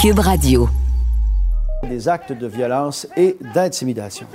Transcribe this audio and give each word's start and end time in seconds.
Cube 0.00 0.20
Radio. 0.20 0.66
Des 1.82 2.08
actes 2.08 2.32
de 2.32 2.46
violence 2.46 3.06
et 3.18 3.36
d'intimidation. 3.54 4.26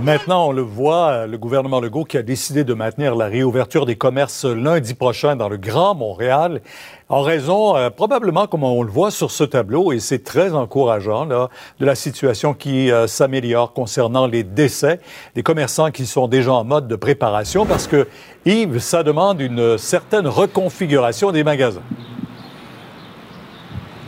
Maintenant, 0.00 0.48
on 0.48 0.52
le 0.52 0.62
voit, 0.62 1.26
le 1.26 1.36
gouvernement 1.36 1.78
Legault 1.78 2.04
qui 2.04 2.16
a 2.16 2.22
décidé 2.22 2.64
de 2.64 2.72
maintenir 2.72 3.14
la 3.14 3.26
réouverture 3.26 3.84
des 3.84 3.96
commerces 3.96 4.46
lundi 4.46 4.94
prochain 4.94 5.36
dans 5.36 5.50
le 5.50 5.58
Grand 5.58 5.94
Montréal, 5.94 6.62
en 7.10 7.20
raison, 7.20 7.76
euh, 7.76 7.90
probablement 7.90 8.46
comme 8.46 8.64
on 8.64 8.82
le 8.82 8.90
voit 8.90 9.10
sur 9.10 9.30
ce 9.30 9.44
tableau, 9.44 9.92
et 9.92 10.00
c'est 10.00 10.24
très 10.24 10.54
encourageant, 10.54 11.26
là, 11.26 11.50
de 11.78 11.84
la 11.84 11.94
situation 11.94 12.54
qui 12.54 12.90
euh, 12.90 13.06
s'améliore 13.08 13.74
concernant 13.74 14.26
les 14.26 14.42
décès 14.42 15.00
des 15.34 15.42
commerçants 15.42 15.90
qui 15.90 16.06
sont 16.06 16.28
déjà 16.28 16.54
en 16.54 16.64
mode 16.64 16.88
de 16.88 16.96
préparation, 16.96 17.66
parce 17.66 17.86
que, 17.86 18.08
Yves, 18.46 18.78
ça 18.78 19.02
demande 19.02 19.42
une 19.42 19.76
certaine 19.76 20.28
reconfiguration 20.28 21.30
des 21.30 21.44
magasins. 21.44 21.82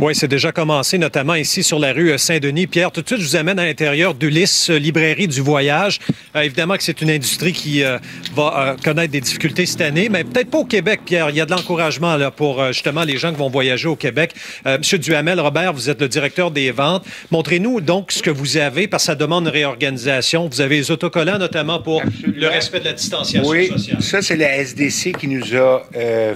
Oui, 0.01 0.15
c'est 0.15 0.29
déjà 0.29 0.51
commencé, 0.51 0.97
notamment 0.97 1.35
ici 1.35 1.63
sur 1.63 1.79
la 1.79 1.93
rue 1.93 2.17
Saint-Denis. 2.17 2.67
Pierre, 2.67 2.91
tout 2.91 3.03
de 3.03 3.07
suite, 3.07 3.21
je 3.21 3.27
vous 3.27 3.37
amène 3.37 3.59
à 3.59 3.67
l'intérieur 3.67 4.15
d'Ulysse, 4.15 4.71
librairie 4.71 5.29
du 5.29 5.43
voyage. 5.43 5.99
Euh, 6.35 6.41
évidemment 6.41 6.79
que 6.79 6.83
c'est 6.83 7.03
une 7.03 7.11
industrie 7.11 7.53
qui 7.53 7.85
euh, 7.85 7.99
va 8.35 8.55
euh, 8.57 8.77
connaître 8.83 9.13
des 9.13 9.21
difficultés 9.21 9.67
cette 9.67 9.83
année, 9.83 10.09
mais 10.09 10.25
peut-être 10.25 10.51
pas 10.51 10.57
au 10.57 10.65
Québec, 10.65 11.03
Pierre. 11.05 11.29
Il 11.29 11.37
y 11.37 11.41
a 11.43 11.45
de 11.45 11.51
l'encouragement 11.51 12.17
là 12.17 12.31
pour 12.31 12.65
justement 12.69 13.05
les 13.05 13.19
gens 13.19 13.31
qui 13.31 13.37
vont 13.37 13.51
voyager 13.51 13.89
au 13.89 13.97
Québec. 13.97 14.33
Monsieur 14.65 14.97
Duhamel, 14.97 15.39
Robert, 15.39 15.75
vous 15.75 15.91
êtes 15.91 16.01
le 16.01 16.09
directeur 16.09 16.51
des 16.51 16.71
ventes. 16.71 17.05
Montrez-nous 17.31 17.83
donc 17.83 18.11
ce 18.11 18.23
que 18.23 18.31
vous 18.31 18.57
avez, 18.57 18.89
parce 18.89 19.03
que 19.03 19.09
ça 19.09 19.15
demande 19.15 19.45
une 19.45 19.53
réorganisation. 19.53 20.49
Vous 20.49 20.63
avez 20.63 20.77
les 20.77 20.91
autocollants, 20.91 21.39
notamment 21.39 21.79
pour 21.79 22.03
le 22.25 22.49
respect 22.49 22.81
de 22.81 22.87
la 22.87 22.95
distanciation 22.95 23.51
oui, 23.51 23.69
sociale. 23.69 24.03
ça, 24.03 24.23
c'est 24.23 24.37
la 24.37 24.57
SDC 24.57 25.13
qui 25.19 25.29
nous 25.29 25.55
a 25.55 25.83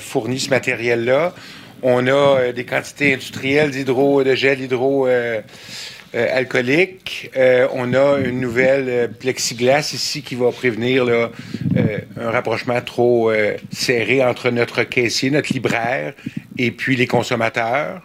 fourni 0.01 0.39
ce 0.39 0.51
matériel-là. 0.51 1.33
On 1.83 2.07
a 2.07 2.11
euh, 2.11 2.53
des 2.53 2.65
quantités 2.65 3.15
industrielles 3.15 3.71
d'hydro, 3.71 4.25
de 4.25 4.35
gel 4.35 4.61
hydro 4.61 5.07
euh, 5.07 5.41
euh, 6.15 6.29
alcoolique. 6.33 7.31
on 7.73 7.93
a 7.95 8.19
une 8.19 8.41
nouvelle 8.41 9.11
plexiglas 9.19 9.93
ici 9.93 10.23
qui 10.23 10.37
va 10.37 10.53
prévenir 10.53 11.07
un 11.07 12.31
rapprochement 12.31 12.81
trop 12.81 13.33
serré 13.73 14.25
entre 14.25 14.51
notre 14.51 14.85
caissier, 14.85 15.31
notre 15.31 15.53
libraire 15.53 16.15
et 16.57 16.71
puis 16.71 16.95
les 16.95 17.09
consommateurs. 17.09 18.01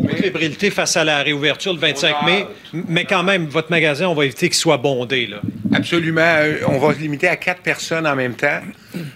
De 0.00 0.08
fébrilité 0.14 0.70
face 0.70 0.96
à 0.96 1.04
la 1.04 1.22
réouverture 1.22 1.72
le 1.72 1.78
25 1.80 2.22
mai, 2.24 2.46
mais 2.72 3.04
quand 3.04 3.22
même, 3.22 3.46
votre 3.46 3.70
magasin, 3.70 4.08
on 4.08 4.14
va 4.14 4.24
éviter 4.24 4.48
qu'il 4.48 4.56
soit 4.56 4.76
bondé. 4.76 5.26
Là. 5.26 5.38
Absolument. 5.74 6.20
Euh, 6.22 6.58
on 6.68 6.78
va 6.78 6.94
se 6.94 7.00
limiter 7.00 7.28
à 7.28 7.36
quatre 7.36 7.60
personnes 7.62 8.06
en 8.06 8.14
même 8.14 8.34
temps. 8.34 8.60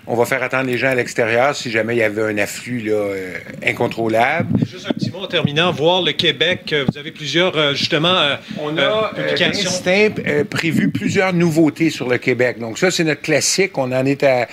On 0.07 0.15
va 0.15 0.25
faire 0.27 0.43
attendre 0.43 0.65
les 0.67 0.77
gens 0.77 0.89
à 0.89 0.95
l'extérieur 0.95 1.55
si 1.57 1.71
jamais 1.71 1.95
il 1.95 1.99
y 1.99 2.03
avait 2.03 2.23
un 2.23 2.37
afflux 2.39 2.81
là, 2.81 2.93
euh, 2.93 3.35
incontrôlable. 3.65 4.59
Juste 4.71 4.87
un 4.89 4.93
petit 4.93 5.11
mot 5.11 5.21
en 5.21 5.27
terminant, 5.27 5.73
voir 5.73 6.03
le 6.03 6.13
Québec. 6.13 6.71
euh, 6.73 6.85
Vous 6.91 6.99
avez 6.99 7.13
plusieurs, 7.13 7.57
euh, 7.57 7.75
justement, 7.75 8.15
euh, 8.15 8.37
On 8.61 8.77
a 8.77 9.13
publications. 9.15 9.71
Euh, 9.87 10.45
prévu 10.45 10.91
plusieurs 10.91 11.33
nouveautés 11.33 11.89
sur 11.91 12.09
le 12.09 12.19
Québec. 12.19 12.59
Donc 12.59 12.79
ça, 12.79 12.91
c'est 12.91 13.05
notre 13.05 13.23
classique. 13.23 13.79
On 13.79 13.93
en 13.93 14.05
est 14.05 14.23
à, 14.23 14.47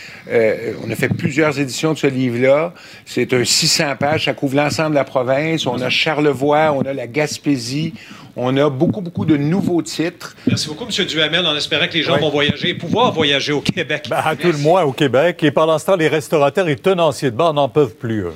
on 0.84 0.90
a 0.90 0.96
fait 0.96 1.10
plusieurs 1.10 1.60
éditions 1.60 1.94
de 1.94 1.98
ce 1.98 2.08
livre-là. 2.08 2.74
C'est 3.06 3.34
un 3.34 3.44
600 3.44 3.96
pages. 4.00 4.26
Ça 4.26 4.34
couvre 4.34 4.56
l'ensemble 4.56 4.92
de 4.92 4.96
la 4.96 5.04
province. 5.04 5.66
On 5.66 5.82
a 5.82 5.87
Charlevoix, 5.90 6.74
on 6.74 6.82
a 6.82 6.94
la 6.94 7.08
Gaspésie. 7.08 7.94
On 8.36 8.56
a 8.58 8.70
beaucoup, 8.70 9.02
beaucoup 9.02 9.26
de 9.26 9.36
nouveaux 9.36 9.82
titres. 9.82 10.36
Merci 10.46 10.68
beaucoup, 10.68 10.86
M. 10.86 11.06
Duhamel, 11.06 11.46
en 11.48 11.56
espérant 11.56 11.88
que 11.88 11.94
les 11.94 12.04
gens 12.04 12.20
vont 12.20 12.30
voyager 12.30 12.70
et 12.70 12.74
pouvoir 12.76 13.12
voyager 13.12 13.52
au 13.52 13.62
Québec. 13.62 14.06
Ben, 14.10 14.22
à 14.24 14.36
tout 14.36 14.52
le 14.52 14.60
moins 14.60 14.84
au 14.84 14.92
Québec. 14.92 15.42
Et 15.42 15.50
pendant 15.50 15.80
ce 15.80 15.86
temps, 15.88 15.96
les 15.96 16.08
restaurateurs 16.08 16.70
et 16.70 16.76
tenanciers 16.76 17.32
de 17.32 17.36
bar 17.36 17.54
n'en 17.54 17.68
peuvent 17.68 17.96
plus. 17.96 18.26
eux. 18.26 18.34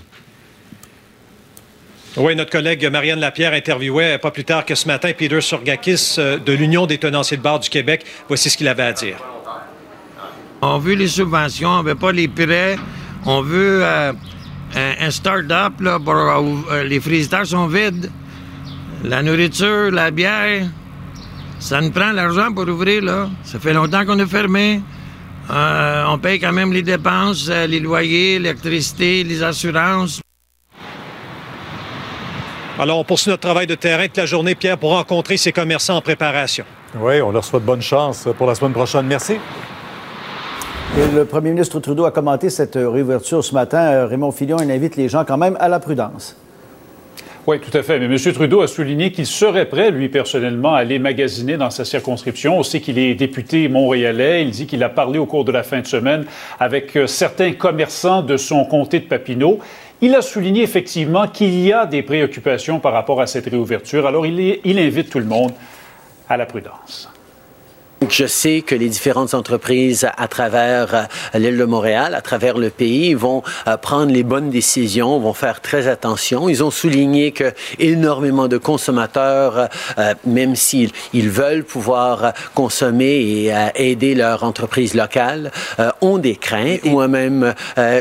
Oui, 2.17 2.35
notre 2.35 2.49
collègue 2.49 2.85
Marianne 2.91 3.19
Lapierre 3.19 3.53
interviewait 3.53 4.17
pas 4.17 4.31
plus 4.31 4.43
tard 4.43 4.65
que 4.65 4.75
ce 4.75 4.85
matin 4.85 5.11
Peter 5.17 5.39
Surgakis 5.39 6.15
euh, 6.17 6.37
de 6.37 6.51
l'Union 6.51 6.85
des 6.85 6.97
tenanciers 6.97 7.37
de 7.37 7.41
bar 7.41 7.59
du 7.59 7.69
Québec. 7.69 8.03
Voici 8.27 8.49
ce 8.49 8.57
qu'il 8.57 8.67
avait 8.67 8.83
à 8.83 8.91
dire. 8.91 9.17
On 10.61 10.77
veut 10.77 10.95
les 10.95 11.07
subventions, 11.07 11.69
on 11.69 11.83
veut 11.83 11.95
pas 11.95 12.11
les 12.11 12.27
prêts. 12.27 12.75
On 13.25 13.41
veut 13.41 13.81
euh, 13.83 14.11
un, 14.75 15.07
un 15.07 15.11
start-up, 15.11 15.73
là, 15.79 15.99
pour, 15.99 16.15
euh, 16.15 16.83
les 16.83 16.99
frigidaires 16.99 17.45
sont 17.45 17.67
vides. 17.67 18.09
La 19.03 19.21
nourriture, 19.23 19.91
la 19.91 20.11
bière, 20.11 20.67
ça 21.59 21.81
nous 21.81 21.91
prend 21.91 22.11
l'argent 22.11 22.53
pour 22.53 22.67
ouvrir, 22.67 23.03
là. 23.03 23.29
Ça 23.43 23.59
fait 23.59 23.73
longtemps 23.73 24.05
qu'on 24.05 24.19
est 24.19 24.27
fermé. 24.27 24.81
Euh, 25.49 26.05
on 26.07 26.17
paye 26.19 26.39
quand 26.39 26.53
même 26.53 26.71
les 26.71 26.83
dépenses, 26.83 27.47
euh, 27.49 27.67
les 27.67 27.79
loyers, 27.79 28.39
l'électricité, 28.39 29.23
les 29.23 29.43
assurances. 29.43 30.21
Alors, 32.79 32.99
on 32.99 33.03
poursuit 33.03 33.29
notre 33.29 33.41
travail 33.41 33.67
de 33.67 33.75
terrain 33.75 34.05
toute 34.05 34.17
la 34.17 34.25
journée, 34.25 34.55
Pierre, 34.55 34.77
pour 34.77 34.91
rencontrer 34.91 35.37
ces 35.37 35.51
commerçants 35.51 35.97
en 35.97 36.01
préparation. 36.01 36.63
Oui, 36.95 37.21
on 37.21 37.31
leur 37.31 37.43
souhaite 37.43 37.63
bonne 37.63 37.81
chance 37.81 38.27
pour 38.37 38.47
la 38.47 38.55
semaine 38.55 38.73
prochaine. 38.73 39.05
Merci. 39.05 39.37
Le 40.97 41.23
premier 41.23 41.51
ministre 41.51 41.79
Trudeau 41.79 42.03
a 42.03 42.11
commenté 42.11 42.49
cette 42.49 42.75
euh, 42.75 42.89
réouverture 42.89 43.45
ce 43.45 43.53
matin. 43.53 43.79
Euh, 43.79 44.05
Raymond 44.07 44.33
Fillon, 44.33 44.57
il 44.61 44.69
invite 44.69 44.97
les 44.97 45.07
gens 45.07 45.23
quand 45.23 45.37
même 45.37 45.55
à 45.61 45.69
la 45.69 45.79
prudence. 45.79 46.35
Oui, 47.47 47.61
tout 47.61 47.75
à 47.75 47.81
fait. 47.81 47.97
Mais 47.97 48.13
M. 48.13 48.33
Trudeau 48.33 48.59
a 48.59 48.67
souligné 48.67 49.13
qu'il 49.13 49.25
serait 49.25 49.67
prêt, 49.69 49.89
lui, 49.89 50.09
personnellement, 50.09 50.75
à 50.75 50.79
aller 50.79 50.99
magasiner 50.99 51.55
dans 51.55 51.69
sa 51.69 51.85
circonscription. 51.85 52.59
On 52.59 52.63
sait 52.63 52.81
qu'il 52.81 52.99
est 52.99 53.15
député 53.15 53.69
montréalais. 53.69 54.43
Il 54.43 54.51
dit 54.51 54.67
qu'il 54.67 54.83
a 54.83 54.89
parlé 54.89 55.17
au 55.17 55.25
cours 55.25 55.45
de 55.45 55.53
la 55.53 55.63
fin 55.63 55.79
de 55.79 55.87
semaine 55.87 56.25
avec 56.59 56.97
euh, 56.97 57.07
certains 57.07 57.53
commerçants 57.53 58.21
de 58.21 58.35
son 58.35 58.65
comté 58.65 58.99
de 58.99 59.05
Papineau. 59.05 59.59
Il 60.01 60.13
a 60.13 60.21
souligné 60.21 60.61
effectivement 60.61 61.25
qu'il 61.29 61.57
y 61.57 61.71
a 61.71 61.85
des 61.85 62.03
préoccupations 62.03 62.81
par 62.81 62.91
rapport 62.91 63.21
à 63.21 63.27
cette 63.27 63.45
réouverture. 63.45 64.07
Alors, 64.07 64.25
il 64.25 64.79
invite 64.79 65.09
tout 65.09 65.19
le 65.19 65.25
monde 65.25 65.53
à 66.27 66.35
la 66.35 66.45
prudence. 66.45 67.09
Je 68.09 68.25
sais 68.25 68.61
que 68.61 68.73
les 68.73 68.89
différentes 68.89 69.35
entreprises 69.35 70.07
à 70.17 70.27
travers 70.27 70.95
euh, 70.95 71.37
l'île 71.37 71.57
de 71.57 71.65
Montréal, 71.65 72.15
à 72.15 72.21
travers 72.21 72.57
le 72.57 72.71
pays, 72.71 73.13
vont 73.13 73.43
euh, 73.67 73.77
prendre 73.77 74.11
les 74.11 74.23
bonnes 74.23 74.49
décisions, 74.49 75.19
vont 75.19 75.33
faire 75.33 75.61
très 75.61 75.87
attention. 75.87 76.49
Ils 76.49 76.63
ont 76.63 76.71
souligné 76.71 77.31
que 77.31 77.53
énormément 77.77 78.47
de 78.47 78.57
consommateurs, 78.57 79.69
euh, 79.99 80.15
même 80.25 80.55
s'ils 80.55 80.89
ils 81.13 81.29
veulent 81.29 81.63
pouvoir 81.63 82.33
consommer 82.55 83.21
et 83.21 83.53
euh, 83.53 83.67
aider 83.75 84.15
leur 84.15 84.43
entreprise 84.43 84.95
locale, 84.95 85.51
euh, 85.79 85.91
ont 86.01 86.17
des 86.17 86.35
craintes. 86.35 86.83
Moi-même, 86.85 87.53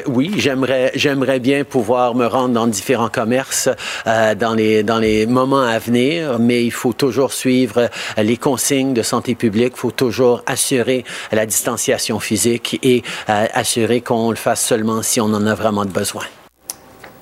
oui, 0.06 0.32
j'aimerais 0.38 0.92
j'aimerais 0.94 1.40
bien 1.40 1.64
pouvoir 1.64 2.14
me 2.14 2.26
rendre 2.26 2.54
dans 2.54 2.66
différents 2.66 3.10
commerces 3.10 3.68
dans 4.06 4.54
les 4.54 4.82
dans 4.82 4.98
les 4.98 5.26
moments 5.26 5.62
à 5.62 5.78
venir, 5.78 6.38
mais 6.38 6.64
il 6.64 6.72
faut 6.72 6.94
toujours 6.94 7.32
suivre 7.32 7.90
les 8.16 8.36
consignes 8.38 8.94
de 8.94 9.02
santé 9.02 9.34
publique. 9.34 9.76
Faut 9.90 9.96
toujours 9.96 10.42
assurer 10.46 11.04
la 11.32 11.46
distanciation 11.46 12.20
physique 12.20 12.78
et 12.82 13.02
euh, 13.28 13.46
assurer 13.54 14.00
qu'on 14.00 14.30
le 14.30 14.36
fasse 14.36 14.64
seulement 14.64 15.02
si 15.02 15.20
on 15.20 15.26
en 15.26 15.46
a 15.46 15.54
vraiment 15.54 15.84
de 15.84 15.90
besoin. 15.90 16.22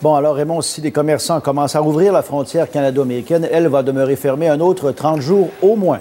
Bon, 0.02 0.14
alors 0.14 0.36
Raymond, 0.36 0.60
si 0.60 0.80
les 0.80 0.92
commerçants 0.92 1.40
commencent 1.40 1.74
à 1.74 1.80
rouvrir 1.80 2.12
la 2.12 2.22
frontière 2.22 2.70
canado-américaine, 2.70 3.48
elle 3.50 3.66
va 3.68 3.82
demeurer 3.82 4.16
fermée 4.16 4.48
un 4.48 4.60
autre 4.60 4.92
30 4.92 5.20
jours 5.20 5.48
au 5.60 5.74
moins. 5.76 6.00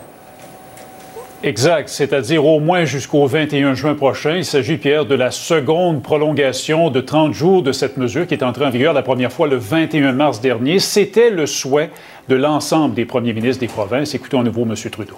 Exact, 1.43 1.87
c'est-à-dire 1.87 2.45
au 2.45 2.59
moins 2.59 2.85
jusqu'au 2.85 3.25
21 3.27 3.73
juin 3.75 3.93
prochain. 3.93 4.37
Il 4.37 4.45
s'agit, 4.45 4.77
Pierre, 4.77 5.05
de 5.05 5.15
la 5.15 5.31
seconde 5.31 6.03
prolongation 6.03 6.89
de 6.89 6.99
30 6.99 7.33
jours 7.33 7.63
de 7.63 7.71
cette 7.71 7.97
mesure 7.97 8.27
qui 8.27 8.33
est 8.33 8.43
entrée 8.43 8.65
en 8.65 8.71
vigueur 8.71 8.93
la 8.93 9.03
première 9.03 9.31
fois 9.31 9.47
le 9.47 9.55
21 9.55 10.11
mars 10.13 10.41
dernier. 10.41 10.79
C'était 10.79 11.29
le 11.29 11.45
souhait 11.45 11.91
de 12.27 12.35
l'ensemble 12.35 12.95
des 12.95 13.05
premiers 13.05 13.33
ministres 13.33 13.61
des 13.61 13.67
provinces. 13.67 14.15
Écoutons 14.15 14.41
à 14.41 14.43
nouveau 14.43 14.63
M. 14.63 14.75
Trudeau. 14.91 15.15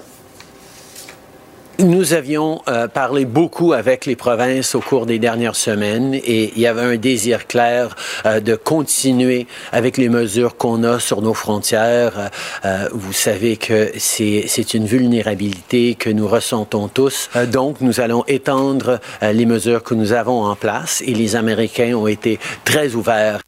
Nous 1.79 2.11
avions 2.11 2.61
euh, 2.67 2.89
parlé 2.89 3.23
beaucoup 3.23 3.71
avec 3.71 4.05
les 4.05 4.17
provinces 4.17 4.75
au 4.75 4.81
cours 4.81 5.05
des 5.05 5.17
dernières 5.17 5.55
semaines 5.55 6.13
et 6.13 6.51
il 6.53 6.61
y 6.61 6.67
avait 6.67 6.81
un 6.81 6.97
désir 6.97 7.47
clair 7.47 7.95
euh, 8.25 8.41
de 8.41 8.55
continuer 8.55 9.47
avec 9.71 9.95
les 9.95 10.09
mesures 10.09 10.57
qu'on 10.57 10.83
a 10.83 10.99
sur 10.99 11.21
nos 11.21 11.33
frontières. 11.33 12.31
Euh, 12.65 12.89
vous 12.91 13.13
savez 13.13 13.55
que 13.55 13.91
c'est 13.97 14.43
c'est 14.47 14.73
une 14.73 14.87
vulnérabilité 14.87 15.95
que 15.95 16.09
nous 16.09 16.27
ressentons 16.27 16.89
tous. 16.89 17.29
Euh, 17.37 17.45
donc, 17.45 17.79
nous 17.79 18.01
allons 18.01 18.25
étendre 18.27 18.99
euh, 19.23 19.31
les 19.31 19.45
mesures 19.45 19.81
que 19.81 19.93
nous 19.93 20.11
avons 20.11 20.43
en 20.43 20.57
place 20.57 21.01
et 21.07 21.13
les 21.13 21.37
Américains 21.37 21.93
ont 21.95 22.07
été 22.07 22.39
très 22.65 22.93
ouverts. 22.95 23.39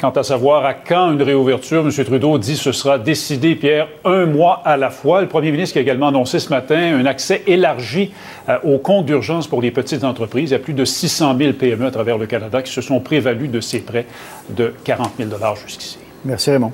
Quant 0.00 0.10
à 0.10 0.22
savoir 0.22 0.64
à 0.64 0.74
quand 0.74 1.12
une 1.12 1.22
réouverture, 1.22 1.80
M. 1.80 2.04
Trudeau 2.04 2.38
dit 2.38 2.54
que 2.54 2.58
ce 2.58 2.72
sera 2.72 2.98
décidé, 2.98 3.54
Pierre, 3.54 3.88
un 4.04 4.26
mois 4.26 4.60
à 4.64 4.76
la 4.76 4.90
fois. 4.90 5.20
Le 5.20 5.28
premier 5.28 5.50
ministre 5.50 5.74
qui 5.74 5.78
a 5.78 5.82
également 5.82 6.08
annoncé 6.08 6.38
ce 6.38 6.50
matin 6.50 6.76
un 6.76 7.06
accès 7.06 7.42
élargi 7.46 8.12
euh, 8.48 8.58
aux 8.64 8.78
comptes 8.78 9.06
d'urgence 9.06 9.46
pour 9.46 9.62
les 9.62 9.70
petites 9.70 10.04
entreprises. 10.04 10.50
Il 10.50 10.52
y 10.52 10.56
a 10.56 10.58
plus 10.58 10.74
de 10.74 10.84
600 10.84 11.36
000 11.38 11.52
PME 11.54 11.86
à 11.86 11.90
travers 11.90 12.18
le 12.18 12.26
Canada 12.26 12.62
qui 12.62 12.72
se 12.72 12.80
sont 12.80 13.00
prévalus 13.00 13.48
de 13.48 13.60
ces 13.60 13.80
prêts 13.80 14.06
de 14.50 14.74
40 14.84 15.12
000 15.18 15.30
jusqu'ici. 15.64 15.98
Merci 16.24 16.50
Raymond. 16.50 16.72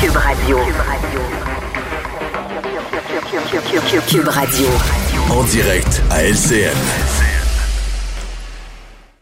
Cube 0.00 0.16
Radio. 0.16 0.58
Cube 4.08 4.28
Radio. 4.28 4.66
En 5.30 5.44
direct 5.44 6.02
à 6.10 6.24
LCN. 6.24 7.21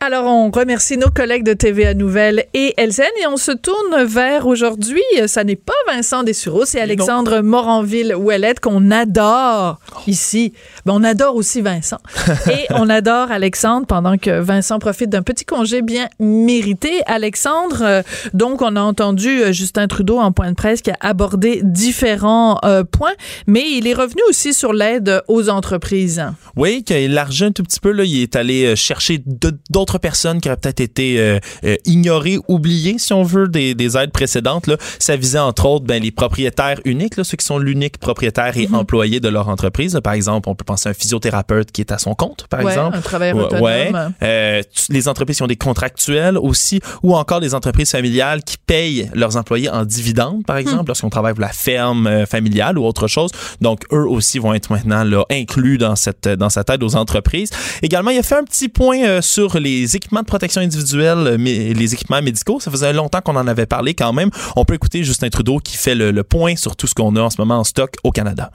Alors, 0.03 0.25
on 0.25 0.51
remercie 0.51 0.97
nos 0.97 1.11
collègues 1.11 1.43
de 1.43 1.53
TVA 1.53 1.93
Nouvelles 1.93 2.47
et 2.55 2.73
LCN 2.79 3.03
et 3.23 3.27
on 3.27 3.37
se 3.37 3.53
tourne 3.53 4.03
vers 4.05 4.47
aujourd'hui, 4.47 5.03
ça 5.27 5.45
n'est 5.45 5.57
pas 5.57 5.75
Vincent 5.87 6.23
Dessureau, 6.23 6.65
c'est 6.65 6.81
Alexandre 6.81 7.41
Moranville-Ouellette 7.41 8.61
qu'on 8.61 8.91
adore 8.91 9.79
ici. 10.07 10.55
Ben, 10.87 10.95
on 10.95 11.05
adore 11.05 11.37
aussi 11.37 11.61
Vincent. 11.61 11.99
et 12.51 12.67
on 12.71 12.89
adore 12.89 13.31
Alexandre 13.31 13.87
pendant 13.87 14.17
que 14.17 14.41
Vincent 14.41 14.79
profite 14.79 15.11
d'un 15.11 15.23
petit 15.23 15.45
congé 15.45 15.83
bien 15.83 16.09
mérité. 16.19 17.03
Alexandre, 17.07 17.83
euh, 17.83 18.03
donc, 18.35 18.63
on 18.63 18.77
a 18.77 18.81
entendu 18.81 19.43
euh, 19.43 19.53
Justin 19.53 19.87
Trudeau 19.87 20.19
en 20.19 20.33
point 20.33 20.51
de 20.51 20.57
presse 20.57 20.83
qui 20.83 20.91
a 20.91 20.97
abordé 21.01 21.61
différents 21.63 22.59
euh, 22.65 22.85
points, 22.85 23.13
mais 23.47 23.65
il 23.71 23.87
est 23.87 23.95
revenu 23.95 24.23
aussi 24.29 24.55
sur 24.55 24.73
l'aide 24.73 25.23
aux 25.29 25.49
entreprises. 25.49 26.25
Oui, 26.57 26.83
qu'il 26.85 26.97
a 26.97 26.99
élargi 27.01 27.45
un 27.45 27.53
tout 27.53 27.63
petit 27.63 27.81
peu. 27.81 27.93
Là, 27.93 28.05
il 28.05 28.23
est 28.23 28.37
allé 28.37 28.75
chercher 28.77 29.23
d'autres 29.71 29.99
personnes 29.99 30.41
qui 30.41 30.49
auraient 30.49 30.57
peut-être 30.57 30.81
été 30.81 31.41
euh, 31.65 31.77
ignorées, 31.85 32.39
oubliées, 32.49 32.97
si 32.99 33.13
on 33.13 33.23
veut, 33.23 33.49
des, 33.49 33.75
des, 33.75 33.97
aides 33.97 34.13
précédentes. 34.13 34.67
Là. 34.67 34.77
Ça 34.99 35.17
visait 35.17 35.39
entre 35.39 35.67
autres 35.67 35.85
ben, 35.85 36.03
les 36.03 36.11
propriétaires 36.11 36.81
uniques, 36.85 37.17
là, 37.17 37.25
ceux 37.25 37.37
qui 37.37 37.45
sont 37.45 37.59
l'unique 37.59 37.99
propriétaire 37.99 38.57
et 38.57 38.67
mhm. 38.67 38.75
employé 38.77 39.21
de 39.21 39.29
leur 39.29 39.49
entreprise. 39.49 39.99
Par 40.03 40.13
exemple, 40.13 40.49
on 40.49 40.55
peut 40.55 40.65
penser 40.65 40.80
à 40.87 40.91
un 40.91 40.95
physiothérapeute 40.95 41.73
qui 41.73 41.81
est 41.81 41.93
à 41.93 41.99
son 41.99 42.15
compte, 42.15 42.47
par 42.49 42.61
ouais, 42.61 42.73
exemple. 42.73 42.97
Un 42.97 43.01
travailleur 43.01 43.37
autonome. 43.37 43.63
Ouais. 43.63 43.93
Euh, 44.23 44.63
les 44.89 45.09
entreprises 45.09 45.37
qui 45.37 45.43
ont 45.43 45.49
des 45.49 45.57
contractuels 45.57 46.39
aussi, 46.39 46.81
ou 47.03 47.17
encore 47.17 47.41
les 47.41 47.55
entreprises 47.55 47.91
familiales 47.91 48.43
qui 48.43 48.57
payent 48.59 49.11
leurs 49.15 49.37
employés 49.37 49.69
en 49.69 49.85
dividendes, 49.85 50.45
par 50.45 50.57
exemple, 50.57 50.85
hmm. 50.85 50.89
lorsqu'on 50.89 51.11
travaille 51.11 51.35
pour 51.35 51.43
la 51.43 51.49
ferme 51.49 52.07
euh, 52.07 52.27
familiale 52.27 52.79
ou 52.79 52.85
autre 52.85 53.07
chose. 53.07 53.31
Donc, 53.61 53.85
eux 53.93 54.07
aussi 54.07 54.39
vont 54.39 54.55
être 54.55 54.71
maintenant 54.71 55.05
là, 55.05 55.25
inclus 55.31 55.79
dans 55.79 55.97
cette, 55.97 56.29
dans 56.29 56.51
cette 56.51 56.71
aide 56.71 56.83
aux 56.83 56.97
entreprises. 56.97 57.51
Également, 57.83 58.11
il 58.11 58.19
a 58.19 58.23
fait 58.23 58.37
un 58.37 58.45
petit 58.45 58.69
point 58.69 59.21
sur 59.21 59.59
les 59.59 59.97
équipements 59.97 60.21
de 60.21 60.27
protection 60.27 60.61
individuelle, 60.61 61.19
euh, 61.27 61.37
les 61.37 61.95
équipements 61.95 62.23
médicaux. 62.23 62.61
Ça 62.61 62.71
faisait 62.71 62.93
longtemps 62.93 63.21
qu'on 63.21 63.37
en 63.37 63.47
avait 63.47 63.67
parlé 63.67 63.95
quand 63.95 64.13
même. 64.13 64.31
On 64.57 64.65
peut 64.65 64.75
écouter 64.75 65.05
Justin 65.05 65.29
Trudeau 65.29 65.59
qui 65.59 65.77
fait 65.77 65.95
le, 65.95 66.21
point 66.23 66.55
sur 66.55 66.77
tout 66.77 66.87
ce 66.87 66.95
qu'on 66.95 67.17
a 67.17 67.21
en 67.21 67.31
ce 67.31 67.41
moment 67.41 67.59
en 67.59 67.65
stock 67.65 67.95
au 68.05 68.11
Canada. 68.11 68.51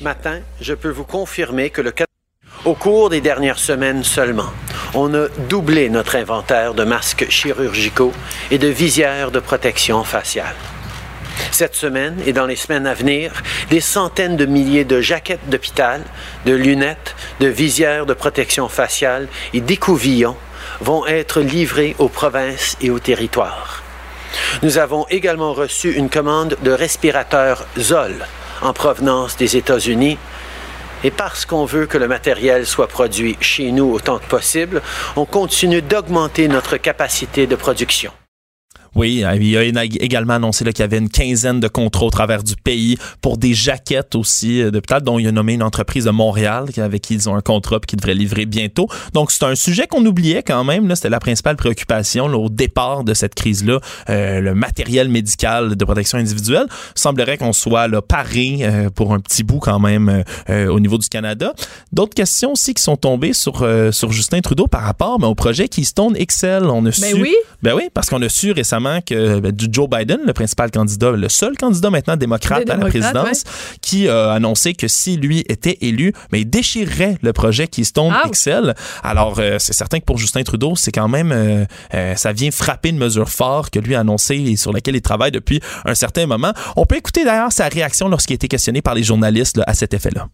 Matin, 0.00 0.40
je 0.62 0.72
peux 0.72 0.88
vous 0.88 1.04
confirmer 1.04 1.68
que 1.68 1.82
le 1.82 1.92
au 2.64 2.74
cours 2.74 3.10
des 3.10 3.20
dernières 3.20 3.58
semaines 3.58 4.02
seulement, 4.04 4.50
on 4.94 5.14
a 5.14 5.28
doublé 5.48 5.88
notre 5.88 6.16
inventaire 6.16 6.74
de 6.74 6.84
masques 6.84 7.28
chirurgicaux 7.28 8.12
et 8.50 8.58
de 8.58 8.68
visières 8.68 9.30
de 9.30 9.40
protection 9.40 10.04
faciale. 10.04 10.54
Cette 11.52 11.74
semaine 11.74 12.16
et 12.26 12.32
dans 12.32 12.46
les 12.46 12.56
semaines 12.56 12.86
à 12.86 12.94
venir, 12.94 13.42
des 13.70 13.80
centaines 13.80 14.36
de 14.36 14.46
milliers 14.46 14.84
de 14.84 15.00
jaquettes 15.00 15.48
d'hôpital, 15.48 16.02
de 16.46 16.52
lunettes, 16.52 17.14
de 17.40 17.46
visières 17.46 18.06
de 18.06 18.14
protection 18.14 18.68
faciale 18.68 19.28
et 19.52 19.60
d'écouvillons 19.60 20.36
vont 20.80 21.06
être 21.06 21.40
livrés 21.40 21.94
aux 21.98 22.08
provinces 22.08 22.76
et 22.80 22.90
aux 22.90 22.98
territoires. 22.98 23.82
Nous 24.62 24.78
avons 24.78 25.06
également 25.10 25.52
reçu 25.52 25.92
une 25.92 26.08
commande 26.08 26.56
de 26.62 26.70
respirateurs 26.70 27.66
Zoll 27.78 28.26
en 28.62 28.72
provenance 28.72 29.36
des 29.36 29.56
États-Unis 29.56 30.18
et 31.02 31.10
parce 31.10 31.46
qu'on 31.46 31.64
veut 31.64 31.86
que 31.86 31.98
le 31.98 32.08
matériel 32.08 32.66
soit 32.66 32.88
produit 32.88 33.36
chez 33.40 33.72
nous 33.72 33.90
autant 33.92 34.18
que 34.18 34.26
possible, 34.26 34.82
on 35.16 35.24
continue 35.24 35.82
d'augmenter 35.82 36.46
notre 36.48 36.76
capacité 36.76 37.46
de 37.46 37.56
production. 37.56 38.12
Oui, 38.94 39.22
euh, 39.24 39.36
il 39.36 39.78
a 39.78 39.84
également 39.84 40.34
annoncé 40.34 40.64
qu'il 40.64 40.80
y 40.80 40.82
avait 40.82 40.98
une 40.98 41.08
quinzaine 41.08 41.60
de 41.60 41.68
contrats 41.68 42.06
au 42.06 42.10
travers 42.10 42.42
du 42.42 42.56
pays 42.56 42.96
pour 43.20 43.38
des 43.38 43.54
jaquettes 43.54 44.14
aussi 44.14 44.62
euh, 44.62 44.70
d'hôpital, 44.70 45.02
dont 45.02 45.18
il 45.18 45.26
a 45.28 45.32
nommé 45.32 45.54
une 45.54 45.62
entreprise 45.62 46.04
de 46.04 46.10
Montréal 46.10 46.66
avec 46.76 47.02
qui 47.02 47.14
ils 47.14 47.28
ont 47.28 47.34
un 47.34 47.40
contrat 47.40 47.76
et 47.76 47.86
qui 47.86 47.96
devrait 47.96 48.14
livrer 48.14 48.46
bientôt. 48.46 48.88
Donc, 49.12 49.30
c'est 49.30 49.44
un 49.44 49.54
sujet 49.54 49.86
qu'on 49.86 50.04
oubliait 50.04 50.42
quand 50.42 50.64
même. 50.64 50.94
C'était 50.94 51.08
la 51.08 51.20
principale 51.20 51.56
préoccupation 51.56 52.26
au 52.26 52.48
départ 52.48 53.04
de 53.04 53.14
cette 53.14 53.34
crise-là. 53.34 53.80
Euh, 54.08 54.40
le 54.40 54.54
matériel 54.54 55.08
médical 55.08 55.76
de 55.76 55.84
protection 55.84 56.18
individuelle. 56.18 56.66
Il 56.96 57.00
semblerait 57.00 57.38
qu'on 57.38 57.52
soit 57.52 57.88
là, 57.88 58.02
paré 58.02 58.60
pour 58.94 59.14
un 59.14 59.20
petit 59.20 59.42
bout 59.42 59.58
quand 59.58 59.78
même 59.78 60.24
au 60.48 60.80
niveau 60.80 60.98
du 60.98 61.08
Canada. 61.08 61.52
D'autres 61.92 62.14
questions 62.14 62.52
aussi 62.52 62.74
qui 62.74 62.82
sont 62.82 62.96
tombées 62.96 63.32
sur, 63.32 63.66
sur 63.92 64.12
Justin 64.12 64.40
Trudeau 64.40 64.66
par 64.66 64.82
rapport 64.82 65.18
ben, 65.18 65.28
au 65.28 65.34
projet 65.34 65.68
Keystone 65.68 66.14
XL. 66.14 66.64
On 66.64 66.84
a 66.86 66.90
ben 67.00 67.20
oui. 67.20 67.34
Ben 67.62 67.74
oui, 67.74 67.88
parce 67.92 68.08
qu'on 68.08 68.22
a 68.22 68.28
su 68.28 68.52
récemment 68.52 68.79
que 69.06 69.40
ben, 69.40 69.52
Joe 69.56 69.88
Biden, 69.88 70.20
le 70.26 70.32
principal 70.32 70.70
candidat, 70.70 71.10
le 71.10 71.28
seul 71.28 71.56
candidat 71.56 71.90
maintenant 71.90 72.16
démocrate 72.16 72.68
à 72.70 72.76
la 72.76 72.86
présidence, 72.86 73.44
qui 73.80 74.08
a 74.08 74.32
annoncé 74.32 74.74
que 74.74 74.88
si 74.88 75.16
lui 75.16 75.44
était 75.48 75.78
élu, 75.80 76.12
mais 76.32 76.40
il 76.40 76.50
déchirerait 76.50 77.16
le 77.22 77.32
projet 77.32 77.68
Keystone 77.68 78.12
XL. 78.30 78.74
Alors, 79.02 79.36
euh, 79.38 79.56
c'est 79.58 79.72
certain 79.72 80.00
que 80.00 80.04
pour 80.04 80.18
Justin 80.18 80.42
Trudeau, 80.42 80.74
c'est 80.76 80.92
quand 80.92 81.08
même, 81.08 81.32
euh, 81.32 81.64
euh, 81.94 82.14
ça 82.16 82.32
vient 82.32 82.50
frapper 82.50 82.90
une 82.90 82.98
mesure 82.98 83.28
forte 83.28 83.70
que 83.70 83.78
lui 83.78 83.94
a 83.94 84.00
annoncée 84.00 84.36
et 84.36 84.56
sur 84.56 84.72
laquelle 84.72 84.96
il 84.96 85.02
travaille 85.02 85.32
depuis 85.32 85.60
un 85.84 85.94
certain 85.94 86.26
moment. 86.26 86.52
On 86.76 86.86
peut 86.86 86.96
écouter 86.96 87.24
d'ailleurs 87.24 87.52
sa 87.52 87.68
réaction 87.68 88.08
lorsqu'il 88.08 88.34
a 88.34 88.36
été 88.36 88.48
questionné 88.48 88.82
par 88.82 88.94
les 88.94 89.02
journalistes 89.02 89.60
à 89.66 89.74
cet 89.74 89.94
effet-là. 89.94 90.28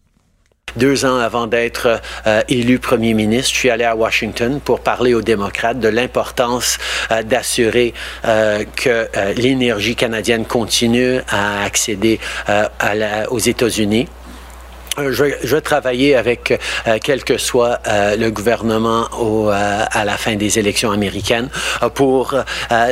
Deux 0.77 1.05
ans 1.05 1.17
avant 1.17 1.47
d'être 1.47 1.99
euh, 2.27 2.41
élu 2.49 2.77
premier 2.77 3.15
ministre, 3.15 3.51
je 3.51 3.57
suis 3.57 3.69
allé 3.71 3.83
à 3.83 3.95
Washington 3.95 4.59
pour 4.63 4.81
parler 4.81 5.15
aux 5.15 5.23
démocrates 5.23 5.79
de 5.79 5.87
l'importance 5.87 6.77
euh, 7.11 7.23
d'assurer 7.23 7.95
euh, 8.25 8.63
que 8.75 9.07
l'énergie 9.35 9.95
canadienne 9.95 10.45
continue 10.45 11.19
à 11.29 11.63
accéder 11.63 12.19
aux 13.29 13.39
États-Unis. 13.39 14.07
Je 14.97 15.23
vais, 15.23 15.61
travailler 15.61 16.15
avec 16.15 16.59
quel 17.03 17.23
que 17.23 17.37
soit 17.37 17.79
le 17.85 18.29
gouvernement 18.29 19.07
à 19.91 20.05
la 20.05 20.17
fin 20.17 20.35
des 20.35 20.59
élections 20.59 20.91
américaines 20.91 21.49
pour 21.93 22.35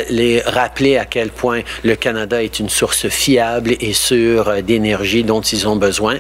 les 0.10 0.42
rappeler 0.42 0.98
à 0.98 1.06
quel 1.06 1.30
point 1.30 1.62
le 1.84 1.96
Canada 1.96 2.42
est 2.44 2.60
une 2.60 2.70
source 2.70 3.08
fiable 3.10 3.76
et 3.80 3.94
sûre 3.94 4.62
d'énergie 4.64 5.24
dont 5.24 5.42
ils 5.42 5.68
ont 5.68 5.76
besoin 5.76 6.20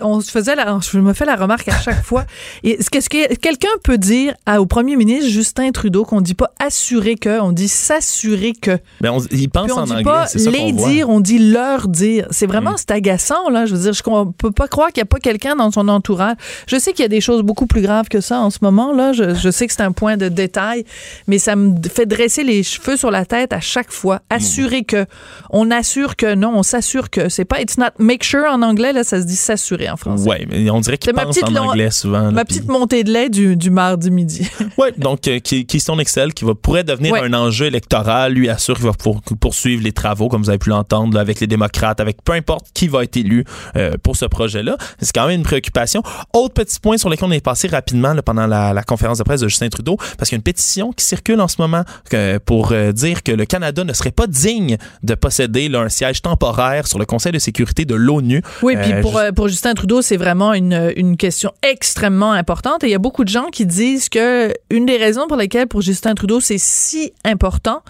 on 0.00 0.20
se 0.20 0.30
faisait 0.30 0.54
la, 0.54 0.78
je 0.80 0.98
me 0.98 1.12
fais 1.12 1.24
la 1.24 1.36
remarque 1.36 1.68
à 1.68 1.78
chaque 1.78 2.02
fois. 2.04 2.24
Qu'est-ce 2.62 3.08
que 3.08 3.34
quelqu'un 3.36 3.68
peut 3.82 3.98
dire 3.98 4.34
au 4.58 4.66
premier 4.66 4.96
ministre 4.96 5.30
Justin 5.30 5.70
Trudeau 5.70 6.04
qu'on 6.04 6.20
dit 6.20 6.34
pas 6.34 6.52
assurer 6.58 7.16
que, 7.16 7.40
on 7.40 7.52
dit 7.52 7.68
s'assurer 7.68 8.52
que. 8.52 8.78
Mais 9.00 9.08
on, 9.08 9.18
il 9.30 9.48
pense 9.48 9.70
on 9.72 9.78
en 9.78 9.84
dit 9.84 9.92
anglais, 9.92 10.04
pas 10.04 10.26
les 10.34 10.72
dire, 10.72 11.08
on 11.08 11.20
dit 11.20 11.38
leur 11.38 11.88
dire. 11.88 12.26
C'est 12.30 12.46
vraiment 12.46 12.72
mm. 12.72 12.78
c'est 12.78 12.90
agaçant 12.90 13.48
là. 13.50 13.66
Je 13.66 13.74
veux 13.74 13.82
dire, 13.82 13.92
je 13.92 14.02
ne 14.08 14.32
peut 14.32 14.50
pas 14.50 14.68
croire 14.68 14.88
qu'il 14.88 15.00
n'y 15.00 15.06
a 15.06 15.06
pas 15.06 15.18
quelqu'un 15.18 15.56
dans 15.56 15.70
son 15.70 15.88
entourage. 15.88 16.36
Je 16.66 16.78
sais 16.78 16.92
qu'il 16.92 17.02
y 17.02 17.06
a 17.06 17.08
des 17.08 17.20
choses 17.20 17.42
beaucoup 17.42 17.66
plus 17.66 17.82
graves 17.82 18.08
que 18.08 18.20
ça 18.20 18.40
en 18.40 18.50
ce 18.50 18.58
moment 18.62 18.92
là. 18.92 19.12
Je, 19.12 19.50
sais 19.50 19.66
que 19.66 19.72
c'est 19.72 19.82
un 19.82 19.92
point 19.92 20.16
de 20.16 20.28
détail, 20.28 20.84
mais 21.26 21.38
ça 21.38 21.56
me 21.56 21.74
fait 21.88 22.06
dresser 22.06 22.44
les 22.44 22.62
cheveux 22.62 22.96
sur 22.96 23.10
la 23.10 23.24
tête 23.24 23.52
à 23.52 23.60
chaque 23.60 23.90
fois. 23.90 24.20
Assurer 24.30 24.84
que, 24.84 25.06
on 25.50 25.70
assure 25.70 26.16
que 26.16 26.34
non, 26.34 26.52
on 26.54 26.62
s'assure 26.62 27.10
que. 27.10 27.28
C'est 27.28 27.44
pas 27.44 27.60
it's 27.60 27.78
not 27.78 27.86
make 27.98 28.24
sure 28.24 28.44
en 28.50 28.62
anglais 28.62 28.92
là, 28.92 29.04
ça 29.04 29.20
se 29.20 29.26
dit 29.26 29.36
s'assurer 29.46 29.88
en 29.88 29.96
français. 29.96 30.28
Oui, 30.28 30.46
mais 30.48 30.70
on 30.70 30.80
dirait 30.80 30.98
qu'il 30.98 31.12
pense 31.12 31.42
en 31.42 31.56
anglais 31.56 31.90
souvent. 31.90 32.32
ma 32.32 32.44
petite 32.44 32.68
montée 32.68 33.04
de 33.04 33.12
lait 33.12 33.28
du, 33.28 33.56
du 33.56 33.70
mardi 33.70 34.10
midi. 34.10 34.48
oui, 34.78 34.88
donc 34.96 35.28
euh, 35.28 35.38
qui, 35.38 35.66
qui 35.66 35.80
son 35.80 35.98
Excel, 35.98 36.34
qui 36.34 36.44
va, 36.44 36.54
pourrait 36.54 36.84
devenir 36.84 37.14
un 37.14 37.32
enjeu 37.32 37.66
électoral, 37.66 38.32
lui 38.32 38.48
assure 38.48 38.76
qu'il 38.76 38.86
va 38.86 38.92
pour, 38.92 39.22
poursuivre 39.22 39.82
les 39.82 39.92
travaux, 39.92 40.28
comme 40.28 40.42
vous 40.42 40.50
avez 40.50 40.58
pu 40.58 40.70
l'entendre, 40.70 41.18
avec 41.18 41.40
les 41.40 41.46
démocrates, 41.46 42.00
avec 42.00 42.22
peu 42.22 42.32
importe 42.32 42.66
qui 42.74 42.88
va 42.88 43.04
être 43.04 43.16
élu 43.16 43.44
euh, 43.76 43.92
pour 44.02 44.16
ce 44.16 44.24
projet-là. 44.24 44.76
C'est 45.00 45.14
quand 45.14 45.26
même 45.26 45.36
une 45.36 45.44
préoccupation. 45.44 46.02
Autre 46.32 46.54
petit 46.54 46.80
point 46.80 46.98
sur 46.98 47.08
lequel 47.08 47.28
on 47.28 47.32
est 47.32 47.44
passé 47.44 47.68
rapidement 47.68 48.14
pendant 48.24 48.46
la, 48.46 48.82
conférence 48.86 49.18
de 49.18 49.24
presse 49.24 49.40
de 49.40 49.48
Justin 49.48 49.68
Trudeau, 49.68 49.96
parce 50.18 50.28
qu'il 50.28 50.36
y 50.36 50.38
a 50.38 50.40
une 50.40 50.42
pétition 50.42 50.92
qui 50.92 51.04
circule 51.04 51.40
en 51.40 51.48
ce 51.48 51.56
moment 51.58 51.82
pour 52.44 52.72
euh, 52.72 52.92
dire 52.92 53.22
que 53.22 53.32
le 53.32 53.44
Canada 53.44 53.84
ne 53.84 53.92
serait 53.92 54.10
pas 54.10 54.26
digne 54.26 54.76
de 55.02 55.14
posséder 55.14 55.70
un 55.74 55.88
siège 55.88 56.22
temporaire 56.22 56.86
sur 56.86 56.98
le 56.98 57.04
Conseil 57.04 57.32
de 57.32 57.38
sécurité 57.38 57.84
de 57.84 57.94
l'ONU. 57.94 58.42
Oui, 58.62 58.76
puis 58.76 58.92
pour, 59.00 59.20
pour 59.36 59.48
Justin 59.48 59.74
Trudeau, 59.74 60.02
c'est 60.02 60.16
vraiment 60.16 60.54
une, 60.54 60.92
une 60.96 61.16
question 61.16 61.52
extrêmement 61.62 62.32
importante. 62.32 62.82
Et 62.82 62.88
il 62.88 62.90
y 62.90 62.94
a 62.94 62.98
beaucoup 62.98 63.22
de 63.22 63.28
gens 63.28 63.46
qui 63.52 63.66
disent 63.66 64.08
que 64.08 64.52
une 64.70 64.86
des 64.86 64.96
raisons 64.96 65.28
pour 65.28 65.36
lesquelles 65.36 65.68
pour 65.68 65.82
Justin 65.82 66.14
Trudeau 66.14 66.40
c'est 66.40 66.58
si 66.58 67.12
important, 67.24 67.82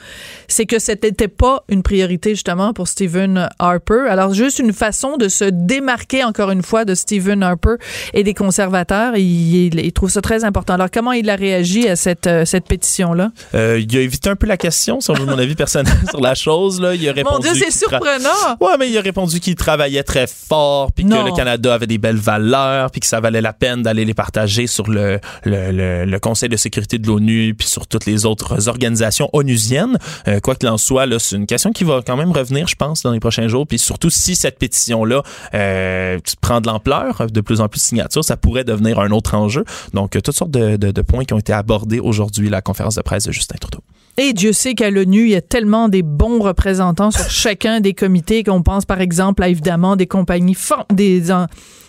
c'est 0.48 0.66
que 0.66 0.78
ce 0.78 0.92
n'était 0.92 1.28
pas 1.28 1.64
une 1.68 1.82
priorité 1.82 2.30
justement 2.30 2.72
pour 2.72 2.88
Stephen 2.88 3.48
Harper. 3.58 4.06
Alors 4.10 4.34
juste 4.34 4.58
une 4.58 4.72
façon 4.72 5.16
de 5.16 5.28
se 5.28 5.44
démarquer 5.44 6.24
encore 6.24 6.50
une 6.50 6.62
fois 6.62 6.84
de 6.84 6.94
Stephen 6.94 7.42
Harper 7.42 7.76
et 8.12 8.24
des 8.24 8.34
conservateurs. 8.34 9.16
Il, 9.16 9.78
il, 9.78 9.92
trouve 9.92 10.10
ça 10.10 10.20
très 10.20 10.44
important. 10.44 10.74
Alors 10.74 10.90
comment 10.92 11.12
il 11.12 11.30
a 11.30 11.36
réagi 11.36 11.88
à 11.88 11.94
cette, 11.94 12.26
euh, 12.26 12.44
cette 12.44 12.66
pétition-là? 12.66 13.30
Euh, 13.54 13.80
il 13.80 13.96
a 13.96 14.00
évité 14.00 14.28
un 14.28 14.36
peu 14.36 14.48
la 14.48 14.56
question, 14.56 15.00
sur 15.00 15.18
mon 15.24 15.38
avis 15.38 15.54
personnel 15.54 15.94
sur 16.10 16.20
la 16.20 16.34
chose. 16.34 16.80
Là. 16.80 16.94
Il 16.94 17.08
a 17.08 17.12
répondu 17.12 17.46
Mon 17.46 17.52
Dieu, 17.52 17.62
c'est 17.64 17.78
surprenant! 17.78 18.56
Ouais, 18.60 18.76
mais 18.78 18.90
il 18.90 18.98
a 18.98 19.00
répondu 19.00 19.38
qu'il 19.38 19.54
travaillait 19.54 20.02
très 20.02 20.26
fort 20.26 20.90
puis 20.92 21.04
que 21.04 21.08
le 21.10 21.35
Canada 21.36 21.74
avait 21.74 21.86
des 21.86 21.98
belles 21.98 22.16
valeurs, 22.16 22.90
puis 22.90 23.00
que 23.00 23.06
ça 23.06 23.20
valait 23.20 23.40
la 23.40 23.52
peine 23.52 23.82
d'aller 23.82 24.04
les 24.04 24.14
partager 24.14 24.66
sur 24.66 24.88
le, 24.88 25.20
le, 25.44 26.04
le, 26.04 26.18
Conseil 26.18 26.48
de 26.48 26.56
sécurité 26.56 26.98
de 26.98 27.06
l'ONU, 27.06 27.54
puis 27.54 27.68
sur 27.68 27.86
toutes 27.86 28.06
les 28.06 28.26
autres 28.26 28.68
organisations 28.68 29.28
onusiennes. 29.32 29.98
Euh, 30.26 30.40
quoi 30.40 30.54
qu'il 30.54 30.68
en 30.68 30.78
soit, 30.78 31.06
là, 31.06 31.18
c'est 31.18 31.36
une 31.36 31.46
question 31.46 31.72
qui 31.72 31.84
va 31.84 32.00
quand 32.04 32.16
même 32.16 32.32
revenir, 32.32 32.66
je 32.66 32.74
pense, 32.74 33.02
dans 33.02 33.12
les 33.12 33.20
prochains 33.20 33.48
jours. 33.48 33.66
Puis 33.66 33.78
surtout, 33.78 34.10
si 34.10 34.34
cette 34.34 34.58
pétition-là 34.58 35.22
euh, 35.54 36.18
prend 36.40 36.60
de 36.60 36.66
l'ampleur, 36.66 37.26
de 37.30 37.40
plus 37.40 37.60
en 37.60 37.68
plus 37.68 37.78
de 37.78 37.84
signatures, 37.84 38.24
ça 38.24 38.36
pourrait 38.36 38.64
devenir 38.64 38.98
un 38.98 39.10
autre 39.10 39.34
enjeu. 39.34 39.64
Donc, 39.94 40.12
toutes 40.12 40.32
sortes 40.32 40.50
de, 40.50 40.76
de, 40.76 40.90
de 40.90 41.02
points 41.02 41.24
qui 41.24 41.34
ont 41.34 41.38
été 41.38 41.52
abordés 41.52 42.00
aujourd'hui, 42.00 42.48
la 42.48 42.62
conférence 42.62 42.96
de 42.96 43.02
presse 43.02 43.24
de 43.24 43.32
Justin 43.32 43.56
Trudeau. 43.60 43.82
Et 44.18 44.32
Dieu 44.32 44.52
sait 44.52 44.74
qu'à 44.74 44.90
l'ONU, 44.90 45.24
il 45.24 45.30
y 45.30 45.36
a 45.36 45.40
tellement 45.42 45.88
des 45.88 46.02
bons 46.02 46.40
représentants 46.40 47.10
sur 47.10 47.30
chacun 47.30 47.80
des 47.80 47.94
comités 47.94 48.42
qu'on 48.44 48.62
pense 48.62 48.84
par 48.84 49.00
exemple 49.00 49.42
à 49.42 49.48
évidemment 49.48 49.96
des 49.96 50.06
compagnies 50.06 50.56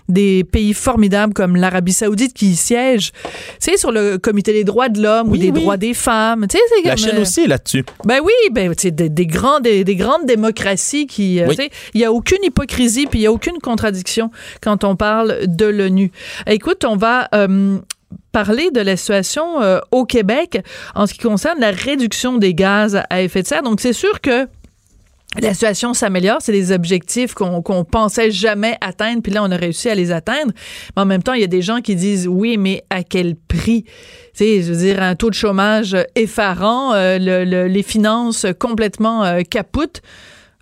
des 0.09 0.43
pays 0.43 0.73
formidables 0.73 1.33
comme 1.33 1.55
l'Arabie 1.55 1.93
Saoudite 1.93 2.33
qui 2.33 2.51
y 2.51 2.55
siègent, 2.55 3.11
tu 3.11 3.29
sais, 3.59 3.77
sur 3.77 3.91
le 3.91 4.17
comité 4.17 4.53
des 4.53 4.63
droits 4.63 4.89
de 4.89 5.01
l'homme 5.01 5.29
ou 5.29 5.37
des 5.37 5.51
oui. 5.51 5.61
droits 5.61 5.77
des 5.77 5.93
femmes. 5.93 6.47
Tu 6.49 6.57
sais, 6.57 6.63
c'est 6.69 6.87
La 6.87 6.95
comme, 6.95 7.19
euh, 7.19 7.21
aussi 7.21 7.47
là-dessus. 7.47 7.83
Ben 8.05 8.19
oui, 8.23 8.31
ben 8.51 8.73
tu 8.73 8.83
sais, 8.83 8.91
des, 8.91 9.09
des 9.09 9.25
grands, 9.25 9.59
des, 9.59 9.83
des 9.83 9.95
grandes 9.95 10.25
démocraties 10.25 11.07
qui, 11.07 11.41
euh, 11.41 11.47
Oui. 11.47 11.55
tu 11.55 11.63
sais, 11.63 11.69
il 11.93 12.01
y 12.01 12.05
a 12.05 12.11
aucune 12.11 12.43
hypocrisie 12.43 13.07
puis 13.07 13.19
il 13.19 13.23
y 13.23 13.27
a 13.27 13.31
aucune 13.31 13.59
contradiction 13.59 14.31
quand 14.61 14.83
on 14.83 14.95
parle 14.95 15.39
de 15.45 15.65
l'ONU. 15.65 16.11
Écoute, 16.45 16.85
on 16.85 16.95
va 16.95 17.27
euh, 17.35 17.77
parler 18.31 18.71
de 18.71 18.81
la 18.81 18.95
situation 18.97 19.61
euh, 19.61 19.79
au 19.91 20.05
Québec 20.05 20.61
en 20.95 21.07
ce 21.07 21.13
qui 21.13 21.19
concerne 21.19 21.59
la 21.59 21.71
réduction 21.71 22.37
des 22.37 22.53
gaz 22.53 23.01
à 23.09 23.21
effet 23.21 23.41
de 23.41 23.47
serre. 23.47 23.63
Donc 23.63 23.81
c'est 23.81 23.93
sûr 23.93 24.21
que 24.21 24.47
la 25.41 25.53
situation 25.53 25.93
s'améliore, 25.93 26.37
c'est 26.39 26.53
des 26.53 26.71
objectifs 26.71 27.33
qu'on 27.33 27.61
qu'on 27.61 27.83
pensait 27.83 28.31
jamais 28.31 28.77
atteindre, 28.81 29.21
puis 29.21 29.31
là 29.33 29.43
on 29.43 29.51
a 29.51 29.57
réussi 29.57 29.89
à 29.89 29.93
les 29.93 30.11
atteindre. 30.11 30.51
Mais 30.95 31.01
en 31.01 31.05
même 31.05 31.21
temps, 31.21 31.33
il 31.33 31.41
y 31.41 31.43
a 31.43 31.47
des 31.47 31.61
gens 31.61 31.81
qui 31.81 31.95
disent 31.95 32.27
oui, 32.27 32.57
mais 32.57 32.83
à 32.89 33.03
quel 33.03 33.35
prix? 33.35 33.83
Tu 33.83 33.91
sais, 34.33 34.61
je 34.63 34.71
veux 34.71 34.77
dire 34.79 35.03
un 35.03 35.15
taux 35.15 35.29
de 35.29 35.35
chômage 35.35 35.97
effarant, 36.15 36.93
euh, 36.93 37.17
le- 37.19 37.67
les 37.67 37.83
finances 37.83 38.45
complètement 38.57 39.25
euh, 39.25 39.41
capoutes. 39.41 40.01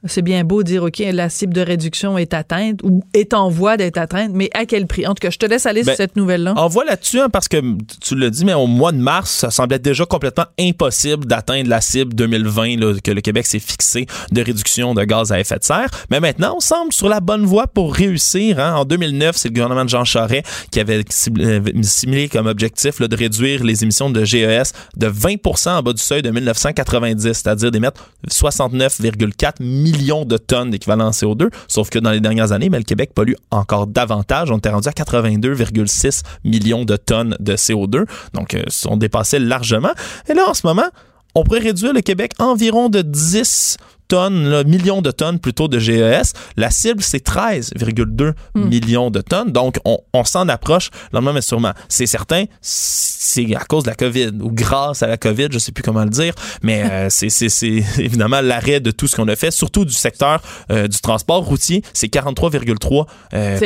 C'est 0.07 0.21
bien 0.21 0.43
beau 0.43 0.63
de 0.63 0.67
dire, 0.67 0.83
OK, 0.83 0.99
la 1.11 1.29
cible 1.29 1.53
de 1.53 1.61
réduction 1.61 2.17
est 2.17 2.33
atteinte 2.33 2.79
ou 2.83 3.03
est 3.13 3.33
en 3.33 3.49
voie 3.49 3.77
d'être 3.77 3.97
atteinte, 3.97 4.31
mais 4.33 4.49
à 4.53 4.65
quel 4.65 4.87
prix? 4.87 5.05
En 5.07 5.13
tout 5.13 5.21
cas, 5.21 5.29
je 5.29 5.37
te 5.37 5.45
laisse 5.45 5.65
aller 5.65 5.81
Ben, 5.83 5.91
sur 5.91 5.97
cette 5.97 6.15
nouvelle-là. 6.15 6.53
On 6.57 6.67
voit 6.67 6.85
là-dessus, 6.85 7.19
hein, 7.19 7.29
parce 7.29 7.47
que 7.47 7.57
tu 8.01 8.15
l'as 8.15 8.29
dit, 8.29 8.45
mais 8.45 8.53
au 8.53 8.67
mois 8.67 8.91
de 8.91 8.97
mars, 8.97 9.29
ça 9.31 9.49
semblait 9.51 9.79
déjà 9.79 10.05
complètement 10.05 10.45
impossible 10.59 11.25
d'atteindre 11.25 11.69
la 11.69 11.81
cible 11.81 12.13
2020 12.13 12.79
là, 12.79 12.93
que 13.03 13.11
le 13.11 13.21
Québec 13.21 13.45
s'est 13.45 13.59
fixé 13.59 14.05
de 14.31 14.41
réduction 14.41 14.93
de 14.93 15.03
gaz 15.03 15.31
à 15.31 15.39
effet 15.39 15.57
de 15.57 15.63
serre. 15.63 15.89
Mais 16.09 16.19
maintenant, 16.19 16.53
on 16.57 16.59
semble 16.59 16.93
sur 16.93 17.09
la 17.09 17.19
bonne 17.19 17.45
voie 17.45 17.67
pour 17.67 17.93
réussir. 17.93 18.59
hein. 18.59 18.75
En 18.75 18.85
2009, 18.85 19.35
c'est 19.35 19.49
le 19.49 19.53
gouvernement 19.53 19.85
de 19.85 19.89
Jean 19.89 20.03
Charest 20.05 20.45
qui 20.71 20.79
avait 20.79 21.01
euh, 21.39 21.61
simulé 21.81 22.29
comme 22.29 22.47
objectif 22.47 22.99
là, 22.99 23.07
de 23.07 23.15
réduire 23.15 23.63
les 23.63 23.83
émissions 23.83 24.09
de 24.09 24.23
GES 24.23 24.71
de 24.97 25.07
20% 25.07 25.69
en 25.69 25.81
bas 25.81 25.93
du 25.93 26.01
seuil 26.01 26.21
de 26.21 26.29
1990, 26.29 27.23
c'est-à-dire 27.33 27.71
d'émettre 27.71 28.11
69,4 28.29 29.61
millions 29.61 29.94
de 29.95 30.37
tonnes 30.37 30.71
d'équivalent 30.71 31.11
CO2. 31.11 31.49
Sauf 31.67 31.89
que 31.89 31.99
dans 31.99 32.11
les 32.11 32.19
dernières 32.19 32.51
années, 32.51 32.69
mais 32.69 32.77
le 32.77 32.83
Québec 32.83 33.11
pollue 33.13 33.33
encore 33.51 33.87
davantage. 33.87 34.51
On 34.51 34.57
était 34.57 34.69
rendu 34.69 34.87
à 34.87 34.91
82,6 34.91 36.23
millions 36.43 36.85
de 36.85 36.95
tonnes 36.95 37.35
de 37.39 37.55
CO2. 37.55 38.05
Donc, 38.33 38.53
euh, 38.53 38.63
on 38.87 38.97
dépassait 38.97 39.39
largement. 39.39 39.91
Et 40.29 40.33
là, 40.33 40.43
en 40.47 40.53
ce 40.53 40.65
moment, 40.67 40.87
on 41.33 41.43
pourrait 41.43 41.59
réduire 41.59 41.93
le 41.93 42.01
Québec 42.01 42.33
environ 42.39 42.89
de 42.89 43.01
10 43.01 43.77
tonnes, 44.07 44.47
là, 44.49 44.63
millions 44.63 45.01
de 45.01 45.11
tonnes 45.11 45.39
plutôt 45.39 45.67
de 45.67 45.79
GES. 45.79 46.33
La 46.57 46.69
cible, 46.69 47.01
c'est 47.03 47.25
13,2 47.25 48.33
millions 48.55 49.09
de 49.11 49.21
tonnes. 49.21 49.51
Donc, 49.51 49.77
on, 49.85 49.99
on 50.13 50.23
s'en 50.23 50.47
approche 50.49 50.89
lentement, 51.11 51.33
mais 51.33 51.41
sûrement. 51.41 51.73
C'est 51.89 52.05
certain, 52.05 52.45
c'est 52.61 53.55
à 53.55 53.63
cause 53.65 53.83
de 53.83 53.89
la 53.89 53.95
COVID 53.95 54.31
ou 54.41 54.51
grâce 54.51 55.03
à 55.03 55.07
la 55.07 55.17
COVID, 55.17 55.47
je 55.51 55.59
sais 55.59 55.71
plus 55.71 55.83
comment 55.83 56.03
le 56.03 56.09
dire, 56.09 56.33
mais 56.61 56.83
euh, 56.89 57.07
c'est 57.09 57.83
évidemment 57.97 58.41
l'arrêt 58.41 58.79
de 58.79 58.91
tout 58.91 59.07
ce 59.07 59.15
qu'on 59.15 59.27
a 59.27 59.35
fait, 59.35 59.51
surtout 59.51 59.85
du 59.85 59.93
secteur 59.93 60.41
euh, 60.71 60.87
du 60.87 60.99
transport 60.99 61.43
routier. 61.43 61.81
C'est 61.93 62.07
43,3 62.13 63.05
euh, 63.33 63.59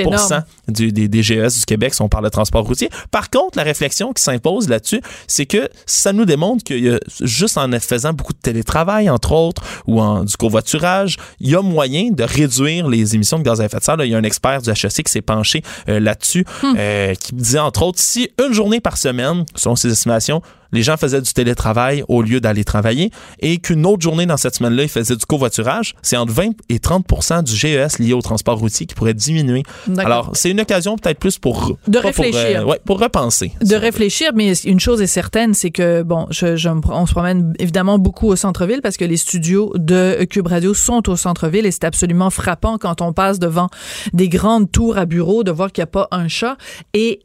du- 0.67 0.91
des, 0.91 1.07
des 1.07 1.23
GES 1.23 1.59
du 1.59 1.65
Québec 1.65 1.93
si 1.93 2.01
on 2.01 2.09
parle 2.09 2.23
de 2.25 2.29
transport 2.29 2.65
routier. 2.65 2.89
Par 3.11 3.29
contre, 3.29 3.57
la 3.57 3.63
réflexion 3.63 4.13
qui 4.13 4.23
s'impose 4.23 4.69
là-dessus, 4.69 5.01
c'est 5.27 5.45
que 5.45 5.69
ça 5.85 6.13
nous 6.13 6.25
démontre 6.25 6.63
a, 6.73 6.99
juste 7.21 7.57
en 7.57 7.69
faisant 7.79 8.13
beaucoup 8.13 8.33
de 8.33 8.39
télétravail, 8.39 9.09
entre 9.09 9.31
autres, 9.31 9.63
ou 9.87 10.01
en, 10.01 10.25
du 10.29 10.37
covoiturage, 10.37 11.17
il 11.39 11.49
y 11.49 11.55
a 11.55 11.61
moyen 11.61 12.11
de 12.11 12.23
réduire 12.23 12.87
les 12.87 13.15
émissions 13.15 13.39
de 13.39 13.43
gaz 13.43 13.59
à 13.61 13.65
effet 13.65 13.79
de 13.79 13.83
serre. 13.83 13.97
Là, 13.97 14.05
il 14.05 14.11
y 14.11 14.15
a 14.15 14.17
un 14.17 14.23
expert 14.23 14.61
du 14.61 14.69
HEC 14.69 15.03
qui 15.03 15.11
s'est 15.11 15.21
penché 15.21 15.63
euh, 15.87 15.99
là-dessus, 15.99 16.45
euh, 16.63 17.13
qui 17.15 17.33
disait, 17.33 17.59
entre 17.59 17.83
autres, 17.83 17.99
si 17.99 18.29
une 18.43 18.53
journée 18.53 18.79
par 18.79 18.97
semaine, 18.97 19.45
selon 19.55 19.75
ses 19.75 19.91
estimations, 19.91 20.41
les 20.71 20.83
gens 20.83 20.97
faisaient 20.97 21.21
du 21.21 21.33
télétravail 21.33 22.03
au 22.07 22.21
lieu 22.21 22.39
d'aller 22.39 22.63
travailler 22.63 23.11
et 23.39 23.57
qu'une 23.57 23.85
autre 23.85 24.01
journée 24.01 24.25
dans 24.25 24.37
cette 24.37 24.55
semaine-là, 24.55 24.83
ils 24.83 24.89
faisaient 24.89 25.15
du 25.15 25.25
covoiturage, 25.25 25.95
c'est 26.01 26.17
entre 26.17 26.33
20 26.33 26.51
et 26.69 26.77
30% 26.77 27.43
du 27.43 27.55
GES 27.55 27.99
lié 27.99 28.13
au 28.13 28.21
transport 28.21 28.57
routier 28.57 28.85
qui 28.85 28.95
pourrait 28.95 29.13
diminuer. 29.13 29.63
Alors, 29.97 30.31
c'est 30.33 30.51
une 30.51 30.61
occasion 30.61 30.97
peut-être 30.97 31.19
plus 31.19 31.37
pour... 31.37 31.77
De 31.87 31.99
pas 31.99 32.11
pour, 32.11 32.23
réfléchir. 32.23 32.67
ouais, 32.67 32.79
pour 32.85 32.99
repenser. 32.99 33.51
de 33.61 33.75
réfléchir, 33.75 34.31
mais 34.35 34.53
une 34.59 34.79
chose 34.79 35.01
est 35.01 35.07
certaine, 35.07 35.53
c'est 35.53 35.71
que, 35.71 36.03
bon, 36.03 36.27
je, 36.29 36.55
je 36.55 36.69
on 36.69 37.05
se 37.05 37.11
promène 37.11 37.53
évidemment 37.59 37.97
beaucoup 37.99 38.27
au 38.27 38.35
centre-ville 38.35 38.81
parce 38.81 38.97
que 38.97 39.05
les 39.05 39.17
studios 39.17 39.73
de 39.75 40.25
Cube 40.29 40.47
Radio 40.47 40.73
sont 40.73 41.09
au 41.09 41.15
centre-ville 41.15 41.65
et 41.65 41.71
c'est 41.71 41.83
absolument 41.83 42.29
frappant 42.29 42.77
quand 42.77 43.01
on 43.01 43.13
passe 43.13 43.39
devant 43.39 43.69
des 44.13 44.29
grandes 44.29 44.71
tours 44.71 44.97
à 44.97 45.05
bureaux 45.05 45.43
de 45.43 45.51
voir 45.51 45.71
qu'il 45.71 45.81
n'y 45.81 45.85
a 45.85 45.91
pas 45.91 46.07
un 46.11 46.27
chat. 46.27 46.57
Et 46.93 47.21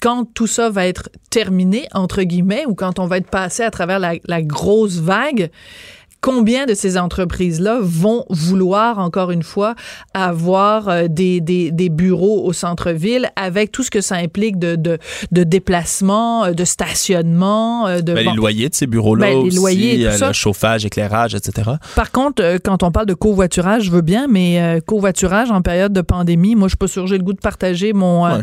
quand 0.00 0.24
tout 0.34 0.46
ça 0.46 0.70
va 0.70 0.86
être 0.86 1.08
terminé, 1.30 1.88
entre 1.92 2.22
guillemets, 2.22 2.66
ou 2.66 2.74
quand 2.74 2.98
on 2.98 3.06
va 3.06 3.18
être 3.18 3.30
passé 3.30 3.62
à 3.62 3.70
travers 3.70 3.98
la, 3.98 4.42
grosse 4.42 4.96
vague, 4.96 5.50
combien 6.26 6.66
de 6.66 6.74
ces 6.74 6.98
entreprises-là 6.98 7.78
vont 7.80 8.24
vouloir, 8.30 8.98
encore 8.98 9.30
une 9.30 9.44
fois, 9.44 9.76
avoir 10.12 10.88
euh, 10.88 11.06
des, 11.08 11.40
des, 11.40 11.70
des 11.70 11.88
bureaux 11.88 12.44
au 12.44 12.52
centre-ville 12.52 13.30
avec 13.36 13.70
tout 13.70 13.84
ce 13.84 13.92
que 13.92 14.00
ça 14.00 14.16
implique 14.16 14.58
de, 14.58 14.74
de, 14.74 14.98
de 15.30 15.44
déplacement, 15.44 16.46
euh, 16.46 16.52
de 16.52 16.64
stationnement, 16.64 17.86
euh, 17.86 18.00
de... 18.00 18.12
Ben, 18.12 18.24
bon. 18.24 18.30
Les 18.32 18.36
loyers 18.36 18.68
de 18.68 18.74
ces 18.74 18.88
bureaux-là 18.88 19.26
Ben, 19.26 19.36
aussi, 19.36 19.56
loyers 19.56 20.10
ça. 20.10 20.26
le 20.26 20.32
chauffage, 20.32 20.84
éclairage, 20.84 21.36
etc. 21.36 21.70
Par 21.94 22.10
contre, 22.10 22.58
quand 22.64 22.82
on 22.82 22.90
parle 22.90 23.06
de 23.06 23.14
covoiturage, 23.14 23.84
je 23.84 23.92
veux 23.92 24.00
bien, 24.02 24.26
mais 24.26 24.80
covoiturage 24.84 25.52
en 25.52 25.62
période 25.62 25.92
de 25.92 26.00
pandémie, 26.00 26.56
moi, 26.56 26.66
je 26.66 26.70
suis 26.70 26.76
pas 26.76 26.88
sûre, 26.88 27.06
j'ai 27.06 27.18
le 27.18 27.22
goût 27.22 27.34
de 27.34 27.38
partager 27.40 27.92
mon, 27.92 28.26
euh, 28.26 28.38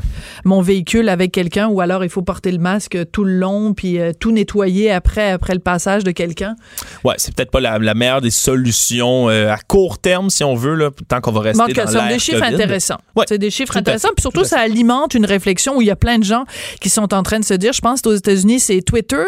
mon 0.45 0.61
véhicule 0.61 1.09
avec 1.09 1.31
quelqu'un 1.31 1.67
ou 1.67 1.81
alors 1.81 2.03
il 2.03 2.09
faut 2.09 2.21
porter 2.21 2.51
le 2.51 2.59
masque 2.59 2.97
tout 3.11 3.23
le 3.23 3.37
long 3.37 3.73
puis 3.73 3.99
euh, 3.99 4.11
tout 4.17 4.31
nettoyer 4.31 4.91
après, 4.91 5.31
après 5.31 5.53
le 5.53 5.59
passage 5.59 6.03
de 6.03 6.11
quelqu'un. 6.11 6.55
Ouais, 7.03 7.15
c'est 7.17 7.35
peut-être 7.35 7.51
pas 7.51 7.59
la, 7.59 7.72
la 7.79 7.93
meilleure 7.93 8.21
des 8.21 8.31
solutions 8.31 9.29
euh, 9.29 9.51
à 9.51 9.57
court 9.57 9.99
terme, 9.99 10.29
si 10.29 10.43
on 10.43 10.55
veut, 10.55 10.75
là, 10.75 10.89
tant 11.07 11.21
qu'on 11.21 11.31
va 11.31 11.41
rester 11.41 11.73
cas, 11.73 11.85
dans 11.85 11.91
l'ère 11.91 12.07
des 12.07 12.19
chiffres 12.19 12.39
COVID. 12.39 12.53
intéressants. 12.53 12.99
Ouais, 13.15 13.25
c'est 13.27 13.37
des 13.37 13.51
chiffres 13.51 13.77
intéressants. 13.77 14.09
Puis 14.15 14.21
surtout, 14.21 14.43
ça 14.43 14.59
alimente 14.59 15.13
une 15.13 15.25
réflexion 15.25 15.77
où 15.77 15.81
il 15.81 15.87
y 15.87 15.91
a 15.91 15.95
plein 15.95 16.19
de 16.19 16.23
gens 16.23 16.45
qui 16.81 16.89
sont 16.89 17.13
en 17.13 17.23
train 17.23 17.39
de 17.39 17.45
se 17.45 17.53
dire, 17.53 17.73
je 17.73 17.81
pense 17.81 18.01
aux 18.05 18.13
États-Unis, 18.13 18.59
c'est 18.59 18.81
Twitter 18.81 19.23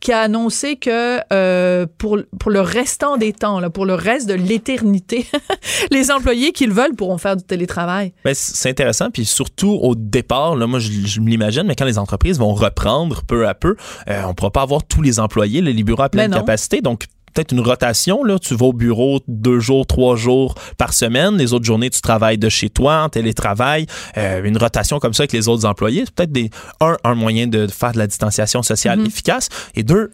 qui 0.00 0.12
a 0.12 0.20
annoncé 0.20 0.76
que 0.76 1.18
euh, 1.32 1.86
pour, 1.98 2.18
pour 2.38 2.50
le 2.50 2.60
restant 2.60 3.16
des 3.16 3.32
temps, 3.32 3.60
là, 3.60 3.70
pour 3.70 3.86
le 3.86 3.94
reste 3.94 4.28
de 4.28 4.34
l'éternité, 4.34 5.26
les 5.90 6.10
employés 6.10 6.52
qu'ils 6.52 6.72
veulent 6.72 6.94
pourront 6.96 7.18
faire 7.18 7.36
du 7.36 7.44
télétravail. 7.44 8.12
Ben, 8.24 8.34
c'est 8.34 8.70
intéressant, 8.70 9.10
puis 9.10 9.24
surtout 9.24 9.78
au 9.82 9.94
départ, 9.94 10.56
là, 10.56 10.66
moi 10.66 10.78
je, 10.78 10.90
je 10.90 11.20
me 11.20 11.28
l'imagine, 11.28 11.64
mais 11.64 11.74
quand 11.74 11.84
les 11.84 11.98
entreprises 11.98 12.38
vont 12.38 12.54
reprendre 12.54 13.22
peu 13.26 13.48
à 13.48 13.54
peu, 13.54 13.76
euh, 14.08 14.22
on 14.26 14.34
pourra 14.34 14.50
pas 14.50 14.62
avoir 14.62 14.84
tous 14.84 15.02
les 15.02 15.20
employés, 15.20 15.60
les 15.60 15.82
bureaux 15.82 16.02
à 16.02 16.08
pleine 16.08 16.30
Ben 16.30 16.38
capacité, 16.38 16.80
donc 16.80 17.06
peut-être 17.32 17.52
une 17.52 17.60
rotation, 17.60 18.22
là, 18.24 18.38
tu 18.38 18.54
vas 18.54 18.66
au 18.66 18.72
bureau 18.72 19.20
deux 19.28 19.60
jours, 19.60 19.86
trois 19.86 20.16
jours 20.16 20.54
par 20.78 20.92
semaine, 20.92 21.36
les 21.36 21.52
autres 21.52 21.64
journées 21.64 21.90
tu 21.90 22.00
travailles 22.00 22.38
de 22.38 22.48
chez 22.48 22.70
toi, 22.70 23.02
en 23.04 23.08
télétravail, 23.08 23.86
euh, 24.16 24.42
une 24.44 24.58
rotation 24.58 24.98
comme 24.98 25.14
ça 25.14 25.22
avec 25.22 25.32
les 25.32 25.48
autres 25.48 25.66
employés, 25.66 26.02
c'est 26.04 26.14
peut-être 26.14 26.32
des 26.32 26.50
un, 26.80 26.96
un 27.04 27.14
moyen 27.14 27.46
de 27.46 27.66
faire 27.66 27.92
de 27.92 27.98
la 27.98 28.06
distanciation 28.06 28.62
sociale 28.62 29.00
Mm-hmm. 29.00 29.06
efficace, 29.06 29.48
et 29.74 29.82
deux, 29.82 30.10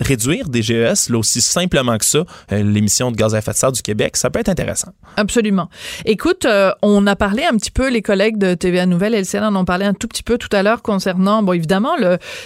réduire 0.00 0.48
des 0.48 0.62
GES, 0.62 1.08
là 1.10 1.18
aussi 1.18 1.40
simplement 1.40 1.98
que 1.98 2.04
ça, 2.04 2.24
euh, 2.52 2.62
l'émission 2.62 3.10
de 3.10 3.16
gaz 3.16 3.34
à 3.34 3.38
effet 3.38 3.52
de 3.52 3.56
serre 3.56 3.72
du 3.72 3.82
Québec, 3.82 4.16
ça 4.16 4.30
peut 4.30 4.40
être 4.40 4.48
intéressant. 4.48 4.92
Absolument. 5.16 5.68
Écoute, 6.04 6.44
euh, 6.44 6.72
on 6.82 7.06
a 7.06 7.16
parlé 7.16 7.44
un 7.44 7.56
petit 7.56 7.70
peu, 7.70 7.88
les 7.88 8.02
collègues 8.02 8.38
de 8.38 8.54
TVA 8.54 8.86
Nouvelle 8.86 9.14
et 9.14 9.18
LCN 9.18 9.44
en 9.44 9.56
ont 9.56 9.64
parlé 9.64 9.86
un 9.86 9.94
tout 9.94 10.08
petit 10.08 10.22
peu 10.22 10.38
tout 10.38 10.48
à 10.52 10.62
l'heure 10.62 10.82
concernant, 10.82 11.42
bon, 11.42 11.52
évidemment, 11.52 11.94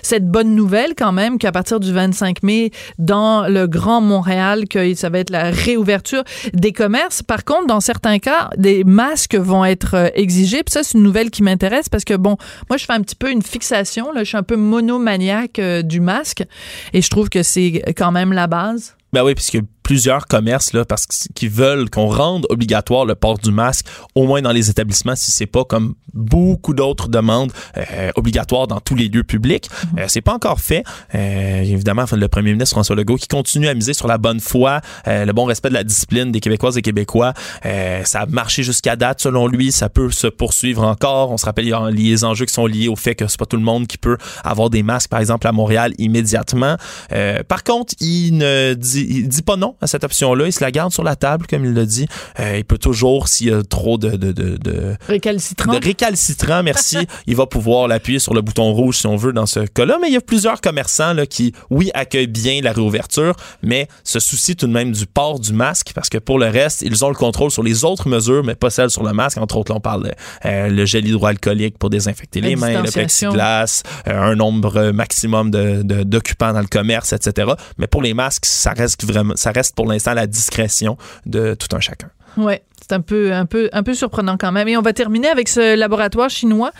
cette 0.02 0.28
bonne 0.28 0.54
nouvelle 0.54 0.94
quand 0.96 1.12
même 1.12 1.38
qu'à 1.38 1.52
partir 1.52 1.80
du 1.80 1.92
25 1.92 2.42
mai, 2.42 2.70
dans 2.98 3.48
le 3.48 3.66
Grand 3.66 4.00
Montréal, 4.00 4.68
que 4.68 4.94
ça 4.94 5.08
va 5.10 5.18
être 5.18 5.30
la 5.30 5.50
réouverture 5.50 6.24
des 6.52 6.72
commerces. 6.72 7.22
Par 7.22 7.44
contre, 7.44 7.66
dans 7.66 7.80
certains 7.80 8.18
cas, 8.18 8.50
des 8.56 8.84
masques 8.84 9.34
vont 9.36 9.64
être 9.64 9.94
euh, 9.94 10.08
exigés. 10.14 10.62
Puis 10.62 10.72
ça, 10.72 10.82
c'est 10.82 10.96
une 10.96 11.04
nouvelle 11.04 11.30
qui 11.30 11.42
m'intéresse 11.42 11.88
parce 11.88 12.04
que, 12.04 12.14
bon, 12.14 12.36
moi, 12.68 12.76
je 12.76 12.84
fais 12.84 12.92
un 12.92 13.02
petit 13.02 13.16
peu 13.16 13.30
une 13.30 13.42
fixation. 13.42 14.12
Là, 14.12 14.20
je 14.20 14.28
suis 14.28 14.36
un 14.36 14.42
peu 14.42 14.56
monomaniaque 14.56 15.60
du 15.82 16.00
masque 16.00 16.44
et 16.92 17.02
je 17.02 17.10
trouve 17.10 17.28
que 17.28 17.39
c'est 17.42 17.82
quand 17.96 18.12
même 18.12 18.32
la 18.32 18.46
base? 18.46 18.96
Ben 19.12 19.24
oui, 19.24 19.34
puisque 19.34 19.60
plusieurs 19.90 20.28
commerces 20.28 20.72
là, 20.72 20.84
parce 20.84 21.04
qu'ils 21.34 21.50
veulent 21.50 21.90
qu'on 21.90 22.06
rende 22.06 22.46
obligatoire 22.48 23.04
le 23.04 23.16
port 23.16 23.38
du 23.38 23.50
masque, 23.50 23.86
au 24.14 24.24
moins 24.24 24.40
dans 24.40 24.52
les 24.52 24.70
établissements, 24.70 25.16
si 25.16 25.32
c'est 25.32 25.46
pas 25.46 25.64
comme 25.64 25.94
beaucoup 26.14 26.74
d'autres 26.74 27.08
demandes 27.08 27.52
euh, 27.76 28.10
obligatoires 28.14 28.68
dans 28.68 28.78
tous 28.78 28.94
les 28.94 29.08
lieux 29.08 29.24
publics. 29.24 29.68
Mhm. 29.68 29.98
Euh, 29.98 30.04
c'est 30.06 30.20
pas 30.20 30.32
encore 30.32 30.60
fait. 30.60 30.84
Euh, 31.16 31.62
évidemment, 31.62 32.04
le 32.12 32.28
premier 32.28 32.52
ministre 32.52 32.74
François 32.74 32.94
Legault 32.94 33.16
qui 33.16 33.26
continue 33.26 33.66
à 33.66 33.74
miser 33.74 33.92
sur 33.92 34.06
la 34.06 34.16
bonne 34.16 34.38
foi, 34.38 34.80
euh, 35.08 35.24
le 35.24 35.32
bon 35.32 35.44
respect 35.44 35.70
de 35.70 35.74
la 35.74 35.82
discipline 35.82 36.30
des 36.30 36.38
Québécoises 36.38 36.76
et 36.76 36.82
Québécois. 36.82 37.34
Euh, 37.66 38.02
ça 38.04 38.20
a 38.20 38.26
marché 38.26 38.62
jusqu'à 38.62 38.94
date, 38.94 39.20
selon 39.20 39.48
lui. 39.48 39.72
Ça 39.72 39.88
peut 39.88 40.12
se 40.12 40.28
poursuivre 40.28 40.84
encore. 40.84 41.32
On 41.32 41.36
se 41.36 41.46
rappelle, 41.46 41.64
il 41.64 41.70
y 41.70 41.72
a 41.72 41.90
les 41.90 42.22
enjeux 42.22 42.44
qui 42.44 42.54
sont 42.54 42.66
liés 42.66 42.86
au 42.86 42.96
fait 42.96 43.16
que 43.16 43.26
c'est 43.26 43.40
pas 43.40 43.46
tout 43.46 43.56
le 43.56 43.62
monde 43.64 43.88
qui 43.88 43.98
peut 43.98 44.18
avoir 44.44 44.70
des 44.70 44.84
masques, 44.84 45.10
par 45.10 45.18
exemple, 45.18 45.48
à 45.48 45.52
Montréal 45.52 45.94
immédiatement. 45.98 46.76
Euh, 47.12 47.42
par 47.42 47.64
contre, 47.64 47.94
il 48.00 48.36
ne 48.36 48.74
dit, 48.74 49.06
il 49.08 49.28
dit 49.28 49.42
pas 49.42 49.56
non 49.56 49.74
à 49.80 49.86
cette 49.86 50.04
option-là. 50.04 50.46
Il 50.46 50.52
se 50.52 50.62
la 50.62 50.70
garde 50.70 50.92
sur 50.92 51.02
la 51.02 51.16
table, 51.16 51.46
comme 51.48 51.64
il 51.64 51.74
l'a 51.74 51.84
dit. 51.84 52.06
Euh, 52.38 52.58
il 52.58 52.64
peut 52.64 52.78
toujours, 52.78 53.28
s'il 53.28 53.48
y 53.48 53.52
a 53.52 53.62
trop 53.62 53.98
de, 53.98 54.10
de, 54.10 54.32
de, 54.32 54.56
de 54.56 54.96
récalcitrant, 55.06 55.72
de 55.72 55.84
récalcitrant 55.84 56.62
merci, 56.62 56.98
il 57.26 57.36
va 57.36 57.46
pouvoir 57.46 57.88
l'appuyer 57.88 58.18
sur 58.18 58.34
le 58.34 58.40
bouton 58.40 58.72
rouge 58.72 58.98
si 58.98 59.06
on 59.06 59.16
veut 59.16 59.32
dans 59.32 59.46
ce 59.46 59.60
cas-là. 59.60 59.98
Mais 60.00 60.08
il 60.08 60.14
y 60.14 60.16
a 60.16 60.20
plusieurs 60.20 60.60
commerçants 60.60 61.12
là, 61.12 61.26
qui, 61.26 61.52
oui, 61.70 61.90
accueillent 61.94 62.26
bien 62.26 62.60
la 62.62 62.72
réouverture, 62.72 63.34
mais 63.62 63.88
se 64.04 64.20
soucient 64.20 64.54
tout 64.54 64.66
de 64.66 64.72
même 64.72 64.92
du 64.92 65.06
port 65.06 65.40
du 65.40 65.52
masque 65.52 65.92
parce 65.94 66.08
que 66.08 66.18
pour 66.18 66.38
le 66.38 66.46
reste, 66.46 66.82
ils 66.82 67.04
ont 67.04 67.08
le 67.08 67.14
contrôle 67.14 67.50
sur 67.50 67.62
les 67.62 67.84
autres 67.84 68.08
mesures, 68.08 68.44
mais 68.44 68.54
pas 68.54 68.70
celles 68.70 68.90
sur 68.90 69.02
le 69.02 69.12
masque. 69.12 69.38
Entre 69.38 69.56
autres, 69.56 69.74
on 69.74 69.80
parle 69.80 70.12
euh, 70.44 70.68
le 70.68 70.84
gel 70.84 71.06
hydroalcoolique 71.06 71.78
pour 71.78 71.90
désinfecter 71.90 72.40
les 72.40 72.56
mains, 72.56 72.82
le 72.82 72.90
plexiglas, 72.90 73.82
euh, 74.08 74.20
un 74.20 74.34
nombre 74.34 74.90
maximum 74.90 75.50
de, 75.50 75.82
d'occupants 76.02 76.52
dans 76.52 76.60
le 76.60 76.66
commerce, 76.66 77.12
etc. 77.12 77.52
Mais 77.78 77.86
pour 77.86 78.02
les 78.02 78.14
masques, 78.14 78.46
ça 78.46 78.72
reste 78.72 79.04
vraiment, 79.04 79.34
ça 79.36 79.52
reste 79.52 79.69
pour 79.74 79.86
l'instant 79.86 80.14
la 80.14 80.26
discrétion 80.26 80.96
de 81.26 81.54
tout 81.54 81.74
un 81.74 81.80
chacun. 81.80 82.10
Ouais, 82.36 82.62
c'est 82.80 82.92
un 82.92 83.00
peu, 83.00 83.32
un, 83.32 83.46
peu, 83.46 83.68
un 83.72 83.82
peu 83.82 83.94
surprenant 83.94 84.36
quand 84.36 84.52
même. 84.52 84.68
Et 84.68 84.76
on 84.76 84.82
va 84.82 84.92
terminer 84.92 85.28
avec 85.28 85.48
ce 85.48 85.76
laboratoire 85.76 86.30
chinois 86.30 86.70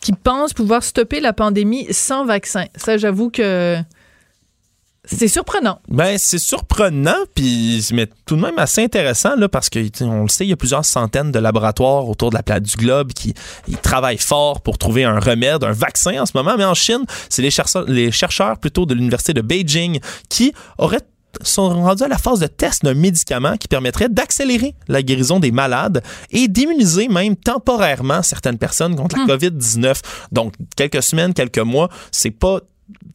qui 0.00 0.12
pense 0.12 0.52
pouvoir 0.52 0.82
stopper 0.82 1.20
la 1.20 1.32
pandémie 1.32 1.86
sans 1.92 2.24
vaccin. 2.24 2.66
Ça, 2.76 2.96
j'avoue 2.96 3.30
que 3.30 3.78
c'est 5.04 5.28
surprenant. 5.28 5.80
Ben 5.88 6.16
c'est 6.16 6.38
surprenant 6.38 7.16
puis 7.34 7.84
mais 7.92 8.08
tout 8.24 8.36
de 8.36 8.40
même 8.40 8.58
assez 8.58 8.84
intéressant 8.84 9.34
là 9.34 9.48
parce 9.48 9.68
que 9.68 9.80
on 10.04 10.22
le 10.22 10.28
sait 10.28 10.46
il 10.46 10.50
y 10.50 10.52
a 10.52 10.56
plusieurs 10.56 10.84
centaines 10.84 11.32
de 11.32 11.40
laboratoires 11.40 12.08
autour 12.08 12.30
de 12.30 12.36
la 12.36 12.44
plate 12.44 12.62
du 12.62 12.76
globe 12.76 13.12
qui 13.12 13.34
ils 13.66 13.78
travaillent 13.78 14.16
fort 14.16 14.60
pour 14.60 14.78
trouver 14.78 15.02
un 15.02 15.18
remède, 15.18 15.64
un 15.64 15.72
vaccin 15.72 16.22
en 16.22 16.26
ce 16.26 16.32
moment 16.36 16.54
mais 16.56 16.64
en 16.64 16.74
Chine, 16.74 17.04
c'est 17.28 17.42
les 17.42 17.50
chercheurs 17.50 17.84
les 17.88 18.12
chercheurs 18.12 18.58
plutôt 18.58 18.86
de 18.86 18.94
l'université 18.94 19.34
de 19.34 19.40
Beijing 19.40 19.98
qui 20.28 20.52
auraient 20.78 21.02
sont 21.42 21.68
rendus 21.68 22.02
à 22.02 22.08
la 22.08 22.18
phase 22.18 22.40
de 22.40 22.46
test 22.46 22.84
d'un 22.84 22.94
médicament 22.94 23.56
qui 23.56 23.68
permettrait 23.68 24.08
d'accélérer 24.08 24.74
la 24.88 25.02
guérison 25.02 25.40
des 25.40 25.50
malades 25.50 26.02
et 26.30 26.48
d'immuniser 26.48 27.08
même 27.08 27.36
temporairement 27.36 28.22
certaines 28.22 28.58
personnes 28.58 28.96
contre 28.96 29.16
la 29.16 29.24
hmm. 29.24 29.30
COVID-19. 29.30 30.00
Donc, 30.32 30.54
quelques 30.76 31.02
semaines, 31.02 31.34
quelques 31.34 31.58
mois, 31.58 31.88
c'est 32.10 32.30
pas 32.30 32.60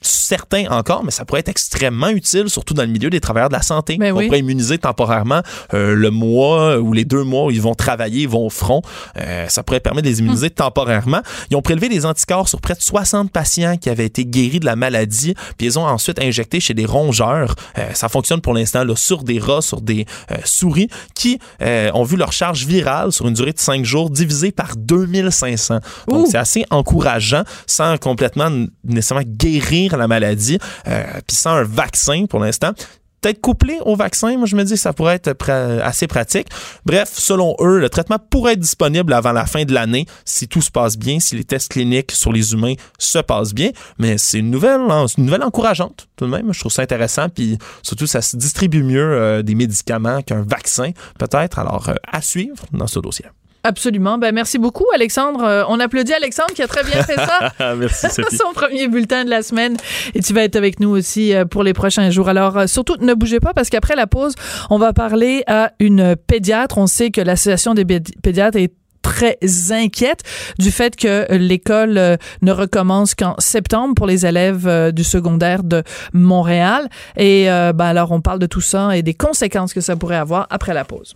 certain 0.01 0.65
encore, 0.69 1.03
mais 1.03 1.11
ça 1.11 1.25
pourrait 1.25 1.39
être 1.39 1.49
extrêmement 1.49 2.09
utile, 2.09 2.49
surtout 2.49 2.73
dans 2.73 2.83
le 2.83 2.89
milieu 2.89 3.09
des 3.09 3.19
travailleurs 3.19 3.49
de 3.49 3.53
la 3.53 3.61
santé. 3.61 3.97
Ben 3.97 4.13
on 4.13 4.23
pourrait 4.23 4.39
immuniser 4.39 4.77
temporairement 4.77 5.41
euh, 5.73 5.95
le 5.95 6.11
mois 6.11 6.79
ou 6.79 6.93
les 6.93 7.05
deux 7.05 7.23
mois 7.23 7.45
où 7.45 7.51
ils 7.51 7.61
vont 7.61 7.75
travailler, 7.75 8.23
ils 8.23 8.29
vont 8.29 8.45
au 8.45 8.49
front. 8.49 8.81
Euh, 9.17 9.47
ça 9.47 9.63
pourrait 9.63 9.79
permettre 9.79 10.05
de 10.05 10.09
les 10.09 10.19
immuniser 10.19 10.49
temporairement. 10.49 11.21
Ils 11.49 11.55
ont 11.55 11.61
prélevé 11.61 11.89
des 11.89 12.05
anticorps 12.05 12.49
sur 12.49 12.61
près 12.61 12.73
de 12.73 12.81
60 12.81 13.31
patients 13.31 13.77
qui 13.77 13.89
avaient 13.89 14.05
été 14.05 14.25
guéris 14.25 14.59
de 14.59 14.65
la 14.65 14.75
maladie, 14.75 15.33
puis 15.57 15.67
ils 15.67 15.79
ont 15.79 15.85
ensuite 15.85 16.21
injecté 16.21 16.59
chez 16.59 16.73
des 16.73 16.85
rongeurs. 16.85 17.55
Euh, 17.77 17.87
ça 17.93 18.09
fonctionne 18.09 18.41
pour 18.41 18.53
l'instant 18.53 18.83
sur 18.95 19.23
des 19.23 19.39
rats, 19.39 19.61
sur 19.61 19.81
des 19.81 20.05
souris, 20.43 20.89
qui 21.15 21.39
ont 21.61 22.03
vu 22.03 22.15
leur 22.15 22.31
charge 22.31 22.65
virale 22.65 23.11
sur 23.11 23.27
une 23.27 23.33
durée 23.33 23.53
de 23.53 23.59
5 23.59 23.83
jours 23.83 24.09
divisée 24.09 24.51
par 24.51 24.75
2500. 24.75 25.79
Donc 26.07 26.27
c'est 26.29 26.37
assez 26.37 26.65
encourageant, 26.69 27.43
sans 27.65 27.97
complètement 27.97 28.49
nécessairement 28.83 29.25
guérir 29.25 29.86
la 29.95 30.07
maladie, 30.07 30.59
euh, 30.87 31.03
puis 31.25 31.37
sans 31.37 31.51
un 31.51 31.63
vaccin 31.63 32.25
pour 32.25 32.39
l'instant 32.39 32.73
peut-être 33.21 33.41
couplé 33.41 33.79
au 33.85 33.95
vaccin. 33.95 34.37
Moi, 34.37 34.45
je 34.45 34.55
me 34.55 34.63
dis 34.63 34.73
que 34.73 34.79
ça 34.79 34.93
pourrait 34.93 35.19
être 35.23 35.51
assez 35.83 36.07
pratique. 36.07 36.47
Bref, 36.85 37.11
selon 37.13 37.55
eux, 37.59 37.79
le 37.79 37.89
traitement 37.89 38.17
pourrait 38.19 38.53
être 38.53 38.59
disponible 38.59 39.13
avant 39.13 39.31
la 39.31 39.45
fin 39.45 39.63
de 39.63 39.73
l'année 39.73 40.05
si 40.25 40.47
tout 40.47 40.61
se 40.61 40.71
passe 40.71 40.97
bien, 40.97 41.19
si 41.19 41.35
les 41.35 41.43
tests 41.43 41.71
cliniques 41.71 42.11
sur 42.11 42.31
les 42.31 42.53
humains 42.53 42.73
se 42.97 43.19
passent 43.19 43.53
bien. 43.53 43.71
Mais 43.97 44.17
c'est 44.17 44.39
une 44.39 44.51
nouvelle, 44.51 44.81
hein, 44.89 45.05
une 45.17 45.25
nouvelle 45.25 45.43
encourageante 45.43 46.07
tout 46.15 46.25
de 46.25 46.31
même. 46.31 46.53
Je 46.53 46.59
trouve 46.59 46.71
ça 46.71 46.81
intéressant. 46.81 47.29
Puis 47.29 47.57
surtout, 47.81 48.07
ça 48.07 48.21
se 48.21 48.37
distribue 48.37 48.83
mieux 48.83 49.01
euh, 49.01 49.41
des 49.41 49.55
médicaments 49.55 50.21
qu'un 50.21 50.43
vaccin, 50.43 50.91
peut-être. 51.19 51.59
Alors, 51.59 51.89
euh, 51.89 51.95
à 52.11 52.21
suivre 52.21 52.65
dans 52.71 52.87
ce 52.87 52.99
dossier. 52.99 53.25
Absolument. 53.67 54.17
Ben, 54.17 54.33
merci 54.33 54.59
beaucoup, 54.59 54.85
Alexandre. 54.95 55.43
Euh, 55.43 55.63
on 55.67 55.81
applaudit 55.81 56.13
Alexandre 56.13 56.53
qui 56.55 56.61
a 56.61 56.67
très 56.67 56.85
bien 56.85 57.03
fait 57.03 57.15
ça. 57.15 57.51
merci, 57.75 58.07
Sophie. 58.09 58.37
Son 58.37 58.53
premier 58.53 58.87
bulletin 58.87 59.25
de 59.25 59.29
la 59.29 59.41
semaine. 59.41 59.75
Et 60.15 60.21
tu 60.21 60.31
vas 60.31 60.43
être 60.43 60.55
avec 60.55 60.79
nous 60.79 60.87
aussi 60.87 61.35
euh, 61.35 61.43
pour 61.43 61.63
les 61.63 61.73
prochains 61.73 62.09
jours. 62.09 62.29
Alors, 62.29 62.57
euh, 62.57 62.67
surtout, 62.67 62.95
ne 63.01 63.13
bougez 63.13 63.41
pas 63.41 63.53
parce 63.53 63.69
qu'après 63.69 63.97
la 63.97 64.07
pause, 64.07 64.35
on 64.69 64.77
va 64.77 64.93
parler 64.93 65.43
à 65.47 65.73
une 65.79 66.15
pédiatre. 66.15 66.77
On 66.77 66.87
sait 66.87 67.11
que 67.11 67.19
l'Association 67.19 67.73
des 67.73 67.83
pédiatres 67.83 68.57
est 68.57 68.71
très 69.01 69.37
inquiète 69.71 70.23
du 70.59 70.71
fait 70.71 70.95
que 70.95 71.25
l'école 71.35 72.17
ne 72.41 72.51
recommence 72.53 73.15
qu'en 73.15 73.35
septembre 73.37 73.95
pour 73.95 74.07
les 74.07 74.25
élèves 74.25 74.93
du 74.93 75.03
secondaire 75.03 75.63
de 75.63 75.83
Montréal. 76.13 76.87
Et 77.17 77.45
ben 77.47 77.85
alors, 77.85 78.11
on 78.11 78.19
parle 78.21 78.39
de 78.39 78.47
tout 78.47 78.61
ça 78.61 78.97
et 78.97 79.03
des 79.03 79.13
conséquences 79.13 79.73
que 79.73 79.81
ça 79.81 79.95
pourrait 79.95 80.17
avoir 80.17 80.47
après 80.49 80.73
la 80.73 80.83
pause. 80.83 81.15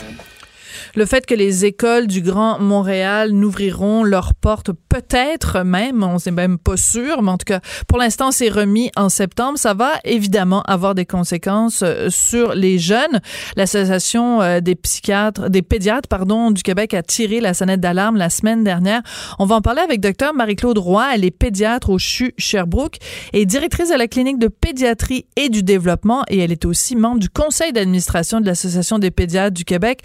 Le 0.95 1.05
fait 1.05 1.25
que 1.25 1.33
les 1.33 1.65
écoles 1.65 2.07
du 2.07 2.21
Grand 2.21 2.59
Montréal 2.59 3.31
n'ouvriront 3.31 4.03
leurs 4.03 4.33
portes 4.33 4.71
peut-être 4.89 5.63
même, 5.63 6.03
on 6.03 6.17
n'est 6.25 6.31
même 6.31 6.57
pas 6.57 6.77
sûr, 6.77 7.21
mais 7.21 7.31
en 7.31 7.37
tout 7.37 7.45
cas, 7.45 7.61
pour 7.87 7.97
l'instant, 7.97 8.31
c'est 8.31 8.49
remis 8.49 8.91
en 8.95 9.09
septembre. 9.09 9.57
Ça 9.57 9.73
va 9.73 9.91
évidemment 10.03 10.63
avoir 10.63 10.95
des 10.95 11.05
conséquences 11.05 11.81
euh, 11.83 12.09
sur 12.09 12.53
les 12.53 12.77
jeunes. 12.77 13.21
L'association 13.55 14.41
euh, 14.41 14.59
des 14.59 14.75
psychiatres, 14.75 15.49
des 15.49 15.61
pédiatres, 15.61 16.07
pardon, 16.07 16.51
du 16.51 16.63
Québec 16.63 16.93
a 16.93 17.03
tiré 17.03 17.39
la 17.39 17.53
sonnette 17.53 17.79
d'alarme 17.79 18.17
la 18.17 18.29
semaine 18.29 18.63
dernière. 18.63 19.01
On 19.39 19.45
va 19.45 19.55
en 19.55 19.61
parler 19.61 19.81
avec 19.81 20.01
docteur 20.01 20.33
Marie-Claude 20.33 20.77
Roy. 20.77 21.05
Elle 21.13 21.25
est 21.25 21.31
pédiatre 21.31 21.89
au 21.89 21.97
CHU 21.97 22.33
Sherbrooke 22.37 22.97
et 23.33 23.45
directrice 23.45 23.89
de 23.89 23.95
la 23.95 24.07
clinique 24.07 24.39
de 24.39 24.47
pédiatrie 24.47 25.25
et 25.35 25.49
du 25.49 25.63
développement 25.63 26.23
et 26.27 26.39
elle 26.39 26.51
est 26.51 26.65
aussi 26.65 26.95
membre 26.95 27.19
du 27.19 27.29
conseil 27.29 27.71
d'administration 27.71 28.41
de 28.41 28.45
l'Association 28.45 28.99
des 28.99 29.11
pédiatres 29.11 29.53
du 29.53 29.65
Québec. 29.65 30.01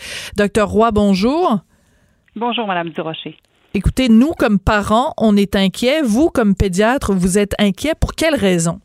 Bonjour. 0.92 1.60
Bonjour, 2.34 2.66
Madame 2.66 2.90
Durocher. 2.90 3.36
Écoutez, 3.74 4.08
nous, 4.08 4.32
comme 4.38 4.58
parents, 4.58 5.12
on 5.18 5.36
est 5.36 5.56
inquiets. 5.56 6.02
Vous, 6.02 6.30
comme 6.30 6.54
pédiatre, 6.54 7.12
vous 7.12 7.38
êtes 7.38 7.54
inquiets. 7.58 7.94
Pour 7.98 8.14
quelles 8.14 8.34
raisons? 8.34 8.80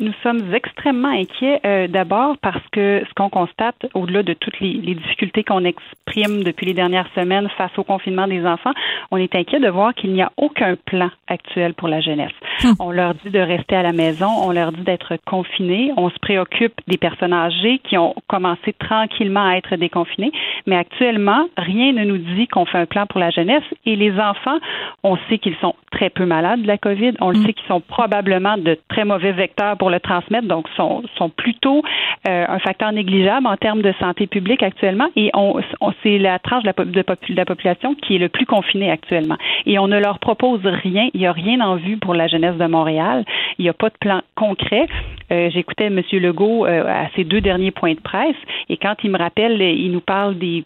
Nous 0.00 0.12
sommes 0.22 0.54
extrêmement 0.54 1.10
inquiets 1.10 1.60
euh, 1.66 1.86
d'abord 1.86 2.38
parce 2.38 2.66
que 2.72 3.02
ce 3.06 3.14
qu'on 3.14 3.28
constate, 3.28 3.76
au-delà 3.92 4.22
de 4.22 4.32
toutes 4.32 4.58
les, 4.58 4.94
difficultés 4.94 5.44
qu'on 5.44 5.62
exprime 5.64 6.42
depuis 6.42 6.64
les 6.64 6.72
dernières 6.72 7.08
semaines 7.14 7.50
face 7.58 7.76
au 7.76 7.84
confinement 7.84 8.26
des 8.26 8.46
enfants, 8.46 8.72
on 9.10 9.18
est 9.18 9.34
inquiet 9.34 9.60
de 9.60 9.68
voir 9.68 9.92
qu'il 9.92 10.14
n'y 10.14 10.22
a 10.22 10.32
aucun 10.38 10.76
plan 10.76 11.10
actuel 11.26 11.74
pour 11.74 11.88
la 11.88 12.00
jeunesse. 12.00 12.32
On 12.78 12.90
leur 12.90 13.14
dit 13.14 13.30
de 13.30 13.38
rester 13.38 13.76
à 13.76 13.82
la 13.82 13.92
maison, 13.92 14.28
on 14.42 14.50
leur 14.52 14.72
dit 14.72 14.82
d'être 14.82 15.16
confinés, 15.26 15.92
on 15.96 16.10
se 16.10 16.18
préoccupe 16.18 16.74
des 16.86 16.98
personnes 16.98 17.32
âgées 17.32 17.80
qui 17.84 17.96
ont 17.96 18.14
commencé 18.28 18.72
tranquillement 18.78 19.46
à 19.46 19.56
être 19.56 19.76
déconfinés, 19.76 20.32
mais 20.66 20.76
actuellement, 20.76 21.48
rien 21.56 21.92
ne 21.92 22.04
nous 22.04 22.18
dit 22.18 22.48
qu'on 22.48 22.66
fait 22.66 22.78
un 22.78 22.86
plan 22.86 23.06
pour 23.06 23.20
la 23.20 23.30
jeunesse 23.30 23.62
et 23.86 23.96
les 23.96 24.12
enfants, 24.18 24.58
on 25.02 25.16
sait 25.28 25.38
qu'ils 25.38 25.56
sont 25.56 25.74
très 25.90 26.10
peu 26.10 26.26
malades 26.26 26.62
de 26.62 26.66
la 26.66 26.78
COVID, 26.78 27.12
on 27.20 27.30
le 27.30 27.38
hum. 27.38 27.46
sait 27.46 27.52
qu'ils 27.52 27.66
sont 27.66 27.80
probablement 27.80 28.56
de 28.56 28.78
très 28.88 29.04
mauvais 29.04 29.32
vecteurs 29.32 29.76
pour 29.76 29.90
le 29.90 30.00
transmettre, 30.00 30.46
donc 30.46 30.68
sont, 30.76 31.02
sont 31.16 31.30
plutôt 31.30 31.82
euh, 32.28 32.44
un 32.48 32.58
facteur 32.58 32.92
négligeable 32.92 33.46
en 33.46 33.56
termes 33.56 33.82
de 33.82 33.92
santé 33.98 34.26
publique 34.26 34.62
actuellement. 34.62 35.08
Et 35.16 35.30
on, 35.34 35.60
c'est 36.02 36.18
la 36.18 36.38
tranche 36.38 36.62
de 36.62 36.72
la, 36.76 36.84
de, 36.84 37.34
la, 37.34 37.44
population 37.44 37.94
qui 37.94 38.16
est 38.16 38.18
le 38.18 38.28
plus 38.28 38.46
confinée 38.46 38.90
actuellement. 38.90 39.36
Et 39.66 39.78
on 39.78 39.88
ne 39.88 39.98
leur 39.98 40.18
propose 40.18 40.60
rien. 40.64 41.08
Il 41.14 41.20
n'y 41.20 41.26
a 41.26 41.32
rien 41.32 41.60
en 41.60 41.76
vue 41.76 41.96
pour 41.96 42.14
la 42.14 42.26
jeunesse 42.26 42.49
de 42.58 42.66
Montréal. 42.66 43.24
Il 43.58 43.62
n'y 43.62 43.68
a 43.68 43.74
pas 43.74 43.88
de 43.88 43.96
plan 44.00 44.22
concret. 44.36 44.86
Euh, 45.32 45.50
j'écoutais 45.50 45.86
M. 45.86 46.00
Legault 46.12 46.66
euh, 46.66 46.84
à 46.86 47.08
ses 47.16 47.24
deux 47.24 47.40
derniers 47.40 47.70
points 47.70 47.94
de 47.94 48.00
presse 48.00 48.36
et 48.68 48.76
quand 48.76 48.94
il 49.02 49.10
me 49.10 49.18
rappelle, 49.18 49.60
il 49.60 49.90
nous 49.92 50.00
parle 50.00 50.38
des, 50.38 50.64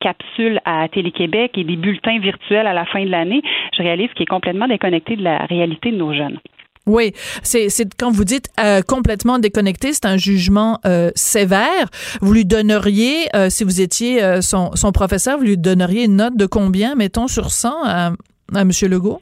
capsules 0.00 0.60
à 0.64 0.88
Télé-Québec 0.88 1.52
et 1.56 1.64
des 1.64 1.76
bulletins 1.76 2.18
virtuels 2.18 2.66
à 2.66 2.72
la 2.72 2.84
fin 2.86 3.04
de 3.04 3.10
l'année. 3.10 3.42
Je 3.76 3.82
réalise 3.82 4.10
qu'il 4.14 4.22
est 4.22 4.26
complètement 4.26 4.68
déconnecté 4.68 5.16
de 5.16 5.22
la 5.22 5.38
réalité 5.46 5.92
de 5.92 5.96
nos 5.96 6.12
jeunes. 6.12 6.38
Oui, 6.86 7.12
c'est 7.42 7.68
quand 7.98 8.12
vous 8.12 8.24
dites 8.24 8.48
euh, 8.60 8.80
complètement 8.80 9.40
déconnecté, 9.40 9.92
c'est 9.92 10.06
un 10.06 10.16
jugement 10.16 10.78
euh, 10.86 11.10
sévère. 11.16 11.90
Vous 12.20 12.32
lui 12.32 12.44
donneriez, 12.44 13.28
euh, 13.34 13.50
si 13.50 13.64
vous 13.64 13.80
étiez 13.80 14.40
son, 14.40 14.70
son, 14.74 14.92
professeur, 14.92 15.36
vous 15.38 15.44
lui 15.44 15.58
donneriez 15.58 16.04
une 16.04 16.16
note 16.16 16.36
de 16.36 16.46
combien, 16.46 16.94
mettons, 16.94 17.26
sur 17.26 17.50
100 17.50 17.74
à, 17.84 18.12
à 18.54 18.60
M. 18.60 18.70
Legault? 18.82 19.20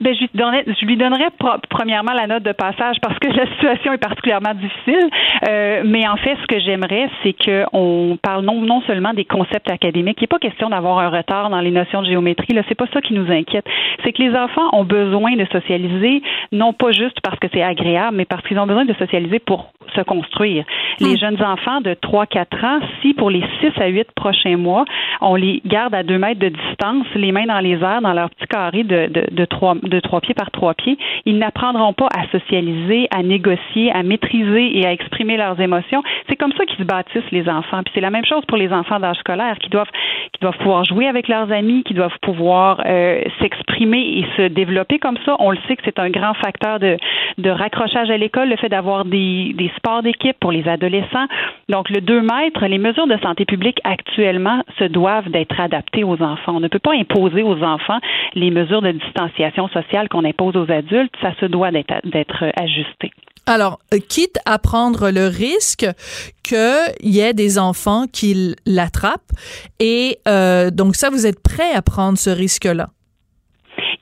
Ben, 0.00 0.14
je, 0.14 0.20
lui 0.20 0.30
donnerais, 0.34 0.64
je 0.66 0.86
lui 0.86 0.96
donnerais 0.96 1.28
premièrement 1.68 2.12
la 2.12 2.26
note 2.26 2.42
de 2.42 2.52
passage 2.52 2.96
parce 3.02 3.18
que 3.18 3.28
la 3.36 3.46
situation 3.52 3.92
est 3.92 3.98
particulièrement 3.98 4.54
difficile. 4.54 5.10
Euh, 5.48 5.82
mais 5.84 6.08
en 6.08 6.16
fait, 6.16 6.36
ce 6.40 6.46
que 6.46 6.58
j'aimerais, 6.58 7.10
c'est 7.22 7.34
qu'on 7.34 8.18
parle 8.22 8.44
non, 8.44 8.62
non 8.62 8.80
seulement 8.86 9.12
des 9.12 9.26
concepts 9.26 9.70
académiques. 9.70 10.16
Il 10.20 10.24
n'est 10.24 10.28
pas 10.28 10.38
question 10.38 10.70
d'avoir 10.70 10.98
un 11.00 11.10
retard 11.10 11.50
dans 11.50 11.60
les 11.60 11.70
notions 11.70 12.00
de 12.00 12.06
géométrie. 12.06 12.54
Là, 12.54 12.62
c'est 12.68 12.74
pas 12.74 12.86
ça 12.94 13.02
qui 13.02 13.12
nous 13.12 13.30
inquiète. 13.30 13.66
C'est 14.02 14.12
que 14.12 14.22
les 14.22 14.34
enfants 14.34 14.70
ont 14.72 14.84
besoin 14.84 15.36
de 15.36 15.44
socialiser, 15.52 16.22
non 16.50 16.72
pas 16.72 16.92
juste 16.92 17.20
parce 17.22 17.38
que 17.38 17.48
c'est 17.52 17.62
agréable, 17.62 18.16
mais 18.16 18.24
parce 18.24 18.42
qu'ils 18.46 18.58
ont 18.58 18.66
besoin 18.66 18.86
de 18.86 18.94
socialiser 18.94 19.38
pour 19.38 19.72
se 19.94 20.00
construire. 20.02 20.64
Les 21.00 21.14
hmm. 21.14 21.18
jeunes 21.18 21.42
enfants 21.42 21.80
de 21.80 21.92
3-4 21.94 22.64
ans, 22.64 22.80
si 23.02 23.12
pour 23.12 23.28
les 23.28 23.42
6 23.60 23.72
à 23.80 23.88
8 23.88 24.12
prochains 24.14 24.56
mois, 24.56 24.84
on 25.20 25.34
les 25.34 25.60
garde 25.66 25.94
à 25.94 26.02
2 26.02 26.16
mètres 26.16 26.40
de 26.40 26.48
distance, 26.48 27.06
les 27.14 27.32
mains 27.32 27.46
dans 27.46 27.60
les 27.60 27.82
airs, 27.82 28.00
dans 28.00 28.12
leur 28.12 28.30
petit 28.30 28.46
carré 28.46 28.84
de, 28.84 29.06
de, 29.08 29.26
de 29.30 29.44
3 29.44 29.74
de 29.90 30.00
trois 30.00 30.20
pieds 30.20 30.34
par 30.34 30.50
trois 30.50 30.74
pieds, 30.74 30.96
ils 31.26 31.38
n'apprendront 31.38 31.92
pas 31.92 32.08
à 32.14 32.26
socialiser, 32.28 33.08
à 33.10 33.22
négocier, 33.22 33.92
à 33.92 34.02
maîtriser 34.02 34.78
et 34.78 34.86
à 34.86 34.92
exprimer 34.92 35.36
leurs 35.36 35.60
émotions. 35.60 36.02
C'est 36.28 36.36
comme 36.36 36.52
ça 36.52 36.64
qu'ils 36.64 36.78
se 36.78 36.84
bâtissent 36.84 37.30
les 37.30 37.48
enfants. 37.48 37.82
Puis 37.82 37.92
c'est 37.94 38.00
la 38.00 38.10
même 38.10 38.24
chose 38.24 38.44
pour 38.46 38.56
les 38.56 38.72
enfants 38.72 38.98
d'âge 38.98 39.18
scolaire 39.18 39.58
qui 39.58 39.68
doivent 39.68 39.90
qui 40.32 40.40
doivent 40.40 40.58
pouvoir 40.58 40.84
jouer 40.84 41.06
avec 41.06 41.28
leurs 41.28 41.50
amis, 41.50 41.82
qui 41.82 41.94
doivent 41.94 42.18
pouvoir 42.22 42.82
euh, 42.86 43.22
s'exprimer 43.40 43.98
et 43.98 44.26
se 44.36 44.42
développer 44.48 44.98
comme 44.98 45.18
ça. 45.24 45.36
On 45.38 45.50
le 45.50 45.58
sait 45.66 45.76
que 45.76 45.82
c'est 45.84 45.98
un 45.98 46.10
grand 46.10 46.34
facteur 46.34 46.78
de, 46.78 46.96
de 47.38 47.50
raccrochage 47.50 48.10
à 48.10 48.16
l'école, 48.16 48.48
le 48.48 48.56
fait 48.56 48.68
d'avoir 48.68 49.04
des, 49.04 49.52
des 49.54 49.70
sports 49.76 50.02
d'équipe 50.02 50.36
pour 50.38 50.52
les 50.52 50.68
adolescents. 50.68 51.26
Donc 51.68 51.90
le 51.90 52.00
2 52.00 52.22
mètres, 52.22 52.66
les 52.66 52.78
mesures 52.78 53.06
de 53.06 53.16
santé 53.18 53.44
publique 53.44 53.80
actuellement 53.84 54.62
se 54.78 54.84
doivent 54.84 55.30
d'être 55.30 55.58
adaptées 55.58 56.04
aux 56.04 56.22
enfants. 56.22 56.56
On 56.56 56.60
ne 56.60 56.68
peut 56.68 56.78
pas 56.78 56.94
imposer 56.94 57.42
aux 57.42 57.62
enfants 57.62 57.98
les 58.34 58.50
mesures 58.50 58.82
de 58.82 58.92
distanciation 58.92 59.68
sociale 59.68 59.79
qu'on 60.08 60.24
impose 60.24 60.56
aux 60.56 60.70
adultes, 60.70 61.14
ça 61.20 61.34
se 61.40 61.46
doit 61.46 61.70
d'être 61.70 62.44
ajusté. 62.56 63.10
Alors, 63.46 63.78
euh, 63.92 63.98
quitte 63.98 64.38
à 64.46 64.58
prendre 64.58 65.10
le 65.10 65.26
risque 65.26 65.86
qu'il 66.44 67.10
y 67.12 67.20
ait 67.20 67.34
des 67.34 67.58
enfants 67.58 68.04
qui 68.12 68.54
l'attrapent, 68.66 69.32
et 69.80 70.18
euh, 70.28 70.70
donc 70.70 70.94
ça, 70.94 71.10
vous 71.10 71.26
êtes 71.26 71.42
prêt 71.42 71.72
à 71.74 71.82
prendre 71.82 72.16
ce 72.18 72.30
risque-là? 72.30 72.90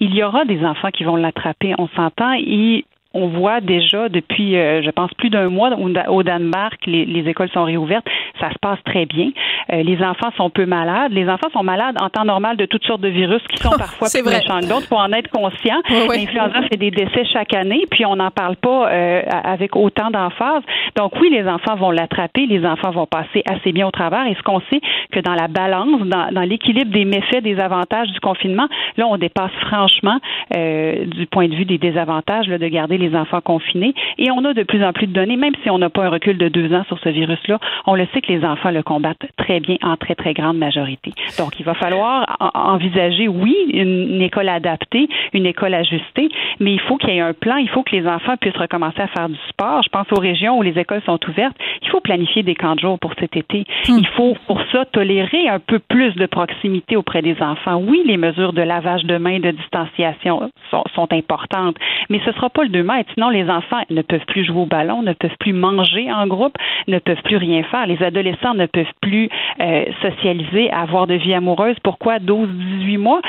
Il 0.00 0.14
y 0.14 0.22
aura 0.22 0.44
des 0.44 0.62
enfants 0.64 0.90
qui 0.90 1.04
vont 1.04 1.16
l'attraper, 1.16 1.74
on 1.78 1.88
s'entend, 1.88 2.34
et 2.34 2.84
on 3.14 3.28
voit 3.28 3.62
déjà 3.62 4.10
depuis, 4.10 4.56
euh, 4.56 4.82
je 4.82 4.90
pense, 4.90 5.10
plus 5.14 5.30
d'un 5.30 5.48
mois 5.48 5.70
au 6.08 6.22
Danemark, 6.22 6.78
les, 6.86 7.06
les, 7.06 7.26
écoles 7.28 7.48
sont 7.48 7.64
réouvertes. 7.64 8.06
Ça 8.38 8.50
se 8.50 8.58
passe 8.60 8.78
très 8.84 9.06
bien. 9.06 9.30
Euh, 9.72 9.82
les 9.82 10.02
enfants 10.02 10.30
sont 10.36 10.50
peu 10.50 10.66
malades. 10.66 11.12
Les 11.12 11.26
enfants 11.26 11.48
sont 11.54 11.62
malades 11.62 11.96
en 12.00 12.10
temps 12.10 12.26
normal 12.26 12.58
de 12.58 12.66
toutes 12.66 12.84
sortes 12.84 13.00
de 13.00 13.08
virus 13.08 13.40
qui 13.48 13.56
sont 13.56 13.70
parfois 13.78 14.08
plus 14.12 14.22
méchants 14.22 14.60
que 14.60 14.68
d'autres. 14.68 14.88
Faut 14.88 14.96
en 14.96 15.12
être 15.12 15.30
conscient. 15.30 15.80
L'influenza 15.88 16.62
fait 16.70 16.76
des 16.76 16.90
décès 16.90 17.24
chaque 17.32 17.54
année, 17.54 17.84
puis 17.90 18.04
on 18.04 18.16
n'en 18.16 18.30
parle 18.30 18.56
pas 18.56 18.90
euh, 18.90 19.22
avec 19.42 19.74
autant 19.74 20.10
d'emphase. 20.10 20.62
Donc 20.94 21.18
oui, 21.18 21.30
les 21.30 21.48
enfants 21.48 21.76
vont 21.76 21.90
l'attraper. 21.90 22.44
Les 22.44 22.66
enfants 22.66 22.90
vont 22.90 23.06
passer 23.06 23.42
assez 23.50 23.72
bien 23.72 23.86
au 23.86 23.90
travers. 23.90 24.26
Et 24.26 24.34
ce 24.34 24.42
qu'on 24.42 24.60
sait, 24.70 24.82
que 25.12 25.20
dans 25.20 25.34
la 25.34 25.48
balance, 25.48 26.02
dans, 26.02 26.30
dans 26.30 26.42
l'équilibre 26.42 26.92
des 26.92 27.06
méfaits, 27.06 27.42
des 27.42 27.58
avantages 27.58 28.08
du 28.08 28.20
confinement, 28.20 28.68
là, 28.98 29.06
on 29.06 29.16
dépasse 29.16 29.52
franchement 29.62 30.18
du 30.52 31.26
point 31.30 31.48
de 31.48 31.54
vue 31.54 31.64
des 31.64 31.78
désavantages 31.78 32.48
là, 32.48 32.58
de 32.58 32.68
garder 32.68 32.97
les 32.98 33.14
enfants 33.14 33.40
confinés. 33.40 33.94
Et 34.18 34.30
on 34.30 34.44
a 34.44 34.54
de 34.54 34.62
plus 34.62 34.84
en 34.84 34.92
plus 34.92 35.06
de 35.06 35.12
données, 35.12 35.36
même 35.36 35.54
si 35.62 35.70
on 35.70 35.78
n'a 35.78 35.90
pas 35.90 36.04
un 36.04 36.10
recul 36.10 36.38
de 36.38 36.48
deux 36.48 36.72
ans 36.74 36.84
sur 36.88 36.98
ce 36.98 37.08
virus-là, 37.08 37.58
on 37.86 37.94
le 37.94 38.06
sait 38.12 38.20
que 38.20 38.32
les 38.32 38.44
enfants 38.44 38.70
le 38.70 38.82
combattent 38.82 39.26
très 39.36 39.60
bien 39.60 39.76
en 39.82 39.96
très, 39.96 40.14
très 40.14 40.34
grande 40.34 40.58
majorité. 40.58 41.12
Donc, 41.38 41.58
il 41.58 41.64
va 41.64 41.74
falloir 41.74 42.36
envisager, 42.54 43.28
oui, 43.28 43.54
une, 43.72 44.20
école 44.20 44.48
adaptée, 44.48 45.08
une 45.32 45.46
école 45.46 45.74
ajustée, 45.74 46.28
mais 46.60 46.72
il 46.72 46.80
faut 46.80 46.96
qu'il 46.96 47.10
y 47.10 47.18
ait 47.18 47.20
un 47.20 47.32
plan, 47.32 47.56
il 47.56 47.68
faut 47.68 47.82
que 47.82 47.94
les 47.94 48.06
enfants 48.06 48.36
puissent 48.36 48.56
recommencer 48.56 49.00
à 49.00 49.06
faire 49.08 49.28
du 49.28 49.38
sport. 49.48 49.82
Je 49.82 49.88
pense 49.88 50.06
aux 50.12 50.20
régions 50.20 50.58
où 50.58 50.62
les 50.62 50.78
écoles 50.78 51.02
sont 51.06 51.18
ouvertes, 51.28 51.56
il 51.82 51.88
faut 51.88 52.00
planifier 52.00 52.42
des 52.42 52.54
camps 52.54 52.74
de 52.74 52.80
jour 52.80 52.98
pour 52.98 53.12
cet 53.18 53.36
été. 53.36 53.64
Hmm. 53.88 53.98
Il 53.98 54.06
faut, 54.08 54.36
pour 54.46 54.60
ça, 54.72 54.84
tolérer 54.86 55.48
un 55.48 55.60
peu 55.60 55.78
plus 55.78 56.14
de 56.14 56.26
proximité 56.26 56.96
auprès 56.96 57.22
des 57.22 57.40
enfants. 57.40 57.76
Oui, 57.76 58.02
les 58.04 58.16
mesures 58.16 58.52
de 58.52 58.62
lavage 58.62 59.04
de 59.04 59.16
mains, 59.16 59.40
de 59.40 59.50
distanciation 59.50 60.50
sont, 60.70 60.84
sont 60.94 61.12
importantes, 61.12 61.76
mais 62.08 62.20
ce 62.24 62.30
ne 62.30 62.34
sera 62.34 62.50
pas 62.50 62.62
le 62.62 62.70
2 62.88 63.04
Sinon, 63.14 63.28
les 63.30 63.48
enfants 63.48 63.82
ne 63.90 64.02
peuvent 64.02 64.24
plus 64.26 64.44
jouer 64.44 64.60
au 64.60 64.66
ballon, 64.66 65.02
ne 65.02 65.12
peuvent 65.12 65.36
plus 65.38 65.52
manger 65.52 66.10
en 66.10 66.26
groupe, 66.26 66.56
ne 66.86 66.98
peuvent 66.98 67.22
plus 67.22 67.36
rien 67.36 67.62
faire. 67.64 67.86
Les 67.86 68.02
adolescents 68.02 68.54
ne 68.54 68.66
peuvent 68.66 68.86
plus 69.00 69.28
euh, 69.60 69.84
socialiser, 70.02 70.70
avoir 70.70 71.06
de 71.06 71.14
vie 71.14 71.34
amoureuse. 71.34 71.76
Pourquoi 71.82 72.18
12, 72.18 72.48
18 72.48 72.96
mois? 72.98 73.20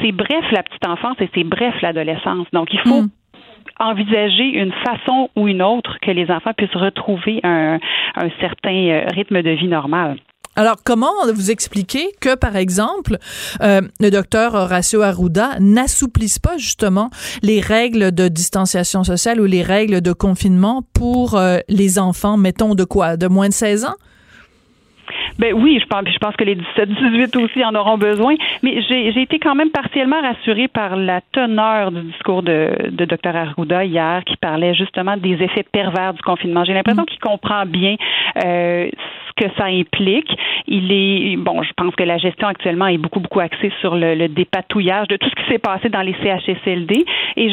C'est 0.00 0.12
bref 0.12 0.44
la 0.52 0.62
petite 0.62 0.86
enfance 0.86 1.16
et 1.20 1.28
c'est 1.34 1.44
bref 1.44 1.74
l'adolescence. 1.82 2.46
Donc, 2.52 2.72
il 2.72 2.80
faut 2.80 3.02
hmm. 3.02 3.10
envisager 3.80 4.44
une 4.44 4.72
façon 4.72 5.30
ou 5.36 5.48
une 5.48 5.62
autre 5.62 5.98
que 6.00 6.10
les 6.10 6.30
enfants 6.30 6.52
puissent 6.56 6.76
retrouver 6.76 7.40
un, 7.42 7.78
un 8.16 8.28
certain 8.40 8.88
euh, 8.88 9.06
rythme 9.14 9.42
de 9.42 9.50
vie 9.50 9.68
normal. 9.68 10.16
Alors, 10.58 10.78
comment 10.82 11.12
vous 11.32 11.52
expliquez 11.52 12.10
que, 12.20 12.34
par 12.34 12.56
exemple, 12.56 13.18
euh, 13.62 13.80
le 14.00 14.10
docteur 14.10 14.54
Horacio 14.54 15.02
Arruda 15.02 15.50
n'assouplisse 15.60 16.40
pas 16.40 16.56
justement 16.56 17.10
les 17.42 17.60
règles 17.60 18.10
de 18.10 18.26
distanciation 18.26 19.04
sociale 19.04 19.40
ou 19.40 19.44
les 19.44 19.62
règles 19.62 20.00
de 20.00 20.12
confinement 20.12 20.82
pour 20.94 21.36
euh, 21.36 21.58
les 21.68 22.00
enfants, 22.00 22.36
mettons, 22.36 22.74
de 22.74 22.82
quoi? 22.82 23.16
De 23.16 23.28
moins 23.28 23.48
de 23.48 23.54
16 23.54 23.84
ans? 23.84 23.94
Ben 25.38 25.54
oui, 25.54 25.78
je 25.80 25.86
pense, 25.86 26.04
je 26.12 26.18
pense 26.18 26.34
que 26.36 26.44
les 26.44 26.56
17-18 26.56 27.38
aussi 27.38 27.64
en 27.64 27.74
auront 27.74 27.96
besoin. 27.96 28.34
Mais 28.62 28.82
j'ai 28.82 29.20
été 29.20 29.38
quand 29.38 29.54
même 29.54 29.70
partiellement 29.70 30.20
rassurée 30.20 30.68
par 30.68 30.96
la 30.96 31.20
teneur 31.32 31.92
du 31.92 32.02
discours 32.02 32.42
de, 32.42 32.90
de 32.90 33.04
Dr 33.04 33.36
Arruda 33.36 33.84
hier, 33.84 34.24
qui 34.24 34.36
parlait 34.36 34.74
justement 34.74 35.16
des 35.16 35.34
effets 35.42 35.64
pervers 35.70 36.14
du 36.14 36.22
confinement. 36.22 36.64
J'ai 36.64 36.74
l'impression 36.74 37.02
mm. 37.02 37.06
qu'il 37.06 37.20
comprend 37.20 37.64
bien 37.66 37.94
euh, 38.44 38.88
ce 39.28 39.44
que 39.44 39.50
ça 39.56 39.66
implique. 39.66 40.30
Il 40.66 40.90
est 40.90 41.36
bon, 41.36 41.62
je 41.62 41.72
pense 41.76 41.94
que 41.94 42.02
la 42.02 42.18
gestion 42.18 42.48
actuellement 42.48 42.88
est 42.88 42.98
beaucoup 42.98 43.20
beaucoup 43.20 43.40
axée 43.40 43.72
sur 43.80 43.94
le, 43.94 44.14
le 44.14 44.28
dépatouillage 44.28 45.06
de 45.08 45.16
tout 45.16 45.28
ce 45.28 45.34
qui 45.34 45.52
s'est 45.52 45.58
passé 45.58 45.88
dans 45.88 46.02
les 46.02 46.14
CHSLD. 46.14 47.04
Et 47.36 47.50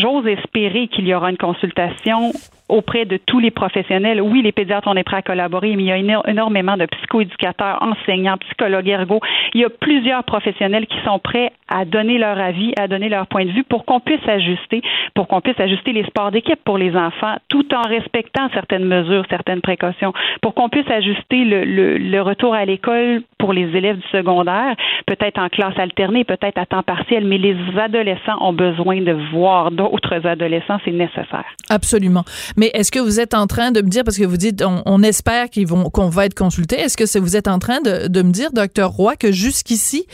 j'ose 0.00 0.26
espérer 0.26 0.88
qu'il 0.88 1.06
y 1.06 1.14
aura 1.14 1.30
une 1.30 1.36
consultation 1.36 2.32
auprès 2.68 3.04
de 3.04 3.16
tous 3.16 3.38
les 3.38 3.50
professionnels. 3.50 4.20
Oui, 4.20 4.42
les 4.42 4.52
pédiatres, 4.52 4.88
on 4.88 4.96
est 4.96 5.04
prêts 5.04 5.18
à 5.18 5.22
collaborer, 5.22 5.76
mais 5.76 5.84
il 5.84 5.86
y 5.86 5.92
a 5.92 6.20
énormément 6.26 6.76
de 6.76 6.86
psychoéducateurs, 6.86 7.78
enseignants, 7.82 8.36
psychologues 8.38 8.88
ergo. 8.88 9.20
Il 9.54 9.60
y 9.60 9.64
a 9.64 9.70
plusieurs 9.70 10.24
professionnels 10.24 10.86
qui 10.86 10.98
sont 11.04 11.18
prêts 11.18 11.52
à 11.68 11.84
donner 11.84 12.18
leur 12.18 12.38
avis, 12.38 12.72
à 12.78 12.88
donner 12.88 13.08
leur 13.08 13.26
point 13.26 13.44
de 13.44 13.50
vue 13.50 13.64
pour 13.64 13.84
qu'on 13.84 14.00
puisse 14.00 14.26
ajuster, 14.28 14.82
pour 15.14 15.28
qu'on 15.28 15.40
puisse 15.40 15.58
ajuster 15.58 15.92
les 15.92 16.04
sports 16.04 16.30
d'équipe 16.30 16.62
pour 16.64 16.78
les 16.78 16.94
enfants, 16.96 17.36
tout 17.48 17.74
en 17.74 17.82
respectant 17.82 18.48
certaines 18.52 18.84
mesures, 18.84 19.24
certaines 19.30 19.60
précautions, 19.60 20.12
pour 20.42 20.54
qu'on 20.54 20.68
puisse 20.68 20.90
ajuster 20.90 21.44
le, 21.44 21.64
le, 21.64 21.98
le 21.98 22.22
retour 22.22 22.54
à 22.54 22.64
l'école 22.64 23.22
pour 23.38 23.52
les 23.52 23.76
élèves 23.76 23.96
du 23.96 24.08
secondaire, 24.08 24.74
peut-être 25.06 25.38
en 25.38 25.48
classe 25.48 25.78
alternée, 25.78 26.24
peut-être 26.24 26.58
à 26.58 26.66
temps 26.66 26.82
partiel, 26.82 27.24
mais 27.24 27.38
les 27.38 27.56
adolescents 27.78 28.38
ont 28.40 28.52
besoin 28.52 29.00
de 29.00 29.12
voir 29.32 29.70
d'autres 29.70 30.26
adolescents, 30.26 30.78
c'est 30.84 30.92
nécessaire. 30.92 31.44
Absolument. 31.70 32.22
Mais 32.56 32.70
est-ce 32.74 32.90
que 32.90 32.98
vous 32.98 33.20
êtes 33.20 33.34
en 33.34 33.46
train 33.46 33.70
de 33.70 33.82
me 33.82 33.88
dire, 33.88 34.04
parce 34.04 34.16
que 34.16 34.24
vous 34.24 34.36
dites, 34.36 34.62
on, 34.64 35.02
espère 35.02 35.50
qu'ils 35.50 35.66
vont, 35.66 35.90
qu'on 35.90 36.08
va 36.08 36.26
être 36.26 36.34
consulté, 36.34 36.76
est-ce 36.76 36.96
que 36.96 37.18
vous 37.18 37.36
êtes 37.36 37.48
en 37.48 37.58
train 37.58 37.80
de, 37.80 38.22
me 38.22 38.30
dire, 38.30 38.52
docteur 38.52 38.90
Roy, 38.90 39.16
que 39.16 39.32
jusqu'ici, 39.32 40.06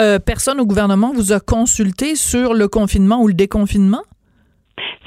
euh, 0.00 0.18
personne 0.18 0.60
au 0.60 0.66
gouvernement 0.66 1.12
vous 1.14 1.32
a 1.32 1.40
consulté 1.40 2.16
sur 2.16 2.54
le 2.54 2.68
confinement 2.68 3.22
ou 3.22 3.28
le 3.28 3.34
déconfinement? 3.34 4.02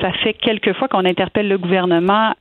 Ça 0.01 0.11
fait 0.13 0.33
quelques 0.33 0.73
fois 0.73 0.87
qu'on 0.87 1.05
interpelle 1.05 1.47
le 1.47 1.57
gouvernement 1.57 2.33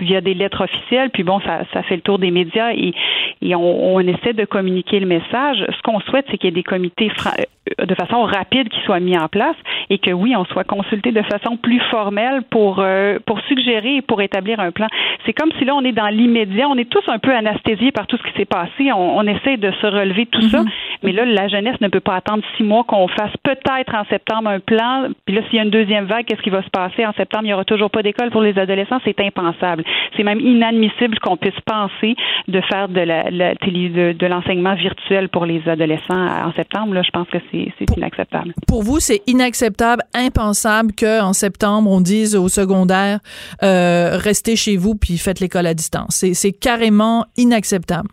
via 0.00 0.20
des 0.20 0.34
lettres 0.34 0.64
officielles, 0.64 1.10
puis 1.10 1.22
bon, 1.22 1.40
ça, 1.40 1.62
ça 1.72 1.82
fait 1.82 1.96
le 1.96 2.02
tour 2.02 2.18
des 2.18 2.30
médias 2.30 2.72
et, 2.72 2.94
et 3.40 3.54
on, 3.54 3.94
on, 3.94 4.00
essaie 4.00 4.32
de 4.32 4.44
communiquer 4.44 5.00
le 5.00 5.06
message. 5.06 5.64
Ce 5.68 5.82
qu'on 5.82 6.00
souhaite, 6.00 6.26
c'est 6.30 6.38
qu'il 6.38 6.48
y 6.48 6.52
ait 6.52 6.54
des 6.54 6.62
comités 6.62 7.10
euh, 7.80 7.86
de 7.86 7.94
façon 7.94 8.22
rapide 8.22 8.68
qui 8.68 8.80
soient 8.82 9.00
mis 9.00 9.16
en 9.16 9.28
place 9.28 9.56
et 9.88 9.98
que 9.98 10.10
oui, 10.10 10.34
on 10.36 10.44
soit 10.46 10.64
consulté 10.64 11.12
de 11.12 11.22
façon 11.22 11.56
plus 11.56 11.80
formelle 11.90 12.42
pour 12.50 12.80
euh, 12.80 13.18
pour 13.26 13.40
suggérer 13.42 13.96
et 13.96 14.02
pour 14.02 14.20
établir 14.20 14.60
un 14.60 14.70
plan. 14.70 14.86
C'est 15.24 15.32
comme 15.32 15.50
si 15.58 15.64
là 15.64 15.74
on 15.74 15.84
est 15.84 15.92
dans 15.92 16.08
l'immédiat, 16.08 16.68
on 16.68 16.76
est 16.76 16.88
tous 16.90 17.08
un 17.08 17.18
peu 17.18 17.34
anesthésiés 17.34 17.92
par 17.92 18.06
tout 18.06 18.16
ce 18.16 18.22
qui 18.22 18.36
s'est 18.36 18.44
passé. 18.44 18.92
On, 18.92 19.18
on, 19.18 19.26
essaie 19.26 19.56
de 19.56 19.70
se 19.80 19.86
relever 19.86 20.26
tout 20.26 20.42
ça, 20.42 20.62
mhm. 20.62 20.68
mais 21.02 21.12
là 21.12 21.24
la 21.24 21.48
jeunesse 21.48 21.80
ne 21.80 21.88
peut 21.88 22.00
pas 22.00 22.16
attendre 22.16 22.42
six 22.56 22.62
mois 22.62 22.84
qu'on 22.84 23.08
fasse 23.08 23.36
peut-être 23.42 23.94
en 23.94 24.04
septembre 24.06 24.48
un 24.48 24.60
plan. 24.60 25.08
Puis 25.26 25.34
là, 25.34 25.42
s'il 25.48 25.56
y 25.56 25.58
a 25.60 25.62
une 25.62 25.70
deuxième 25.70 26.06
vague, 26.06 26.24
qu'est-ce 26.26 26.42
qui 26.42 26.50
va 26.52 26.62
se 26.62 26.70
passer 26.70 27.04
en 27.04 27.12
septembre, 27.12 27.44
il 27.44 27.48
n'y 27.48 27.54
aura 27.54 27.64
toujours 27.64 27.90
pas 27.90 28.02
d'école 28.02 28.30
pour 28.30 28.42
les 28.42 28.56
adolescents, 28.58 28.98
c'est 29.04 29.18
impensable. 29.20 29.84
C'est 30.16 30.22
même 30.22 30.40
inadmissible 30.40 31.18
qu'on 31.18 31.36
puisse 31.36 31.58
penser 31.66 32.14
de 32.48 32.60
faire 32.70 32.88
de 32.88 33.00
la, 33.00 33.24
de, 33.30 34.26
l'enseignement 34.26 34.74
virtuel 34.74 35.28
pour 35.28 35.46
les 35.46 35.66
adolescents 35.68 36.26
en 36.46 36.52
septembre. 36.52 36.94
Là, 36.94 37.02
je 37.02 37.10
pense 37.10 37.28
que 37.28 37.38
c'est 37.50 37.96
inacceptable. 37.96 38.52
Pour 38.68 38.82
vous, 38.82 39.00
c'est 39.00 39.22
inacceptable, 39.26 40.02
impensable 40.14 40.92
qu'en 40.92 41.32
septembre, 41.32 41.90
on 41.90 42.00
dise 42.00 42.36
au 42.36 42.48
secondaire, 42.48 43.18
euh, 43.62 44.16
restez 44.16 44.56
chez 44.56 44.76
vous 44.76 44.94
puis 44.94 45.18
faites 45.18 45.40
l'école 45.40 45.66
à 45.66 45.74
distance. 45.74 46.24
C'est 46.32 46.52
carrément 46.52 47.26
inacceptable. 47.36 48.08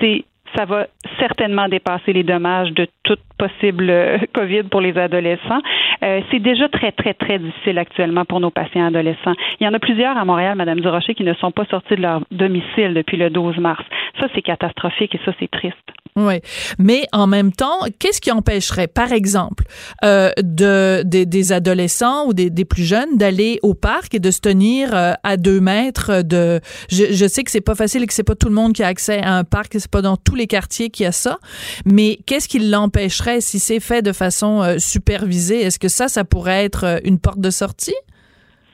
C'est 0.00 0.24
ça 0.54 0.64
va 0.64 0.86
certainement 1.18 1.68
dépasser 1.68 2.12
les 2.12 2.22
dommages 2.22 2.72
de 2.72 2.86
toute 3.02 3.20
possible 3.40 3.88
euh, 3.88 4.18
COVID 4.34 4.64
pour 4.64 4.80
les 4.80 4.96
adolescents. 4.96 5.60
Euh, 6.02 6.20
c'est 6.30 6.40
déjà 6.40 6.68
très, 6.68 6.92
très, 6.92 7.14
très 7.14 7.38
difficile 7.38 7.78
actuellement 7.78 8.24
pour 8.24 8.40
nos 8.40 8.50
patients 8.50 8.86
adolescents. 8.86 9.34
Il 9.60 9.64
y 9.64 9.68
en 9.68 9.74
a 9.74 9.78
plusieurs 9.78 10.16
à 10.16 10.24
Montréal, 10.24 10.56
Madame 10.56 10.80
Durocher, 10.80 11.14
qui 11.14 11.24
ne 11.24 11.34
sont 11.34 11.50
pas 11.50 11.64
sortis 11.66 11.96
de 11.96 12.02
leur 12.02 12.22
domicile 12.30 12.94
depuis 12.94 13.16
le 13.16 13.30
12 13.30 13.58
mars. 13.58 13.84
Ça, 14.20 14.26
c'est 14.34 14.42
catastrophique 14.42 15.14
et 15.14 15.20
ça, 15.24 15.32
c'est 15.40 15.50
triste. 15.50 15.76
Oui, 16.16 16.40
mais 16.78 17.02
en 17.12 17.28
même 17.28 17.52
temps, 17.52 17.78
qu'est-ce 17.98 18.20
qui 18.20 18.32
empêcherait, 18.32 18.88
par 18.88 19.12
exemple, 19.12 19.64
euh, 20.04 20.30
de, 20.42 21.02
des 21.04 21.52
adolescents 21.52 22.26
ou 22.26 22.34
des, 22.34 22.50
plus 22.64 22.82
jeunes 22.82 23.16
d'aller 23.16 23.58
au 23.62 23.74
parc 23.74 24.14
et 24.14 24.18
de 24.18 24.30
se 24.30 24.40
tenir 24.40 24.90
à 24.92 25.36
deux 25.36 25.60
mètres 25.60 26.22
de... 26.22 26.60
Je, 26.90 27.26
sais 27.26 27.44
que 27.44 27.50
c'est 27.50 27.60
pas 27.60 27.76
facile 27.76 28.02
et 28.02 28.06
que 28.06 28.12
c'est 28.12 28.24
pas 28.24 28.34
tout 28.34 28.48
le 28.48 28.54
monde 28.54 28.72
qui 28.72 28.82
a 28.82 28.88
accès 28.88 29.22
à 29.22 29.36
un 29.36 29.44
parc, 29.44 29.68
c'est 29.78 29.90
pas 29.90 30.02
dans 30.02 30.16
tous 30.16 30.34
les 30.34 30.39
quartiers 30.46 30.90
qu'il 30.90 31.04
y 31.04 31.06
a 31.06 31.12
ça, 31.12 31.38
mais 31.84 32.18
qu'est-ce 32.26 32.48
qui 32.48 32.58
l'empêcherait 32.58 33.40
si 33.40 33.58
c'est 33.58 33.80
fait 33.80 34.02
de 34.02 34.12
façon 34.12 34.62
euh, 34.62 34.78
supervisée? 34.78 35.62
Est-ce 35.62 35.78
que 35.78 35.88
ça, 35.88 36.08
ça 36.08 36.24
pourrait 36.24 36.64
être 36.64 36.84
euh, 36.84 36.98
une 37.04 37.18
porte 37.18 37.40
de 37.40 37.50
sortie? 37.50 37.94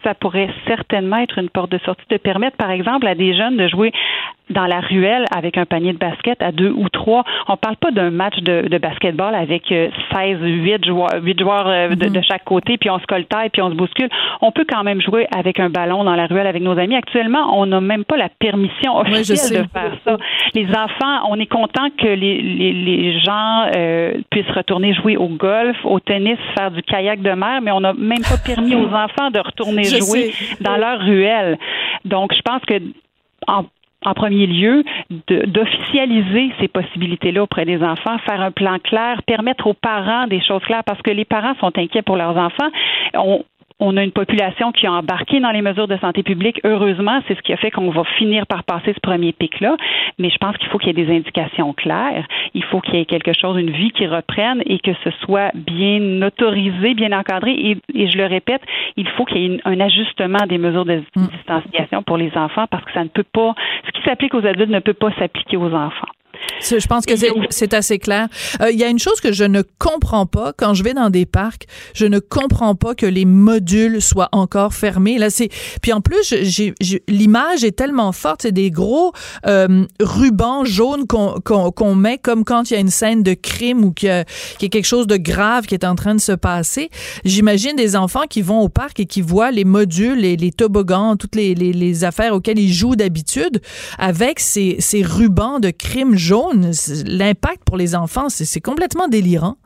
ça 0.04 0.14
pourrait 0.14 0.48
certainement 0.68 1.16
être 1.16 1.38
une 1.38 1.50
porte 1.50 1.72
de 1.72 1.78
sortie 1.78 2.04
de 2.10 2.16
permettre, 2.16 2.56
par 2.56 2.70
exemple, 2.70 3.08
à 3.08 3.16
des 3.16 3.36
jeunes 3.36 3.56
de 3.56 3.66
jouer 3.66 3.90
dans 4.50 4.66
la 4.66 4.80
ruelle 4.80 5.24
avec 5.34 5.58
un 5.58 5.64
panier 5.64 5.92
de 5.92 5.98
basket 5.98 6.40
à 6.42 6.52
deux 6.52 6.70
ou 6.70 6.88
trois. 6.88 7.24
On 7.48 7.56
parle 7.56 7.76
pas 7.76 7.90
d'un 7.90 8.10
match 8.10 8.36
de, 8.38 8.68
de 8.68 8.78
basketball 8.78 9.34
avec 9.34 9.64
16, 9.68 9.92
euh, 10.12 10.46
8 10.46 10.84
joueurs, 10.84 11.22
8 11.22 11.40
joueurs 11.40 11.68
euh, 11.68 11.88
de, 11.90 12.08
de, 12.08 12.20
chaque 12.22 12.44
côté, 12.44 12.78
puis 12.78 12.88
on 12.90 12.98
se 12.98 13.06
coltaille, 13.06 13.50
puis 13.50 13.62
on 13.62 13.70
se 13.70 13.74
bouscule. 13.74 14.08
On 14.40 14.52
peut 14.52 14.64
quand 14.68 14.84
même 14.84 15.00
jouer 15.00 15.26
avec 15.36 15.58
un 15.58 15.70
ballon 15.70 16.04
dans 16.04 16.14
la 16.14 16.26
ruelle 16.26 16.46
avec 16.46 16.62
nos 16.62 16.78
amis. 16.78 16.94
Actuellement, 16.94 17.58
on 17.58 17.66
n'a 17.66 17.80
même 17.80 18.04
pas 18.04 18.16
la 18.16 18.28
permission 18.28 18.96
officielle 18.98 19.64
de 19.64 19.68
faire 19.68 19.92
ça. 20.04 20.16
Les 20.54 20.68
enfants, 20.68 21.28
on 21.28 21.38
est 21.40 21.46
content 21.46 21.88
que 21.98 22.06
les, 22.06 22.40
les, 22.40 22.72
les 22.72 23.18
gens 23.20 23.66
euh, 23.74 24.14
puissent 24.30 24.50
retourner 24.54 24.94
jouer 24.94 25.16
au 25.16 25.28
golf, 25.28 25.76
au 25.84 25.98
tennis, 25.98 26.38
faire 26.56 26.70
du 26.70 26.82
kayak 26.82 27.20
de 27.20 27.32
mer, 27.32 27.60
mais 27.62 27.72
on 27.72 27.80
n'a 27.80 27.94
même 27.94 28.22
pas 28.22 28.38
permis 28.44 28.74
aux 28.74 28.88
enfants 28.94 29.30
de 29.32 29.40
retourner 29.40 29.84
jouer 29.84 30.32
dans 30.60 30.76
leur 30.76 31.00
ruelle. 31.00 31.58
Donc, 32.04 32.32
je 32.34 32.42
pense 32.42 32.62
que 32.62 32.80
en 33.46 33.64
en 34.06 34.14
premier 34.14 34.46
lieu, 34.46 34.84
d'officialiser 35.28 36.52
ces 36.60 36.68
possibilités-là 36.68 37.42
auprès 37.42 37.64
des 37.64 37.82
enfants, 37.82 38.16
faire 38.18 38.40
un 38.40 38.52
plan 38.52 38.78
clair, 38.78 39.20
permettre 39.26 39.66
aux 39.66 39.74
parents 39.74 40.28
des 40.28 40.40
choses 40.40 40.62
claires, 40.62 40.84
parce 40.84 41.02
que 41.02 41.10
les 41.10 41.24
parents 41.24 41.54
sont 41.60 41.76
inquiets 41.76 42.02
pour 42.02 42.16
leurs 42.16 42.36
enfants. 42.36 42.70
On 43.78 43.96
a 43.96 44.02
une 44.02 44.12
population 44.12 44.72
qui 44.72 44.86
a 44.86 44.92
embarqué 44.92 45.38
dans 45.40 45.50
les 45.50 45.60
mesures 45.60 45.88
de 45.88 45.96
santé 45.98 46.22
publique. 46.22 46.60
Heureusement, 46.64 47.20
c'est 47.28 47.36
ce 47.36 47.42
qui 47.42 47.52
a 47.52 47.56
fait 47.56 47.70
qu'on 47.70 47.90
va 47.90 48.04
finir 48.18 48.46
par 48.46 48.64
passer 48.64 48.94
ce 48.94 49.00
premier 49.00 49.32
pic-là. 49.32 49.76
Mais 50.18 50.30
je 50.30 50.38
pense 50.38 50.56
qu'il 50.56 50.68
faut 50.68 50.78
qu'il 50.78 50.96
y 50.96 51.00
ait 51.00 51.04
des 51.04 51.14
indications 51.14 51.74
claires. 51.74 52.26
Il 52.54 52.64
faut 52.64 52.80
qu'il 52.80 52.94
y 52.94 53.00
ait 53.00 53.04
quelque 53.04 53.32
chose, 53.38 53.58
une 53.58 53.70
vie 53.70 53.90
qui 53.90 54.06
reprenne 54.06 54.62
et 54.64 54.78
que 54.78 54.92
ce 55.04 55.10
soit 55.22 55.50
bien 55.54 56.22
autorisé, 56.22 56.94
bien 56.94 57.12
encadré. 57.12 57.52
Et, 57.52 58.06
je 58.06 58.16
le 58.16 58.26
répète, 58.26 58.62
il 58.96 59.08
faut 59.08 59.24
qu'il 59.24 59.38
y 59.38 59.54
ait 59.54 59.60
un 59.64 59.80
ajustement 59.80 60.46
des 60.48 60.58
mesures 60.58 60.86
de 60.86 61.02
mm. 61.14 61.26
distanciation 61.26 62.02
pour 62.02 62.16
les 62.16 62.32
enfants 62.36 62.66
parce 62.70 62.84
que 62.84 62.92
ça 62.92 63.04
ne 63.04 63.08
peut 63.08 63.24
pas, 63.30 63.54
ce 63.86 63.92
qui 63.92 64.02
s'applique 64.02 64.34
aux 64.34 64.46
adultes 64.46 64.70
ne 64.70 64.80
peut 64.80 64.94
pas 64.94 65.12
s'appliquer 65.18 65.58
aux 65.58 65.74
enfants. 65.74 66.08
Je 66.62 66.86
pense 66.86 67.06
que 67.06 67.14
c'est 67.50 67.74
assez 67.74 67.98
clair. 67.98 68.28
Euh, 68.60 68.70
il 68.70 68.78
y 68.78 68.84
a 68.84 68.88
une 68.88 68.98
chose 68.98 69.20
que 69.20 69.32
je 69.32 69.44
ne 69.44 69.62
comprends 69.78 70.26
pas 70.26 70.52
quand 70.52 70.74
je 70.74 70.82
vais 70.82 70.94
dans 70.94 71.10
des 71.10 71.26
parcs. 71.26 71.66
Je 71.94 72.06
ne 72.06 72.18
comprends 72.18 72.74
pas 72.74 72.94
que 72.94 73.06
les 73.06 73.24
modules 73.24 74.02
soient 74.02 74.28
encore 74.32 74.74
fermés. 74.74 75.18
Là, 75.18 75.30
c'est 75.30 75.48
puis 75.82 75.92
en 75.92 76.00
plus, 76.00 76.34
l'image 77.08 77.64
est 77.64 77.76
tellement 77.76 78.12
forte. 78.12 78.42
C'est 78.42 78.52
des 78.52 78.70
gros 78.70 79.12
euh, 79.46 79.84
rubans 80.00 80.64
jaunes 80.64 81.06
qu'on 81.06 81.94
met 81.94 82.18
comme 82.18 82.44
quand 82.44 82.70
il 82.70 82.74
y 82.74 82.76
a 82.76 82.80
une 82.80 82.90
scène 82.90 83.22
de 83.22 83.34
crime 83.34 83.84
ou 83.84 83.92
qu'il 83.92 84.08
y, 84.08 84.10
a 84.12 84.24
quelque 84.68 84.84
chose 84.84 85.06
de 85.06 85.16
grave 85.16 85.66
qui 85.66 85.74
est 85.74 85.84
en 85.84 85.94
train 85.94 86.14
de 86.14 86.20
se 86.20 86.32
passer. 86.32 86.90
J'imagine 87.24 87.76
des 87.76 87.96
enfants 87.96 88.24
qui 88.28 88.42
vont 88.42 88.60
au 88.60 88.68
parc 88.68 89.00
et 89.00 89.06
qui 89.06 89.20
voient 89.20 89.50
les 89.50 89.64
modules, 89.64 90.18
les, 90.18 90.36
les 90.36 90.52
toboggans, 90.52 91.16
toutes 91.16 91.34
les, 91.34 91.54
les, 91.54 91.72
les 91.72 92.04
affaires 92.04 92.34
auxquelles 92.34 92.58
ils 92.58 92.72
jouent 92.72 92.96
d'habitude 92.96 93.60
avec 93.98 94.40
ces, 94.40 94.76
ces 94.80 95.02
rubans 95.02 95.60
de 95.60 95.70
crime 95.70 96.16
jaune, 96.16 96.35
l'impact 97.06 97.62
pour 97.64 97.76
les 97.76 97.94
enfants, 97.94 98.28
c'est 98.28 98.60
complètement 98.60 99.08
délirant. 99.08 99.56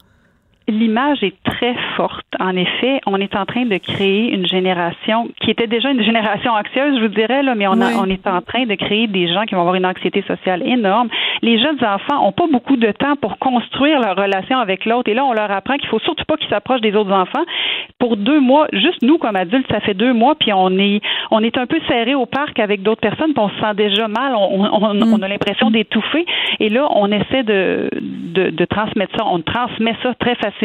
L'image 0.70 1.22
est 1.22 1.34
très 1.42 1.74
forte. 1.96 2.26
En 2.38 2.54
effet, 2.56 3.00
on 3.06 3.16
est 3.16 3.34
en 3.34 3.44
train 3.44 3.64
de 3.64 3.76
créer 3.76 4.32
une 4.32 4.46
génération 4.46 5.28
qui 5.40 5.50
était 5.50 5.66
déjà 5.66 5.90
une 5.90 6.02
génération 6.02 6.52
anxieuse, 6.52 6.96
je 6.96 7.02
vous 7.02 7.14
dirais, 7.14 7.42
là, 7.42 7.54
mais 7.54 7.66
on, 7.66 7.72
on 7.72 8.04
est 8.06 8.26
en 8.26 8.40
train 8.40 8.66
de 8.66 8.74
créer 8.76 9.08
des 9.08 9.26
gens 9.26 9.42
qui 9.42 9.54
vont 9.54 9.62
avoir 9.62 9.74
une 9.74 9.86
anxiété 9.86 10.22
sociale 10.22 10.62
énorme. 10.64 11.08
Les 11.42 11.58
jeunes 11.58 11.82
enfants 11.84 12.24
ont 12.24 12.32
pas 12.32 12.46
beaucoup 12.50 12.76
de 12.76 12.92
temps 12.92 13.16
pour 13.16 13.38
construire 13.38 14.00
leur 14.00 14.16
relation 14.16 14.58
avec 14.58 14.84
l'autre. 14.84 15.10
Et 15.10 15.14
là, 15.14 15.24
on 15.24 15.32
leur 15.32 15.50
apprend 15.50 15.76
qu'il 15.76 15.88
faut 15.88 15.98
surtout 15.98 16.24
pas 16.24 16.36
qu'ils 16.36 16.48
s'approchent 16.48 16.82
des 16.82 16.94
autres 16.94 17.12
enfants. 17.12 17.44
Pour 17.98 18.16
deux 18.16 18.40
mois, 18.40 18.68
juste 18.72 19.02
nous 19.02 19.18
comme 19.18 19.36
adultes, 19.36 19.66
ça 19.70 19.80
fait 19.80 19.94
deux 19.94 20.12
mois, 20.12 20.36
puis 20.36 20.52
on 20.52 20.78
est 20.78 21.00
on 21.32 21.40
est 21.42 21.58
un 21.58 21.66
peu 21.66 21.80
serré 21.88 22.14
au 22.14 22.26
parc 22.26 22.58
avec 22.60 22.82
d'autres 22.82 23.00
personnes, 23.00 23.32
puis 23.34 23.42
on 23.42 23.48
se 23.48 23.60
sent 23.60 23.74
déjà 23.76 24.06
mal. 24.06 24.34
On, 24.36 24.64
on, 24.64 24.84
on 24.84 25.18
mm. 25.18 25.22
a 25.22 25.28
l'impression 25.28 25.70
d'étouffer. 25.70 26.24
Et 26.60 26.68
là, 26.68 26.86
on 26.94 27.10
essaie 27.10 27.42
de, 27.42 27.90
de, 28.00 28.50
de 28.50 28.64
transmettre 28.64 29.16
ça. 29.16 29.24
On 29.26 29.40
transmet 29.40 29.96
ça 30.02 30.14
très 30.14 30.36
facilement 30.36 30.59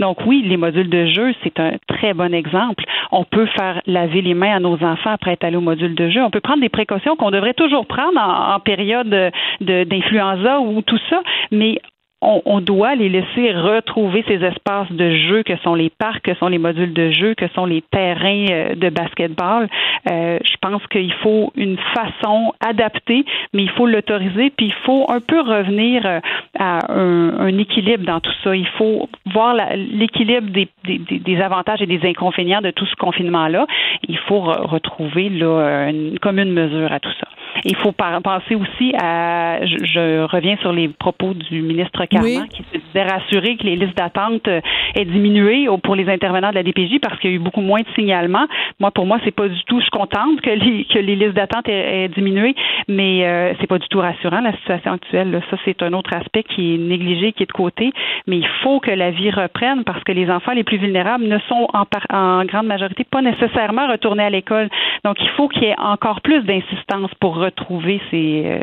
Donc 0.00 0.18
oui, 0.26 0.42
les 0.46 0.56
modules 0.56 0.90
de 0.90 1.06
jeu, 1.06 1.34
c'est 1.42 1.58
un 1.60 1.72
très 1.86 2.14
bon 2.14 2.32
exemple. 2.34 2.84
On 3.12 3.24
peut 3.24 3.46
faire 3.46 3.80
laver 3.86 4.22
les 4.22 4.34
mains 4.34 4.56
à 4.56 4.60
nos 4.60 4.82
enfants 4.82 5.10
après 5.10 5.32
être 5.32 5.44
allé 5.44 5.56
au 5.56 5.60
module 5.60 5.94
de 5.94 6.10
jeu. 6.10 6.22
On 6.22 6.30
peut 6.30 6.40
prendre 6.40 6.60
des 6.60 6.68
précautions 6.68 7.16
qu'on 7.16 7.30
devrait 7.30 7.54
toujours 7.54 7.86
prendre 7.86 8.18
en, 8.18 8.60
période 8.60 9.32
d'influenza 9.60 10.60
ou 10.60 10.82
tout 10.82 10.98
ça, 11.10 11.22
mais 11.50 11.78
on, 12.24 12.60
doit 12.60 12.94
les 12.94 13.08
laisser 13.08 13.52
retrouver 13.52 14.24
ces 14.26 14.42
espaces 14.44 14.90
de 14.90 15.10
jeu 15.10 15.42
que 15.42 15.56
sont 15.58 15.74
les 15.74 15.90
parcs, 15.90 16.22
que 16.22 16.34
sont 16.34 16.48
les 16.48 16.58
modules 16.58 16.92
de 16.92 17.10
jeu, 17.10 17.34
que 17.34 17.48
sont 17.48 17.66
les 17.66 17.82
terrains 17.82 18.46
euh, 18.50 18.74
de 18.74 18.88
basketball. 18.88 19.68
Euh, 20.10 20.38
je 20.42 20.56
pense 20.60 20.86
qu'il 20.88 21.12
faut 21.14 21.52
une 21.56 21.76
façon 21.94 22.52
adaptée, 22.60 23.24
mais 23.52 23.62
il 23.62 23.70
faut 23.70 23.86
l'autoriser, 23.86 24.50
puis 24.50 24.66
il 24.66 24.74
faut 24.84 25.06
un 25.08 25.20
peu 25.20 25.40
revenir 25.40 26.06
euh, 26.06 26.20
à 26.58 26.92
un, 26.92 27.58
équilibre 27.58 28.04
dans 28.04 28.20
tout 28.20 28.32
ça. 28.42 28.54
Il 28.56 28.68
faut 28.78 29.08
voir 29.32 29.54
l'équilibre 29.76 30.50
des, 30.50 30.68
des, 30.84 31.40
avantages 31.40 31.82
et 31.82 31.86
des 31.86 32.00
inconvénients 32.04 32.60
de 32.60 32.70
tout 32.70 32.86
ce 32.86 32.96
confinement-là. 32.96 33.66
Il 34.08 34.18
faut 34.18 34.40
retrouver 34.40 35.28
là, 35.28 35.88
une 35.88 36.18
commune 36.18 36.52
mesure 36.52 36.90
à 36.90 37.00
tout 37.00 37.12
ça. 37.20 37.28
Il 37.64 37.76
faut 37.76 37.92
penser 37.92 38.54
aussi 38.54 38.94
à, 39.00 39.64
je, 39.64 40.24
reviens 40.24 40.56
sur 40.58 40.72
les 40.72 40.88
propos 40.88 41.34
du 41.34 41.62
ministre 41.62 42.04
Carman 42.06 42.48
qui 42.48 42.62
se 42.72 42.78
disait 42.78 43.02
rassurer 43.02 43.56
que 43.56 43.64
les 43.64 43.76
listes 43.76 43.96
d'attente 43.96 44.46
euh, 44.48 44.60
aient 44.94 45.04
diminué 45.04 45.66
pour 45.82 45.94
les 45.94 46.08
intervenants 46.08 46.50
de 46.50 46.56
la 46.56 46.62
DPJ 46.62 46.98
parce 47.00 47.18
qu'il 47.20 47.30
y 47.30 47.32
a 47.32 47.36
eu 47.36 47.40
beaucoup 47.40 47.60
moins 47.60 47.80
de 47.80 47.86
signalements. 47.94 48.46
Moi, 48.80 48.90
pour 48.90 49.06
moi, 49.06 49.18
c'est 49.24 49.34
pas 49.34 49.48
du 49.48 49.62
tout, 49.64 49.78
je 49.78 49.84
suis 49.84 49.90
contente 49.90 50.40
que 50.40 50.50
les, 50.50 50.84
que 50.84 50.98
les 50.98 51.16
listes 51.16 51.34
d'attente 51.34 51.68
aient, 51.68 52.08
diminué, 52.08 52.54
mais 52.88 53.24
euh, 53.24 53.54
c'est 53.60 53.66
pas 53.66 53.78
du 53.78 53.88
tout 53.88 54.00
rassurant 54.00 54.40
la 54.40 54.52
situation 54.58 54.92
actuelle. 54.92 55.40
Ça, 55.50 55.56
c'est 55.64 55.82
un 55.82 55.92
autre 55.92 56.14
aspect 56.14 56.42
qui 56.42 56.74
est 56.74 56.78
négligé, 56.78 57.32
qui 57.32 57.44
est 57.44 57.46
de 57.46 57.52
côté, 57.52 57.92
mais 58.26 58.38
il 58.38 58.48
faut 58.62 58.80
que 58.80 58.90
la 58.90 59.10
vie 59.10 59.30
reprenne 59.30 59.84
parce 59.84 60.02
que 60.04 60.12
les 60.12 60.30
enfants 60.30 60.52
les 60.52 60.64
plus 60.64 60.78
vulnérables 60.78 61.24
ne 61.24 61.38
sont 61.48 61.68
en, 61.72 61.84
en 62.16 62.44
grande 62.44 62.66
majorité 62.66 63.04
pas 63.04 63.22
nécessairement 63.22 63.88
retournés 63.88 64.24
à 64.24 64.30
l'école. 64.30 64.68
Donc, 65.04 65.16
il 65.20 65.28
faut 65.30 65.48
qu'il 65.48 65.64
y 65.64 65.66
ait 65.66 65.78
encore 65.78 66.20
plus 66.20 66.42
d'insistance 66.42 67.10
pour 67.20 67.43
retrouver 67.44 68.00
euh, 68.12 68.58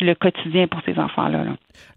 le 0.00 0.14
quotidien 0.14 0.66
pour 0.66 0.80
ces 0.86 0.98
enfants-là. 0.98 1.44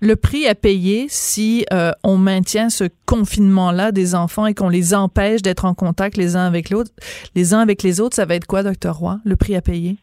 Le 0.01 0.15
prix 0.15 0.47
à 0.47 0.55
payer 0.55 1.05
si 1.07 1.65
euh, 1.71 1.91
on 2.03 2.17
maintient 2.17 2.69
ce 2.69 2.85
confinement-là 3.05 3.91
des 3.91 4.15
enfants 4.15 4.45
et 4.45 4.53
qu'on 4.53 4.69
les 4.69 4.93
empêche 4.93 5.41
d'être 5.41 5.65
en 5.65 5.73
contact 5.73 6.17
les 6.17 6.35
uns 6.35 6.45
avec 6.45 6.69
l'autre, 6.69 6.91
les 7.35 7.53
uns 7.53 7.59
avec 7.59 7.83
les 7.83 8.01
autres, 8.01 8.15
ça 8.15 8.25
va 8.25 8.35
être 8.35 8.47
quoi, 8.47 8.63
docteur 8.63 8.95
Roy, 8.95 9.17
le 9.25 9.35
prix 9.35 9.55
à 9.55 9.61
payer? 9.61 9.97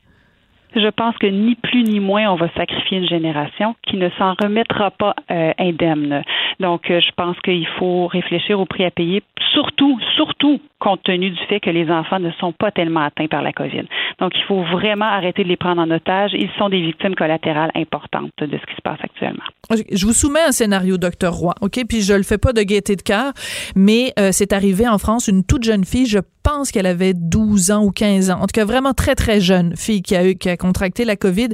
je 0.77 0.89
pense 0.89 1.17
que 1.17 1.27
ni 1.27 1.55
plus 1.55 1.83
ni 1.83 2.01
moins 2.01 2.31
on 2.31 2.37
va 2.37 2.49
sacrifier 2.51 2.99
une 2.99 3.09
génération 3.09 3.75
qui 3.83 3.97
ne 3.97 4.11
s'en 4.19 4.35
remettra 4.35 4.91
pas 4.91 5.15
euh, 5.31 5.53
indemne. 5.59 6.23
Donc, 6.61 6.91
euh, 6.91 7.01
je 7.01 7.11
pense 7.17 7.39
qu'il 7.41 7.67
faut 7.79 8.07
réfléchir 8.07 8.61
au 8.61 8.67
prix 8.67 8.85
à 8.85 8.91
payer, 8.91 9.23
surtout, 9.53 9.99
surtout 10.17 10.61
compte 10.79 11.03
tenu 11.03 11.31
du 11.31 11.43
fait 11.47 11.61
que 11.61 11.71
les 11.71 11.91
enfants 11.91 12.21
ne 12.21 12.31
sont 12.33 12.53
pas 12.53 12.71
tellement 12.71 13.01
atteints 13.01 13.27
par 13.27 13.43
la 13.43 13.53
COVID. 13.53 13.85
Donc, 14.19 14.33
il 14.35 14.43
faut 14.45 14.63
vraiment 14.63 15.05
arrêter 15.05 15.45
de 15.45 15.49
les 15.49 15.57
prendre 15.57 15.81
en 15.83 15.91
otage. 15.91 16.31
Ils 16.33 16.51
sont 16.59 16.71
des 16.71 16.81
victimes 16.81 17.15
collatérales 17.15 17.71
importantes 17.75 18.33
de 18.41 18.47
ce 18.47 18.67
qui 18.67 18.77
se 18.77 18.83
passe 18.83 18.99
actuellement. 19.03 19.45
Je 19.93 20.07
vous 20.07 20.13
soumets 20.13 20.43
un 20.49 20.53
scénario, 20.53 20.97
docteur 20.97 21.35
Roy, 21.35 21.55
OK? 21.61 21.81
Puis 21.87 22.01
je 22.01 22.15
le 22.15 22.23
fais 22.23 22.39
pas 22.39 22.53
de 22.53 22.63
gaieté 22.63 22.97
de 22.97 23.03
cœur, 23.03 23.33
mais 23.75 24.13
euh, 24.19 24.31
c'est 24.33 24.53
arrivé 24.53 24.89
en 24.89 24.99
France, 24.99 25.29
une 25.29 25.45
toute 25.45 25.65
jeune 25.65 25.85
fille, 25.85 26.07
je 26.07 26.21
pense 26.43 26.71
qu'elle 26.71 26.87
avait 26.87 27.13
12 27.13 27.73
ans 27.73 27.85
ou 27.85 27.91
15 27.91 28.31
ans. 28.31 28.37
En 28.37 28.47
tout 28.47 28.55
cas, 28.55 28.65
vraiment 28.65 28.95
très, 28.95 29.17
très 29.17 29.41
jeune 29.41 29.77
fille 29.77 30.01
qui 30.01 30.15
a, 30.15 30.29
eu, 30.29 30.37
qui 30.37 30.49
a 30.49 30.57
contracté 30.57 31.05
la 31.05 31.17
COVID 31.17 31.49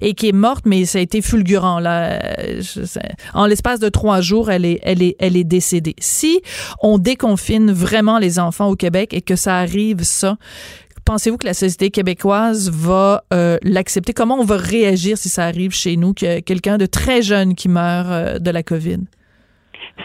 et 0.00 0.14
qui 0.14 0.28
est 0.30 0.32
morte, 0.32 0.64
mais 0.64 0.86
ça 0.86 0.98
a 0.98 1.02
été 1.02 1.20
fulgurant. 1.20 1.78
Là. 1.78 2.18
En 3.34 3.44
l'espace 3.44 3.78
de 3.78 3.90
trois 3.90 4.22
jours, 4.22 4.50
elle 4.50 4.64
est, 4.64 4.80
elle, 4.82 5.02
est, 5.02 5.16
elle 5.20 5.36
est 5.36 5.44
décédée. 5.44 5.94
Si 5.98 6.40
on 6.82 6.96
déconfine 6.96 7.70
vraiment 7.70 8.18
les 8.18 8.38
enfants 8.38 8.68
au 8.68 8.74
Québec 8.74 9.12
et 9.12 9.20
que 9.20 9.36
ça 9.36 9.58
arrive, 9.58 10.02
ça, 10.02 10.38
pensez-vous 11.08 11.38
que 11.38 11.46
la 11.46 11.54
société 11.54 11.88
québécoise 11.90 12.70
va 12.70 13.22
euh, 13.32 13.56
l'accepter? 13.62 14.12
Comment 14.12 14.34
on 14.34 14.44
va 14.44 14.58
réagir 14.58 15.16
si 15.16 15.30
ça 15.30 15.44
arrive 15.44 15.72
chez 15.72 15.96
nous, 15.96 16.12
que 16.12 16.40
quelqu'un 16.40 16.76
de 16.76 16.84
très 16.84 17.22
jeune 17.22 17.54
qui 17.54 17.70
meurt 17.70 18.08
euh, 18.10 18.38
de 18.38 18.50
la 18.50 18.62
COVID? 18.62 18.98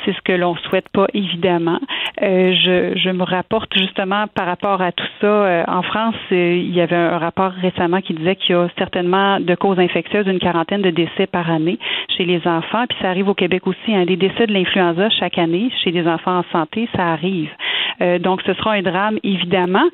C'est 0.05 0.13
ce 0.13 0.21
que 0.23 0.31
l'on 0.31 0.55
souhaite 0.55 0.87
pas, 0.93 1.07
évidemment. 1.13 1.79
Euh, 2.21 2.53
je, 2.55 3.11
me 3.11 3.23
rapporte 3.23 3.77
justement 3.77 4.27
par 4.27 4.45
rapport 4.45 4.81
à 4.81 4.93
tout 4.93 5.11
ça. 5.19 5.65
En 5.67 5.83
France, 5.83 6.15
il 6.31 6.73
y 6.73 6.79
avait 6.79 6.95
un 6.95 7.17
rapport 7.17 7.51
récemment 7.51 8.01
qui 8.01 8.13
disait 8.13 8.37
qu'il 8.37 8.55
y 8.55 8.57
a 8.57 8.69
certainement 8.77 9.39
de 9.39 9.55
causes 9.55 9.79
infectieuses 9.79 10.25
une 10.27 10.39
quarantaine 10.39 10.81
de 10.81 10.89
décès 10.89 11.27
par 11.27 11.51
année 11.51 11.79
chez 12.15 12.23
les 12.25 12.41
enfants. 12.47 12.85
Puis 12.87 12.97
ça 13.01 13.09
arrive 13.09 13.27
au 13.27 13.35
Québec 13.35 13.67
aussi. 13.67 13.93
Hein, 13.93 14.05
des 14.05 14.15
décès 14.15 14.47
de 14.47 14.53
l'influenza 14.53 15.09
chaque 15.09 15.37
année 15.37 15.69
chez 15.83 15.91
des 15.91 16.07
enfants 16.07 16.39
en 16.39 16.45
santé, 16.51 16.87
ça 16.95 17.11
arrive. 17.11 17.49
donc 18.21 18.41
ce 18.45 18.53
sera 18.53 18.71
un 18.71 18.81
drame, 18.81 19.19
évidemment 19.23 19.89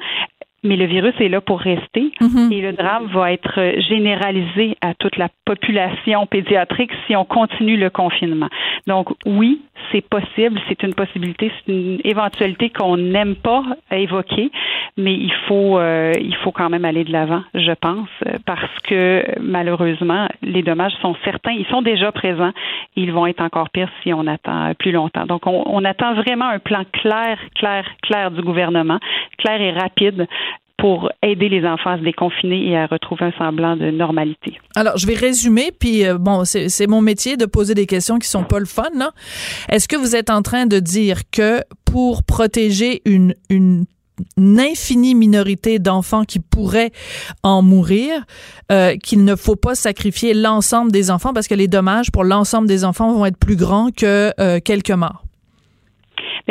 mais 0.63 0.76
le 0.76 0.86
virus 0.86 1.13
est 1.19 1.30
là 1.30 1.41
pour 1.41 1.60
rester 1.60 2.12
mhm. 2.22 2.52
et 2.52 2.62
le 2.62 2.74
drame 2.74 3.08
va 3.08 3.32
être 3.32 3.80
généralisé 3.88 4.78
à 4.82 4.93
toute 4.93 5.17
la 5.17 5.30
population 5.45 6.26
pédiatrique 6.26 6.91
si 7.08 7.15
on 7.15 7.26
continue 7.26 7.78
le 7.78 7.89
confinement. 7.89 8.50
Donc 8.88 9.10
oui, 9.26 9.62
c'est 9.92 10.08
possible, 10.08 10.60
c'est 10.68 10.84
une 10.84 10.94
possibilité, 10.94 11.52
c'est 11.65 11.72
une 11.72 12.00
éventualité 12.04 12.70
qu'on 12.70 12.98
n'aime 12.98 13.36
pas 13.36 13.63
évoquer, 13.92 14.52
mais 14.98 15.13
il 15.13 15.34
faut 15.48 15.80
euh, 15.80 16.13
il 16.20 16.36
faut 16.38 16.52
quand 16.52 16.70
même 16.70 16.86
aller 16.86 17.04
de 17.04 17.12
l'avant, 17.12 17.44
je 17.54 17.72
pense, 17.72 18.10
parce 18.46 18.80
que 18.84 19.24
malheureusement 19.39 20.28
les 20.42 20.62
dommages 20.63 20.94
sont 21.02 21.15
certains, 21.24 21.52
ils 21.52 21.65
sont 21.68 21.82
déjà 21.82 22.12
présents, 22.12 22.52
et 22.96 23.02
ils 23.02 23.12
vont 23.12 23.26
être 23.28 23.42
encore 23.42 23.70
pires 23.70 23.92
si 24.04 24.13
on 24.13 24.28
attend 24.28 24.74
plus 24.78 24.92
longtemps. 24.92 25.26
Donc 25.26 25.48
on, 25.48 25.63
on 25.65 25.84
attend 25.86 26.13
vraiment 26.15 26.48
un 26.48 26.60
plan 26.60 26.84
clair, 26.92 27.38
clair, 27.56 27.86
clair 28.04 28.32
du 28.32 28.42
gouvernement, 28.42 29.00
clair 29.38 29.62
et 29.62 29.72
rapide 29.72 30.28
pour 30.80 31.12
aider 31.22 31.50
les 31.50 31.65
enfants 31.65 31.92
à 31.92 31.98
se 31.98 32.04
déconfiner 32.04 32.70
et 32.70 32.78
à 32.78 32.88
retrouver 32.88 33.26
un 33.26 33.32
semblant 33.38 33.76
de 33.76 33.92
normalité. 33.92 34.60
Alors, 34.76 34.98
je 34.98 35.06
vais 35.06 35.15
résumer, 35.15 35.72
puis 35.78 36.06
euh, 36.06 36.18
bon, 36.18 36.44
c'est 36.46 36.88
mon 36.88 37.02
métier 37.02 37.38
de 37.38 37.46
poser 37.46 37.74
des 37.74 37.86
questions 37.86 38.18
qui 38.18 38.28
sont 38.28 38.44
pas 38.44 38.60
le 38.60 38.65
fun. 38.65 38.84
Est-ce 39.70 39.88
que 39.88 39.96
vous 39.96 40.15
êtes 40.15 40.30
en 40.30 40.42
train 40.42 40.65
de 40.65 40.80
dire 40.80 41.22
que 41.32 41.62
pour 41.86 42.24
protéger 42.24 43.02
une, 43.06 43.34
une 43.50 43.86
infinie 44.38 45.15
minorité 45.15 45.80
d'enfants 45.80 46.24
qui 46.24 46.39
pourraient 46.39 46.92
en 47.44 47.62
mourir, 47.62 48.24
euh, 48.72 48.96
qu'il 48.98 49.24
ne 49.24 49.36
faut 49.36 49.56
pas 49.56 49.76
sacrifier 49.76 50.34
l'ensemble 50.34 50.92
des 50.92 51.12
enfants 51.12 51.34
parce 51.34 51.48
que 51.48 51.56
les 51.56 51.68
dommages 51.68 52.12
pour 52.12 52.24
l'ensemble 52.24 52.68
des 52.68 52.84
enfants 52.86 53.13
vont 53.13 53.26
être 53.26 53.38
plus 53.38 53.56
grands 53.56 53.89
que 53.92 54.32
euh, 54.39 54.60
quelques 54.63 54.92
morts? 54.92 55.24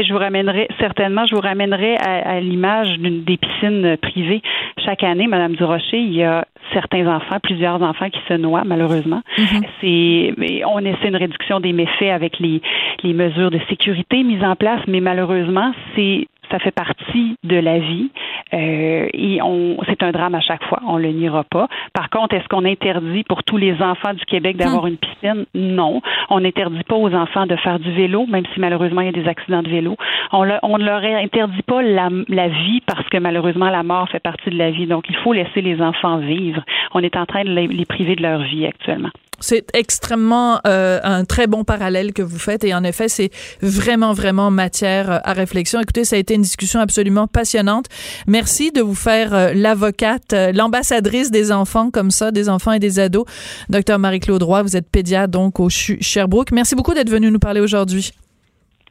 Je 0.03 0.13
vous 0.13 0.19
ramènerai 0.19 0.69
certainement, 0.79 1.27
je 1.27 1.35
vous 1.35 1.41
ramènerai 1.41 1.97
à, 1.97 2.41
l'image 2.41 2.99
d'une 2.99 3.25
des 3.25 3.37
piscines 3.37 3.97
privées. 3.97 4.43
Chaque 4.85 5.03
année, 5.03 5.27
Madame 5.27 5.57
Durocher, 5.57 5.99
il 5.99 6.15
y 6.15 6.23
a 6.23 6.47
certains 6.73 7.07
enfants, 7.07 7.39
plusieurs 7.43 7.83
enfants 7.83 8.11
qui 8.11 8.21
se 8.29 8.35
noient 8.35 8.65
malheureusement. 8.65 9.23
Mm-hmm. 9.37 9.65
C'est, 9.81 10.65
on 10.67 10.79
essaie 10.81 11.09
une 11.09 11.17
réduction 11.17 11.61
des 11.61 11.73
méfaits 11.73 12.13
avec 12.13 12.39
les, 12.39 12.61
les 13.03 13.13
mesures 13.13 13.51
de 13.51 13.59
sécurité 13.69 14.23
mises 14.23 14.45
en 14.45 14.55
place, 14.55 14.81
mais 14.87 15.01
malheureusement, 15.01 15.73
c'est 15.97 16.29
ça 16.51 16.59
fait 16.59 16.71
partie 16.71 17.37
de 17.45 17.57
la 17.57 17.79
vie 17.79 18.11
euh, 18.53 19.09
et 19.13 19.41
on, 19.43 19.77
c'est 19.87 20.03
un 20.03 20.11
drame 20.13 20.35
à 20.35 20.41
chaque 20.41 20.65
fois. 20.65 20.81
On 20.87 20.97
le 20.97 21.09
niera 21.11 21.45
pas. 21.45 21.69
Par 21.93 22.11
contre, 22.11 22.35
est-ce 22.35 22.49
qu'on 22.49 22.65
interdit 22.65 23.25
pour 23.25 23.45
tous 23.45 23.57
les 23.57 23.81
enfants 23.83 24.15
du 24.15 24.25
Québec 24.25 24.57
d'avoir 24.57 24.85
hmm. 24.85 24.89
une 24.89 24.97
piscine? 24.97 25.47
Non. 25.55 26.01
On 26.31 26.41
n'interdit 26.41 26.85
pas 26.85 26.97
aux 26.97 27.13
enfants 27.15 27.47
de 27.47 27.57
faire 27.57 27.79
du 27.79 27.93
vélo, 27.93 28.27
même 28.27 28.45
si 28.55 28.61
malheureusement 28.61 29.01
il 29.03 29.07
y 29.07 29.21
a 29.21 29.23
des 29.23 29.29
accidents 29.29 29.63
de 29.63 29.69
vélo. 29.69 29.97
On, 30.33 30.45
ne 30.45 30.85
leur 30.85 31.03
interdit 31.05 31.63
pas 31.63 31.83
la, 31.83 32.09
la 32.29 32.49
vie 32.49 32.81
parce 32.87 33.09
que 33.09 33.19
malheureusement 33.19 33.71
la 33.71 33.83
mort 33.83 34.09
fait 34.09 34.21
partie 34.21 34.51
de 34.51 34.57
la 34.57 34.71
vie. 34.71 34.87
Donc 34.87 35.05
il 35.09 35.17
faut 35.17 35.33
laisser 35.33 35.61
les 35.61 35.81
enfants 35.81 36.19
vivre. 36.19 36.63
On 36.95 37.01
est 37.01 37.17
en 37.17 37.27
train 37.27 37.45
de 37.45 37.51
les 37.51 37.85
priver 37.85 38.17
de 38.17 38.23
leur 38.23 38.43
vie 38.43 38.67
actuellement. 38.67 39.11
C'est 39.41 39.67
extrêmement 39.75 40.61
euh, 40.67 40.99
un 41.03 41.25
très 41.25 41.47
bon 41.47 41.65
parallèle 41.65 42.13
que 42.13 42.23
vous 42.23 42.39
faites 42.39 42.65
et 42.65 42.75
en 42.75 42.83
effet, 42.83 43.09
c'est 43.09 43.31
vraiment, 43.63 44.13
vraiment 44.13 44.51
matière 44.51 45.11
euh, 45.11 45.19
à 45.23 45.33
réflexion. 45.33 45.81
Écoutez, 45.81 46.05
ça 46.05 46.17
a 46.17 46.19
été 46.19 46.35
une 46.35 46.43
discussion 46.43 46.81
absolument 46.81 47.27
passionnante. 47.27 47.87
Merci 48.27 48.73
de 48.73 48.81
vous 48.81 48.95
faire 48.95 49.35
euh, 49.35 49.53
l'avocate, 49.55 50.35
l'ambassadrice 50.55 51.31
des 51.31 51.53
enfants 51.53 51.91
comme 51.91 52.11
ça, 52.11 52.31
des 52.31 52.49
enfants 52.49 52.73
et 52.73 52.79
des 52.79 52.99
ados. 52.99 53.27
Docteur 53.69 53.99
Marie-Claude 53.99 54.43
Roy, 54.43 54.63
vous 54.63 54.77
êtes 54.77 54.91
pédiatre 54.91 55.31
donc 55.31 55.61
au 55.61 55.69
CHU 55.69 55.99
Sherbrooke. 56.01 56.53
Merci 56.53 56.75
beaucoup 56.75 56.95
d'être 56.95 57.11
venu 57.11 57.31
nous 57.31 57.39
parler 57.39 57.61
aujourd'hui. 57.61 58.13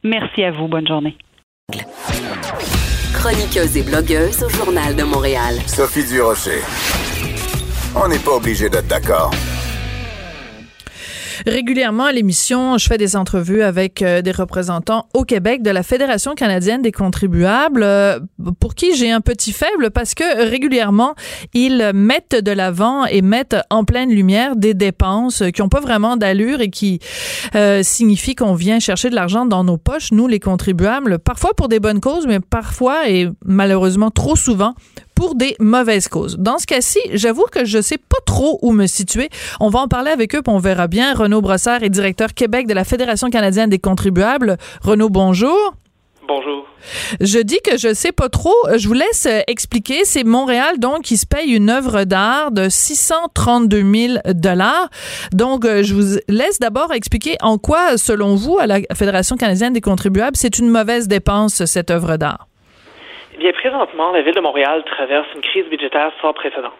Merci 0.03 0.43
à 0.43 0.51
vous. 0.51 0.67
Bonne 0.67 0.87
journée. 0.87 1.17
Chroniqueuse 3.13 3.75
et 3.75 3.83
blogueuse 3.83 4.43
au 4.43 4.49
Journal 4.49 4.95
de 4.95 5.03
Montréal. 5.03 5.55
Sophie 5.65 6.05
Durocher. 6.05 6.61
On 7.95 8.07
n'est 8.07 8.19
pas 8.19 8.35
obligé 8.35 8.69
d'être 8.69 8.87
d'accord. 8.87 9.31
Régulièrement 11.45 12.05
à 12.05 12.11
l'émission, 12.11 12.77
je 12.77 12.87
fais 12.87 12.97
des 12.97 13.15
entrevues 13.15 13.61
avec 13.61 14.01
euh, 14.01 14.21
des 14.21 14.31
représentants 14.31 15.07
au 15.13 15.23
Québec 15.23 15.61
de 15.61 15.69
la 15.69 15.83
Fédération 15.83 16.35
canadienne 16.35 16.81
des 16.81 16.91
contribuables, 16.91 17.83
euh, 17.83 18.19
pour 18.59 18.75
qui 18.75 18.95
j'ai 18.95 19.11
un 19.11 19.21
petit 19.21 19.53
faible 19.53 19.91
parce 19.91 20.13
que 20.15 20.49
régulièrement, 20.49 21.15
ils 21.53 21.91
mettent 21.93 22.35
de 22.35 22.51
l'avant 22.51 23.05
et 23.05 23.21
mettent 23.21 23.57
en 23.69 23.83
pleine 23.83 24.09
lumière 24.09 24.55
des 24.55 24.73
dépenses 24.73 25.43
qui 25.53 25.61
n'ont 25.61 25.69
pas 25.69 25.79
vraiment 25.79 26.17
d'allure 26.17 26.61
et 26.61 26.69
qui 26.69 26.99
euh, 27.55 27.83
signifient 27.83 28.35
qu'on 28.35 28.53
vient 28.53 28.79
chercher 28.79 29.09
de 29.09 29.15
l'argent 29.15 29.45
dans 29.45 29.63
nos 29.63 29.77
poches, 29.77 30.11
nous 30.11 30.27
les 30.27 30.39
contribuables, 30.39 31.19
parfois 31.19 31.51
pour 31.55 31.67
des 31.67 31.79
bonnes 31.79 32.01
causes, 32.01 32.25
mais 32.27 32.39
parfois 32.39 33.09
et 33.09 33.29
malheureusement 33.45 34.11
trop 34.11 34.35
souvent 34.35 34.73
pour 35.17 35.33
des 35.33 35.55
mauvaises 35.59 36.07
causes. 36.09 36.37
Dans 36.37 36.59
ce 36.59 36.67
cas-ci, 36.67 36.99
j'avoue 37.11 37.47
que 37.51 37.65
je 37.65 37.81
sais 37.81 37.97
pas 37.97 38.19
trop 38.27 38.59
où 38.61 38.71
me 38.71 38.85
situer. 38.85 39.29
On 39.59 39.69
va 39.69 39.79
en 39.79 39.87
parler 39.87 40.11
avec 40.11 40.35
eux, 40.35 40.43
puis 40.43 40.53
on 40.53 40.59
verra 40.59 40.87
bien. 40.87 41.15
Renaud 41.15 41.41
Brossard 41.41 41.81
est 41.81 41.89
directeur 41.89 42.35
Québec 42.35 42.67
de 42.67 42.75
la 42.75 42.83
Fédération 42.83 43.31
canadienne 43.31 43.71
des 43.71 43.79
contribuables. 43.79 44.57
Renaud, 44.83 45.09
bonjour. 45.09 45.73
Bonjour. 46.27 46.67
Je 47.19 47.39
dis 47.39 47.57
que 47.63 47.79
je 47.79 47.95
sais 47.95 48.11
pas 48.11 48.29
trop. 48.29 48.53
Je 48.75 48.87
vous 48.87 48.93
laisse 48.93 49.25
euh, 49.25 49.39
expliquer. 49.47 50.05
C'est 50.05 50.23
Montréal, 50.23 50.77
donc, 50.77 51.01
qui 51.01 51.17
se 51.17 51.25
paye 51.25 51.51
une 51.51 51.71
œuvre 51.71 52.03
d'art 52.03 52.51
de 52.51 52.69
632 52.69 53.91
000 53.91 54.13
dollars. 54.35 54.89
Donc, 55.33 55.65
euh, 55.65 55.81
je 55.81 55.95
vous 55.95 56.19
laisse 56.27 56.59
d'abord 56.59 56.93
expliquer 56.93 57.37
en 57.41 57.57
quoi, 57.57 57.97
selon 57.97 58.35
vous, 58.35 58.59
à 58.59 58.67
la 58.67 58.81
Fédération 58.93 59.35
canadienne 59.35 59.73
des 59.73 59.81
contribuables, 59.81 60.37
c'est 60.37 60.59
une 60.59 60.69
mauvaise 60.69 61.07
dépense, 61.07 61.65
cette 61.65 61.89
œuvre 61.89 62.17
d'art. 62.17 62.47
Bien, 63.37 63.51
présentement, 63.51 64.11
la 64.11 64.21
Ville 64.21 64.33
de 64.33 64.41
Montréal 64.41 64.83
traverse 64.85 65.27
une 65.35 65.41
crise 65.41 65.65
budgétaire 65.65 66.11
sans 66.21 66.33
précédent. 66.33 66.73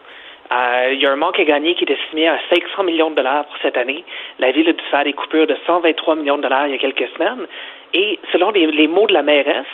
Euh, 0.51 0.89
il 0.93 0.99
y 0.99 1.05
a 1.05 1.11
un 1.11 1.15
manque 1.15 1.39
à 1.39 1.43
gagner 1.43 1.75
qui 1.75 1.83
est 1.83 1.91
estimé 1.91 2.27
à 2.27 2.39
500 2.49 2.83
millions 2.83 3.11
de 3.11 3.15
dollars 3.15 3.45
pour 3.45 3.57
cette 3.61 3.77
année. 3.77 4.03
La 4.39 4.51
Ville 4.51 4.69
a 4.69 4.73
dû 4.73 4.83
faire 4.89 5.03
des 5.03 5.13
coupures 5.13 5.45
de 5.45 5.55
123 5.67 6.15
millions 6.15 6.37
de 6.37 6.41
dollars 6.41 6.67
il 6.67 6.71
y 6.71 6.75
a 6.75 6.79
quelques 6.79 7.09
semaines. 7.13 7.45
Et 7.93 8.19
selon 8.31 8.49
les, 8.51 8.87
mots 8.87 9.05
de 9.05 9.13
la 9.13 9.21
mairesse, 9.21 9.65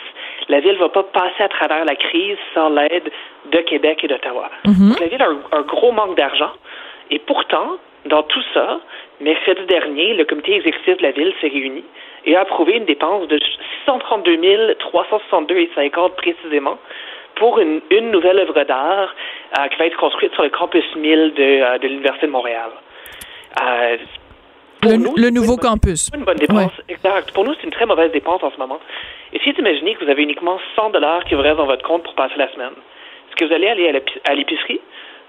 la 0.48 0.60
Ville 0.60 0.74
ne 0.74 0.78
va 0.78 0.90
pas 0.90 1.04
passer 1.04 1.42
à 1.42 1.48
travers 1.48 1.86
la 1.86 1.96
crise 1.96 2.36
sans 2.54 2.68
l'aide 2.68 3.10
de 3.46 3.58
Québec 3.60 4.04
et 4.04 4.08
d'Ottawa. 4.08 4.50
Mhm. 4.66 4.96
La 5.00 5.06
Ville 5.06 5.22
a 5.22 5.56
un, 5.56 5.62
gros 5.62 5.92
manque 5.92 6.16
d'argent. 6.16 6.52
Et 7.10 7.18
pourtant, 7.18 7.78
dans 8.04 8.24
tout 8.24 8.42
ça, 8.52 8.80
mercredi 9.20 9.64
dernier, 9.66 10.14
le 10.14 10.24
comité 10.24 10.56
exécutif 10.56 10.98
de 10.98 11.02
la 11.02 11.12
Ville 11.12 11.32
s'est 11.40 11.48
réuni 11.48 11.84
et 12.26 12.36
a 12.36 12.40
approuvé 12.40 12.76
une 12.76 12.84
dépense 12.84 13.28
de 13.28 13.38
632 13.86 14.76
362,50 14.92 16.14
précisément 16.16 16.78
pour 17.36 17.58
une, 17.58 17.80
une 17.90 18.10
nouvelle 18.10 18.38
œuvre 18.38 18.64
d'art 18.64 19.14
euh, 19.58 19.68
qui 19.68 19.76
va 19.76 19.86
être 19.86 19.96
construite 19.96 20.32
sur 20.34 20.42
le 20.42 20.50
campus 20.50 20.84
1000 20.96 21.34
de, 21.34 21.42
euh, 21.42 21.78
de 21.78 21.88
l'Université 21.88 22.26
de 22.26 22.32
Montréal. 22.32 22.70
Euh, 23.62 23.96
le, 24.82 25.30
nouveau 25.30 25.56
campus. 25.56 26.10
Une 26.14 26.24
bonne 26.24 26.36
dépense, 26.36 26.72
exact. 26.88 27.32
Pour 27.32 27.44
nous, 27.44 27.54
c'est 27.54 27.64
une 27.64 27.70
très 27.70 27.86
mauvaise 27.86 28.12
dépense 28.12 28.42
en 28.42 28.50
ce 28.50 28.58
moment. 28.58 28.78
Essayez 29.32 29.54
d'imaginer 29.54 29.94
que 29.94 30.04
vous 30.04 30.10
avez 30.10 30.22
uniquement 30.22 30.58
100 30.76 30.90
dollars 30.90 31.24
qui 31.24 31.34
vous 31.34 31.40
restent 31.40 31.56
dans 31.56 31.66
votre 31.66 31.86
compte 31.86 32.02
pour 32.02 32.14
passer 32.14 32.34
la 32.36 32.52
semaine. 32.52 32.72
Est-ce 33.28 33.36
que 33.36 33.44
vous 33.46 33.54
allez 33.54 33.68
aller 33.68 34.02
à 34.24 34.34
l'épicerie 34.34 34.80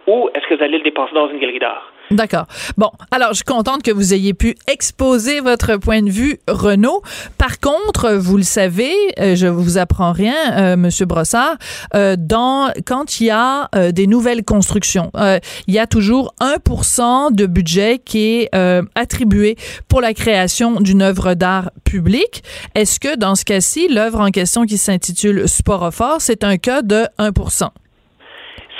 ou 0.08 0.30
est-ce 0.34 0.46
que 0.48 0.56
vous 0.56 0.64
allez 0.64 0.78
le 0.78 0.84
dépenser 0.84 1.14
dans 1.14 1.30
une 1.30 1.40
galerie 1.40 1.60
d'art? 1.60 1.92
D'accord. 2.16 2.46
Bon, 2.78 2.92
alors 3.12 3.30
je 3.30 3.36
suis 3.36 3.44
contente 3.44 3.84
que 3.84 3.92
vous 3.92 4.14
ayez 4.14 4.34
pu 4.34 4.56
exposer 4.68 5.42
votre 5.42 5.76
point 5.76 6.02
de 6.02 6.10
vue, 6.10 6.40
Renaud. 6.48 7.02
Par 7.38 7.60
contre, 7.60 8.14
vous 8.14 8.38
le 8.38 8.44
savez, 8.44 8.94
euh, 9.20 9.36
je 9.36 9.48
vous 9.48 9.78
apprends 9.78 10.14
rien, 10.14 10.34
euh, 10.58 10.78
Monsieur 10.78 11.06
Brossard, 11.06 11.58
euh, 11.94 12.16
dans 12.18 12.72
quand 12.86 13.20
il 13.20 13.28
y 13.28 13.30
a 13.32 13.70
euh, 13.76 13.92
des 13.92 14.08
nouvelles 14.08 14.46
constructions, 14.46 15.12
euh, 15.18 15.40
il 15.68 15.74
y 15.74 15.80
a 15.80 15.88
toujours 15.88 16.34
1% 16.40 17.34
de 17.34 17.46
budget 17.46 18.00
qui 18.04 18.20
est 18.20 18.56
euh, 18.56 18.82
attribué 18.96 19.58
pour 19.90 20.00
la 20.00 20.14
création 20.14 20.80
d'une 20.80 21.02
œuvre 21.02 21.34
d'art 21.34 21.70
publique. 21.84 22.44
Est-ce 22.76 23.02
que 23.02 23.18
dans 23.18 23.36
ce 23.36 23.44
cas-ci, 23.44 23.90
l'œuvre 23.90 24.22
en 24.22 24.30
question 24.30 24.66
qui 24.66 24.78
s'intitule 24.78 25.50
Sporophore, 25.50 26.18
c'est 26.20 26.46
un 26.46 26.56
cas 26.58 26.82
de 26.82 27.08
1%? 27.20 27.70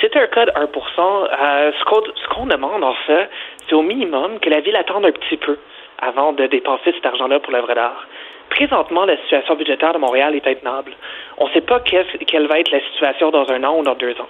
C'est 0.00 0.14
un 0.16 0.26
cas 0.26 0.46
de 0.46 0.52
1 0.54 0.60
euh, 0.62 1.72
Ce 1.78 2.28
qu'on 2.28 2.46
demande, 2.46 2.84
en 2.84 2.94
fait, 3.06 3.30
c'est 3.66 3.74
au 3.74 3.82
minimum 3.82 4.38
que 4.40 4.50
la 4.50 4.60
ville 4.60 4.76
attende 4.76 5.06
un 5.06 5.12
petit 5.12 5.36
peu 5.36 5.56
avant 5.98 6.32
de 6.32 6.46
dépenser 6.46 6.92
cet 6.92 7.06
argent-là 7.06 7.40
pour 7.40 7.52
l'œuvre 7.52 7.74
d'art. 7.74 8.06
Présentement, 8.50 9.04
la 9.06 9.16
situation 9.18 9.54
budgétaire 9.54 9.94
de 9.94 9.98
Montréal 9.98 10.34
est 10.34 10.46
intenable. 10.46 10.92
On 11.38 11.46
ne 11.48 11.52
sait 11.52 11.62
pas 11.62 11.80
quelle, 11.80 12.46
va 12.46 12.60
être 12.60 12.70
la 12.70 12.80
situation 12.80 13.30
dans 13.30 13.50
un 13.50 13.64
an 13.64 13.78
ou 13.78 13.82
dans 13.82 13.94
deux 13.94 14.12
ans. 14.20 14.28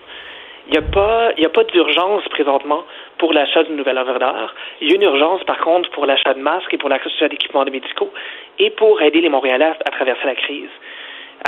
Il 0.68 0.72
n'y 0.72 0.78
a 0.78 0.82
pas, 1.48 1.64
d'urgence 1.64 2.24
présentement 2.28 2.84
pour 3.18 3.32
l'achat 3.32 3.62
d'une 3.64 3.76
nouvelle 3.76 3.98
œuvre 3.98 4.18
d'art. 4.18 4.54
Il 4.80 4.88
y 4.88 4.92
a 4.92 4.96
une 4.96 5.02
urgence, 5.02 5.44
par 5.44 5.58
contre, 5.58 5.90
pour 5.90 6.06
l'achat 6.06 6.34
de 6.34 6.40
masques 6.40 6.72
et 6.74 6.78
pour 6.78 6.88
l'achat 6.88 7.28
d'équipements 7.28 7.64
médicaux 7.64 8.12
et 8.58 8.70
pour 8.70 9.00
aider 9.00 9.20
les 9.20 9.28
Montréalais 9.28 9.72
à, 9.84 9.90
traverser 9.90 10.24
la 10.24 10.34
crise. 10.34 10.70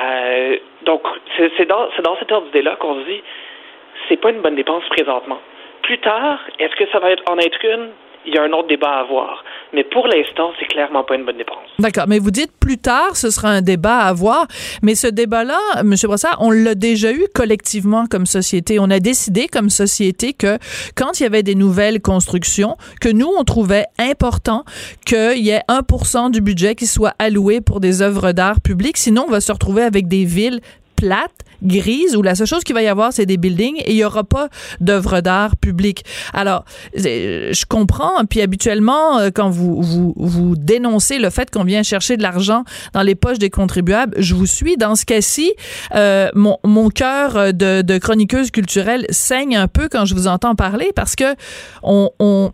Euh, 0.02 0.56
donc, 0.82 1.02
c'est 1.36 1.66
dans, 1.66 1.88
c'est 1.96 2.02
dans 2.02 2.16
cet 2.18 2.30
ordre 2.30 2.46
d'idée-là 2.46 2.76
qu'on 2.76 2.94
se 3.00 3.06
dit, 3.06 3.22
c'est 4.08 4.20
pas 4.20 4.30
une 4.30 4.42
bonne 4.42 4.56
dépense 4.56 4.84
présentement. 4.90 5.38
Plus 5.82 5.98
tard, 6.00 6.40
est-ce 6.58 6.74
que 6.76 6.90
ça 6.92 6.98
va 6.98 7.10
être, 7.10 7.22
en 7.30 7.38
être 7.38 7.64
une? 7.64 7.88
Il 8.26 8.34
y 8.34 8.38
a 8.38 8.42
un 8.42 8.52
autre 8.52 8.68
débat 8.68 8.90
à 8.90 9.00
avoir. 9.00 9.42
Mais 9.72 9.84
pour 9.84 10.06
l'instant, 10.06 10.52
c'est 10.58 10.66
clairement 10.66 11.02
pas 11.02 11.14
une 11.14 11.24
bonne 11.24 11.38
dépense. 11.38 11.56
D'accord, 11.78 12.04
mais 12.08 12.18
vous 12.18 12.30
dites 12.30 12.52
plus 12.60 12.76
tard, 12.76 13.16
ce 13.16 13.30
sera 13.30 13.48
un 13.48 13.62
débat 13.62 14.00
à 14.00 14.08
avoir. 14.08 14.46
Mais 14.82 14.94
ce 14.94 15.06
débat-là, 15.06 15.58
M. 15.78 15.94
Brossard, 16.02 16.36
on 16.40 16.50
l'a 16.50 16.74
déjà 16.74 17.12
eu 17.12 17.24
collectivement 17.34 18.04
comme 18.06 18.26
société. 18.26 18.78
On 18.80 18.90
a 18.90 18.98
décidé 18.98 19.46
comme 19.46 19.70
société 19.70 20.34
que 20.34 20.58
quand 20.94 21.20
il 21.20 21.22
y 21.22 21.26
avait 21.26 21.42
des 21.42 21.54
nouvelles 21.54 22.02
constructions, 22.02 22.76
que 23.00 23.08
nous, 23.08 23.30
on 23.38 23.44
trouvait 23.44 23.86
important 23.98 24.64
qu'il 25.06 25.38
y 25.38 25.50
ait 25.50 25.62
1% 25.68 26.30
du 26.30 26.42
budget 26.42 26.74
qui 26.74 26.86
soit 26.86 27.14
alloué 27.18 27.62
pour 27.62 27.80
des 27.80 28.02
œuvres 28.02 28.32
d'art 28.32 28.60
publiques. 28.60 28.98
Sinon, 28.98 29.24
on 29.26 29.30
va 29.30 29.40
se 29.40 29.52
retrouver 29.52 29.84
avec 29.84 30.06
des 30.06 30.24
villes 30.24 30.60
plates, 30.96 31.44
grises, 31.62 32.16
où 32.16 32.22
la 32.22 32.34
seule 32.34 32.46
chose 32.46 32.64
qu'il 32.64 32.74
va 32.74 32.82
y 32.82 32.88
avoir, 32.88 33.12
c'est 33.12 33.26
des 33.26 33.36
buildings 33.36 33.76
et 33.84 33.92
il 33.92 33.96
n'y 33.96 34.04
aura 34.04 34.24
pas 34.24 34.48
d'œuvres 34.80 35.20
d'art 35.20 35.56
publiques. 35.56 36.04
Alors, 36.32 36.64
euh, 37.04 37.52
je 37.52 37.64
comprends, 37.66 38.24
puis 38.28 38.40
habituellement, 38.40 39.18
euh, 39.18 39.30
quand 39.34 39.50
vous, 39.50 39.82
vous, 39.82 40.14
vous 40.16 40.56
dénoncez 40.56 41.18
le 41.18 41.30
fait 41.30 41.50
qu'on 41.50 41.64
vient 41.64 41.82
chercher 41.82 42.16
de 42.16 42.22
l'argent 42.22 42.64
dans 42.92 43.02
les 43.02 43.14
poches 43.14 43.38
des 43.38 43.50
contribuables, 43.50 44.14
je 44.18 44.34
vous 44.34 44.46
suis. 44.46 44.76
Dans 44.76 44.94
ce 44.94 45.04
cas-ci, 45.04 45.52
euh, 45.94 46.28
mon, 46.34 46.58
mon 46.64 46.90
cœur 46.90 47.52
de, 47.52 47.82
de 47.82 47.98
chroniqueuse 47.98 48.50
culturelle 48.50 49.06
saigne 49.10 49.56
un 49.56 49.68
peu 49.68 49.88
quand 49.90 50.04
je 50.04 50.14
vous 50.14 50.26
entends 50.26 50.54
parler 50.54 50.92
parce 50.94 51.16
que 51.16 51.34
on, 51.82 52.10
on 52.18 52.52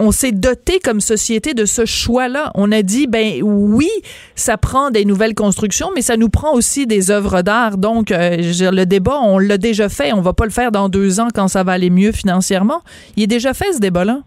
on 0.00 0.10
s'est 0.10 0.32
doté 0.32 0.78
comme 0.78 1.00
société 1.00 1.54
de 1.54 1.64
ce 1.64 1.84
choix-là. 1.84 2.50
On 2.54 2.70
a 2.72 2.82
dit, 2.82 3.06
ben 3.06 3.40
oui, 3.42 3.90
ça 4.34 4.56
prend 4.56 4.90
des 4.90 5.04
nouvelles 5.04 5.34
constructions, 5.34 5.88
mais 5.94 6.02
ça 6.02 6.16
nous 6.16 6.28
prend 6.28 6.54
aussi 6.54 6.86
des 6.86 7.10
œuvres 7.10 7.42
d'art. 7.42 7.78
Donc, 7.78 8.10
euh, 8.10 8.36
le 8.38 8.84
débat, 8.84 9.18
on 9.24 9.38
l'a 9.38 9.58
déjà 9.58 9.88
fait. 9.88 10.12
On 10.12 10.20
va 10.20 10.32
pas 10.32 10.44
le 10.44 10.50
faire 10.50 10.70
dans 10.70 10.88
deux 10.88 11.20
ans 11.20 11.28
quand 11.34 11.48
ça 11.48 11.64
va 11.64 11.72
aller 11.72 11.90
mieux 11.90 12.12
financièrement. 12.12 12.80
Il 13.16 13.24
est 13.24 13.26
déjà 13.26 13.54
fait, 13.54 13.72
ce 13.72 13.80
débat-là. 13.80 14.18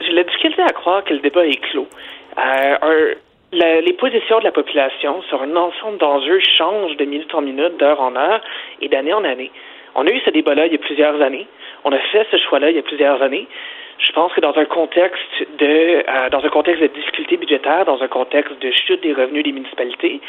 J'ai 0.00 0.12
la 0.12 0.24
difficulté 0.24 0.62
à 0.62 0.72
croire 0.72 1.04
que 1.04 1.12
le 1.12 1.20
débat 1.20 1.46
est 1.46 1.60
clos. 1.70 1.86
Euh, 2.38 3.14
les 3.52 3.92
positions 3.94 4.38
de 4.38 4.44
la 4.44 4.52
population 4.52 5.22
sur 5.22 5.42
un 5.42 5.56
ensemble 5.56 5.98
d'enjeux 5.98 6.40
changent 6.56 6.96
de 6.96 7.04
minute 7.04 7.34
en 7.34 7.42
minute, 7.42 7.78
d'heure 7.78 8.00
en 8.00 8.14
heure 8.16 8.40
et 8.80 8.88
d'année 8.88 9.12
en 9.12 9.24
année. 9.24 9.50
On 9.94 10.06
a 10.06 10.10
eu 10.10 10.20
ce 10.24 10.30
débat-là 10.30 10.66
il 10.66 10.72
y 10.72 10.76
a 10.76 10.78
plusieurs 10.78 11.20
années. 11.20 11.46
On 11.84 11.92
a 11.92 11.98
fait 12.12 12.26
ce 12.30 12.36
choix-là 12.36 12.70
il 12.70 12.76
y 12.76 12.78
a 12.78 12.82
plusieurs 12.82 13.22
années. 13.22 13.46
Je 13.98 14.12
pense 14.12 14.32
que 14.32 14.40
dans 14.40 14.56
un 14.56 14.64
contexte 14.64 15.46
de 15.58 16.04
euh, 16.08 16.30
dans 16.30 16.44
un 16.44 16.48
contexte 16.48 16.82
de 16.82 16.86
difficulté 16.88 17.36
budgétaire, 17.36 17.84
dans 17.84 18.00
un 18.00 18.08
contexte 18.08 18.56
de 18.60 18.70
chute 18.70 19.02
des 19.02 19.12
revenus 19.12 19.42
des 19.42 19.52
municipalités, 19.52 20.20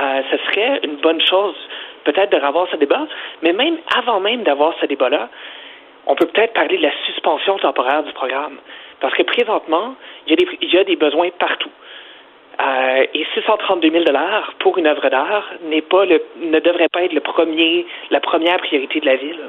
euh, 0.00 0.22
ce 0.30 0.36
serait 0.38 0.80
une 0.82 0.96
bonne 0.96 1.20
chose 1.20 1.54
peut-être 2.04 2.32
de 2.32 2.44
revoir 2.44 2.66
ce 2.70 2.76
débat, 2.76 3.06
mais 3.42 3.52
même 3.52 3.78
avant 3.96 4.18
même 4.18 4.42
d'avoir 4.42 4.74
ce 4.80 4.86
débat-là, 4.86 5.28
on 6.06 6.16
peut 6.16 6.26
peut-être 6.26 6.52
parler 6.52 6.78
de 6.78 6.82
la 6.82 6.92
suspension 7.06 7.58
temporaire 7.58 8.02
du 8.02 8.12
programme. 8.12 8.58
Parce 9.00 9.14
que 9.14 9.22
présentement, 9.22 9.94
il 10.26 10.30
y 10.30 10.32
a 10.32 10.36
des, 10.36 10.58
il 10.60 10.74
y 10.74 10.78
a 10.78 10.84
des 10.84 10.96
besoins 10.96 11.30
partout. 11.38 11.70
Euh, 12.60 13.06
et 13.14 13.26
632 13.34 13.90
000 13.90 14.04
pour 14.58 14.78
une 14.78 14.86
œuvre 14.86 15.08
d'art 15.08 15.44
n'est 15.64 15.80
pas 15.80 16.04
le, 16.04 16.22
ne 16.40 16.60
devrait 16.60 16.88
pas 16.88 17.02
être 17.02 17.12
le 17.12 17.20
premier, 17.20 17.86
la 18.10 18.20
première 18.20 18.58
priorité 18.58 19.00
de 19.00 19.06
la 19.06 19.16
ville. 19.16 19.40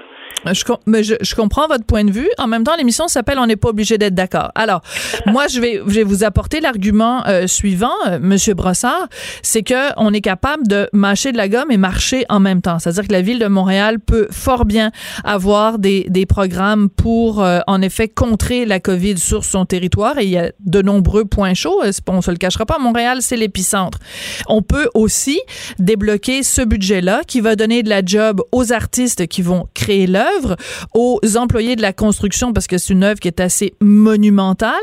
Je, 0.52 0.64
mais 0.86 1.04
je, 1.04 1.16
je 1.22 1.36
comprends 1.36 1.68
votre 1.68 1.86
point 1.86 2.04
de 2.04 2.12
vue. 2.12 2.30
En 2.38 2.48
même 2.48 2.64
temps, 2.64 2.76
l'émission 2.78 3.08
s'appelle 3.08 3.38
On 3.40 3.46
n'est 3.48 3.56
pas 3.56 3.70
obligé 3.70 3.98
d'être 3.98 4.16
d'accord. 4.16 4.52
Alors, 4.56 4.82
moi, 5.26 5.48
je 5.48 5.60
vais, 5.60 5.82
je 5.88 5.94
vais 5.94 6.04
vous 6.04 6.24
apporter 6.24 6.60
l'argument 6.60 7.24
euh, 7.28 7.48
suivant, 7.48 7.94
euh, 8.08 8.20
Monsieur 8.22 8.54
Brossard, 8.54 9.08
c'est 9.42 9.64
que 9.64 9.94
on 9.98 10.14
est 10.14 10.22
capable 10.22 10.68
de 10.68 10.90
mâcher 10.94 11.32
de 11.32 11.38
la 11.38 11.48
gomme 11.48 11.72
et 11.72 11.78
marcher 11.78 12.26
en 12.30 12.40
même 12.40 12.62
temps. 12.62 12.80
C'est-à-dire 12.80 13.08
que 13.08 13.14
la 13.14 13.22
ville 13.22 13.40
de 13.40 13.48
Montréal 13.48 14.00
peut 14.00 14.28
fort 14.32 14.66
bien 14.66 14.92
avoir 15.24 15.80
des, 15.80 16.06
des 16.10 16.26
programmes 16.26 16.90
pour, 16.90 17.42
euh, 17.44 17.60
en 17.68 17.82
effet, 17.82 18.08
contrer 18.08 18.66
la 18.66 18.80
COVID 18.80 19.18
sur 19.18 19.44
son 19.46 19.66
territoire. 19.66 20.18
Et 20.20 20.24
il 20.26 20.30
y 20.32 20.38
a 20.38 20.52
de 20.60 20.82
nombreux 20.82 21.26
points 21.26 21.54
chauds. 21.54 21.82
euh, 21.84 21.92
On 22.08 22.22
se 22.22 22.32
le 22.32 22.38
cachera 22.38 22.66
pas. 22.66 22.80
Montréal, 22.80 23.20
c'est 23.22 23.38
l'épicentre. 23.38 24.00
On 24.48 24.62
peut 24.62 24.90
aussi 24.94 25.40
débloquer 25.80 26.44
ce 26.44 26.62
budget-là 26.62 27.22
qui 27.28 27.42
va 27.42 27.56
donner 27.56 27.84
de 27.84 27.90
la 27.90 28.02
job 28.06 28.42
aux 28.52 28.74
artistes 28.74 29.28
qui 29.28 29.42
vont 29.42 29.68
créer 29.74 30.08
l'œuvre, 30.08 30.33
aux 30.94 31.20
employés 31.38 31.76
de 31.76 31.82
la 31.82 31.94
construction 31.94 32.54
parce 32.54 32.68
que 32.68 32.78
c'est 32.78 32.94
une 32.94 33.04
œuvre 33.04 33.20
qui 33.20 33.28
est 33.28 33.40
assez 33.40 33.74
monumentale, 33.82 34.74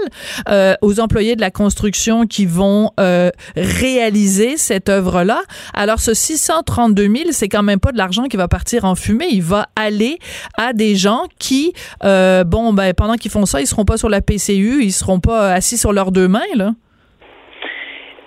euh, 0.49 0.75
aux 0.83 1.01
employés 1.01 1.37
de 1.37 1.41
la 1.41 1.51
construction 1.51 2.27
qui 2.27 2.47
vont 2.47 2.91
euh, 2.99 3.31
réaliser 3.57 4.57
cette 4.57 4.89
œuvre-là. 4.89 5.41
Alors 5.75 5.99
ce 5.99 6.15
632 6.15 7.03
000, 7.03 7.15
c'est 7.33 7.49
quand 7.49 7.63
même 7.63 7.81
pas 7.81 7.93
de 7.93 7.99
l'argent 7.99 8.25
qui 8.25 8.37
va 8.37 8.49
partir 8.49 8.85
en 8.85 8.95
fumée. 8.95 9.29
Il 9.31 9.43
va 9.43 9.67
aller 9.77 10.19
à 10.59 10.73
des 10.73 10.95
gens 10.95 11.25
qui, 11.39 11.73
euh, 12.05 12.45
bon, 12.45 12.73
ben 12.73 12.93
pendant 12.95 13.15
qu'ils 13.15 13.31
font 13.31 13.47
ça, 13.47 13.61
ils 13.61 13.67
seront 13.67 13.85
pas 13.85 13.97
sur 13.97 14.09
la 14.09 14.21
PCU, 14.21 14.83
ils 14.83 14.93
seront 14.93 15.21
pas 15.21 15.53
assis 15.53 15.77
sur 15.79 15.93
leurs 15.93 16.13
deux 16.13 16.29
mains 16.29 16.41
là. 16.55 16.71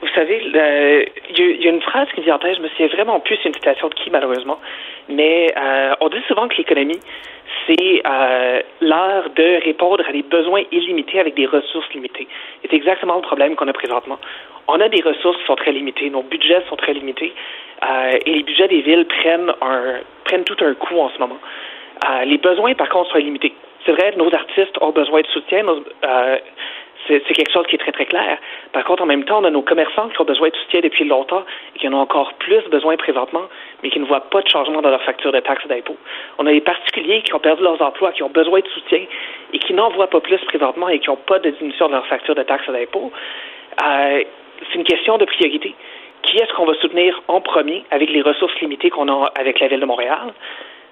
Vous 0.02 0.10
savez, 0.20 0.42
il 0.46 0.54
y, 0.54 1.68
a- 1.68 1.70
une 1.72 1.82
phrase 1.82 2.08
qui 2.14 2.22
vient 2.22 2.36
en 2.36 2.40
tête, 2.40 2.56
je 2.58 2.62
me 2.62 2.68
souviens 2.70 2.88
vraiment 2.90 3.20
plus, 3.20 3.36
c'est 3.42 3.50
une 3.50 3.56
citation 3.56 3.88
de 3.90 3.94
qui 3.96 4.10
malheureusement, 4.12 4.60
mais 5.10 5.54
euh, 5.58 5.94
on 6.02 6.10
dit 6.10 6.22
souvent 6.28 6.48
que 6.48 6.56
l'économie, 6.58 7.00
c'est 7.68 8.02
euh, 8.06 8.62
l'art 8.82 9.30
de 9.36 9.64
répondre 9.64 10.04
à 10.08 10.12
des 10.12 10.24
besoins 10.24 10.64
illimités 10.72 11.20
avec 11.20 11.36
des 11.36 11.46
ressources 11.46 11.92
limitées. 11.94 12.28
C'est 12.62 12.74
exactement 12.74 13.16
le 13.16 13.22
problème 13.22 13.56
qu'on 13.56 13.68
a 13.68 13.74
présentement. 13.74 14.18
On 14.68 14.80
a 14.80 14.90
des 14.90 15.02
ressources 15.02 15.38
qui 15.38 15.46
sont 15.46 15.56
très 15.56 15.72
limitées, 15.72 16.10
nos 16.10 16.24
budgets 16.24 16.64
sont 16.70 16.78
très 16.78 16.94
limités, 16.94 17.34
euh, 17.84 18.18
et 18.26 18.34
les 18.34 18.44
budgets 18.44 18.68
des 18.68 18.82
villes 18.82 19.06
prennent, 19.06 19.52
un, 19.62 20.00
prennent 20.24 20.46
tout 20.46 20.58
un 20.62 20.74
coup 20.74 21.00
en 21.00 21.10
ce 21.10 21.20
moment. 21.20 21.40
Les 22.26 22.38
besoins, 22.38 22.74
par 22.74 22.90
contre, 22.90 23.12
sont 23.12 23.18
limités. 23.18 23.54
C'est 23.86 23.94
vrai, 23.94 24.14
nos 24.18 24.34
artistes 24.34 24.78
ont 24.82 24.90
besoin 24.90 25.22
de 25.22 25.28
soutien, 25.28 25.64
c'est 27.08 27.22
quelque 27.34 27.52
chose 27.52 27.66
qui 27.68 27.76
est 27.76 27.80
très, 27.80 27.92
très 27.92 28.06
clair. 28.06 28.38
Par 28.72 28.84
contre, 28.84 29.04
en 29.04 29.06
même 29.06 29.24
temps, 29.24 29.40
on 29.42 29.44
a 29.44 29.50
nos 29.50 29.62
commerçants 29.62 30.10
qui 30.10 30.22
ont 30.22 30.26
besoin 30.26 30.50
de 30.50 30.56
soutien 30.56 30.82
depuis 30.82 31.06
longtemps 31.06 31.44
et 31.76 31.80
qui 31.80 31.88
en 31.88 31.94
ont 31.94 32.02
encore 32.02 32.34
plus 32.36 32.62
besoin 32.70 32.96
présentement, 32.98 33.44
mais 33.82 33.90
qui 33.90 34.00
ne 34.00 34.06
voient 34.06 34.30
pas 34.30 34.42
de 34.42 34.48
changement 34.48 34.82
dans 34.82 34.90
leur 34.90 35.02
facture 35.04 35.32
de 35.32 35.40
taxes 35.40 35.66
et 35.66 35.70
d'impôts. 35.70 35.98
On 36.38 36.46
a 36.46 36.52
les 36.52 36.62
particuliers 36.62 37.22
qui 37.22 37.34
ont 37.34 37.40
perdu 37.40 37.64
leurs 37.64 37.82
emplois, 37.82 38.12
qui 38.12 38.24
ont 38.24 38.30
besoin 38.30 38.60
de 38.60 38.68
soutien 38.68 39.06
et 39.54 39.60
qui 39.60 39.74
n'en 39.74 39.90
voient 39.90 40.10
pas 40.10 40.22
plus 40.22 40.40
présentement 40.46 40.90
et 40.90 41.00
qui 41.00 41.10
n'ont 41.10 41.18
pas 41.18 41.40
de 41.40 41.50
diminution 41.50 41.88
de 41.88 41.94
leur 41.94 42.08
facture 42.08 42.36
de 42.36 42.44
taxes 42.44 42.68
et 42.70 42.72
d'impôts. 42.72 43.12
Euh, 43.86 44.24
c'est 44.72 44.76
une 44.76 44.84
question 44.86 45.18
de 45.18 45.26
priorité. 45.26 45.76
Qui 46.24 46.38
est-ce 46.38 46.54
qu'on 46.54 46.66
va 46.66 46.74
soutenir 46.76 47.22
en 47.28 47.42
premier 47.42 47.84
avec 47.92 48.10
les 48.10 48.22
ressources 48.22 48.58
limitées 48.62 48.90
qu'on 48.90 49.10
a 49.10 49.32
avec 49.36 49.60
la 49.60 49.68
Ville 49.68 49.82
de 49.82 49.86
Montréal? 49.86 50.34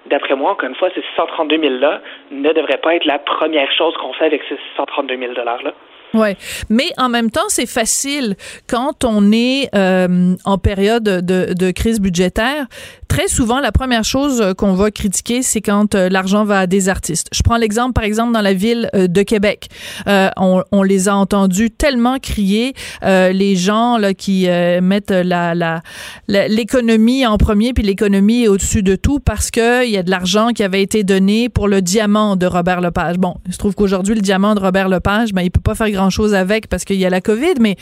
D'après 0.06 0.34
moi, 0.34 0.50
encore 0.50 0.68
une 0.68 0.74
fois, 0.74 0.90
ces 0.94 1.00
632 1.00 1.56
000-là 1.56 2.00
ne 2.30 2.52
devraient 2.52 2.78
pas 2.78 2.96
être 2.96 3.04
la 3.04 3.18
première 3.18 3.70
chose 3.72 3.96
qu'on 3.96 4.12
fait 4.12 4.24
avec 4.24 4.42
ces 4.48 4.56
632 4.74 5.16
000 5.16 5.32
$-là. 5.32 5.72
Ouais, 6.14 6.36
mais 6.68 6.92
en 6.98 7.08
même 7.08 7.30
temps, 7.30 7.48
c'est 7.48 7.66
facile 7.66 8.36
quand 8.66 9.04
on 9.04 9.32
est 9.32 9.70
euh, 9.74 10.34
en 10.44 10.58
période 10.58 11.04
de, 11.04 11.54
de, 11.54 11.70
crise 11.70 12.00
budgétaire. 12.00 12.66
Très 13.08 13.28
souvent, 13.28 13.60
la 13.60 13.72
première 13.72 14.04
chose 14.04 14.54
qu'on 14.56 14.74
va 14.74 14.90
critiquer, 14.90 15.42
c'est 15.42 15.60
quand 15.60 15.94
euh, 15.94 16.08
l'argent 16.08 16.44
va 16.44 16.60
à 16.60 16.66
des 16.66 16.88
artistes. 16.88 17.28
Je 17.32 17.42
prends 17.42 17.56
l'exemple, 17.56 17.92
par 17.94 18.04
exemple, 18.04 18.32
dans 18.32 18.40
la 18.40 18.52
ville 18.52 18.90
euh, 18.94 19.06
de 19.06 19.22
Québec. 19.22 19.68
On, 20.06 20.62
on, 20.70 20.82
les 20.82 21.08
a 21.08 21.16
entendus 21.16 21.70
tellement 21.70 22.18
crier, 22.18 22.74
les 23.02 23.56
gens 23.56 23.96
là 23.98 24.14
qui 24.14 24.46
mettent 24.80 25.10
la 25.10 25.82
l'économie 26.28 27.26
en 27.26 27.38
premier, 27.38 27.72
puis 27.72 27.82
l'économie 27.82 28.44
est 28.44 28.48
au-dessus 28.48 28.82
de 28.82 28.96
tout 28.96 29.20
parce 29.20 29.50
que 29.50 29.84
il 29.84 29.90
y 29.90 29.96
a 29.96 30.02
de 30.02 30.10
l'argent 30.10 30.48
qui 30.48 30.62
avait 30.62 30.82
été 30.82 31.04
donné 31.04 31.48
pour 31.48 31.68
le 31.68 31.82
diamant 31.82 32.36
de 32.36 32.46
Robert 32.46 32.80
Lepage. 32.80 33.18
Bon, 33.18 33.36
il 33.46 33.52
se 33.52 33.58
trouve 33.58 33.74
qu'aujourd'hui, 33.74 34.14
le 34.14 34.20
diamant 34.20 34.54
de 34.54 34.60
Robert 34.60 34.88
Lepage, 34.88 35.32
ben, 35.32 35.42
il 35.42 35.50
peut 35.50 35.60
pas 35.60 35.74
faire 35.74 35.90
grand 35.90 36.01
chose 36.10 36.34
avec 36.34 36.68
parce 36.68 36.84
qu'il 36.84 36.96
y 36.96 37.06
a 37.06 37.10
la 37.10 37.20
COVID, 37.20 37.54
mais 37.60 37.76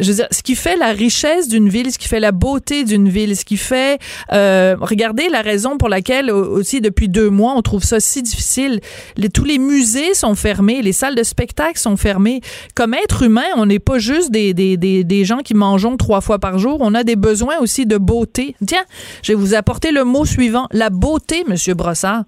je 0.00 0.08
veux 0.08 0.14
dire, 0.14 0.28
ce 0.30 0.42
qui 0.42 0.54
fait 0.54 0.76
la 0.76 0.92
richesse 0.92 1.48
d'une 1.48 1.68
ville, 1.68 1.92
ce 1.92 1.98
qui 1.98 2.08
fait 2.08 2.20
la 2.20 2.32
beauté 2.32 2.84
d'une 2.84 3.08
ville, 3.08 3.36
ce 3.36 3.44
qui 3.44 3.56
fait, 3.56 4.00
euh, 4.32 4.76
regardez 4.80 5.28
la 5.28 5.42
raison 5.42 5.76
pour 5.78 5.88
laquelle 5.88 6.30
aussi 6.30 6.80
depuis 6.80 7.08
deux 7.08 7.30
mois 7.30 7.54
on 7.54 7.62
trouve 7.62 7.84
ça 7.84 8.00
si 8.00 8.22
difficile. 8.22 8.80
Les, 9.16 9.28
tous 9.28 9.44
les 9.44 9.58
musées 9.58 10.14
sont 10.14 10.34
fermés, 10.34 10.82
les 10.82 10.92
salles 10.92 11.14
de 11.14 11.22
spectacle 11.22 11.78
sont 11.78 11.96
fermées. 11.96 12.40
Comme 12.74 12.94
être 12.94 13.22
humain, 13.22 13.44
on 13.56 13.66
n'est 13.66 13.78
pas 13.78 13.98
juste 13.98 14.30
des, 14.30 14.54
des, 14.54 14.76
des, 14.76 15.04
des, 15.04 15.24
gens 15.24 15.38
qui 15.38 15.54
mangeons 15.54 15.96
trois 15.96 16.20
fois 16.20 16.38
par 16.38 16.58
jour. 16.58 16.78
On 16.80 16.94
a 16.94 17.04
des 17.04 17.16
besoins 17.16 17.58
aussi 17.58 17.84
de 17.84 17.98
beauté. 17.98 18.54
Tiens, 18.66 18.84
je 19.22 19.32
vais 19.32 19.38
vous 19.38 19.54
apporter 19.54 19.92
le 19.92 20.04
mot 20.04 20.24
suivant, 20.24 20.66
la 20.72 20.90
beauté, 20.90 21.44
Monsieur 21.46 21.74
Brossard. 21.74 22.24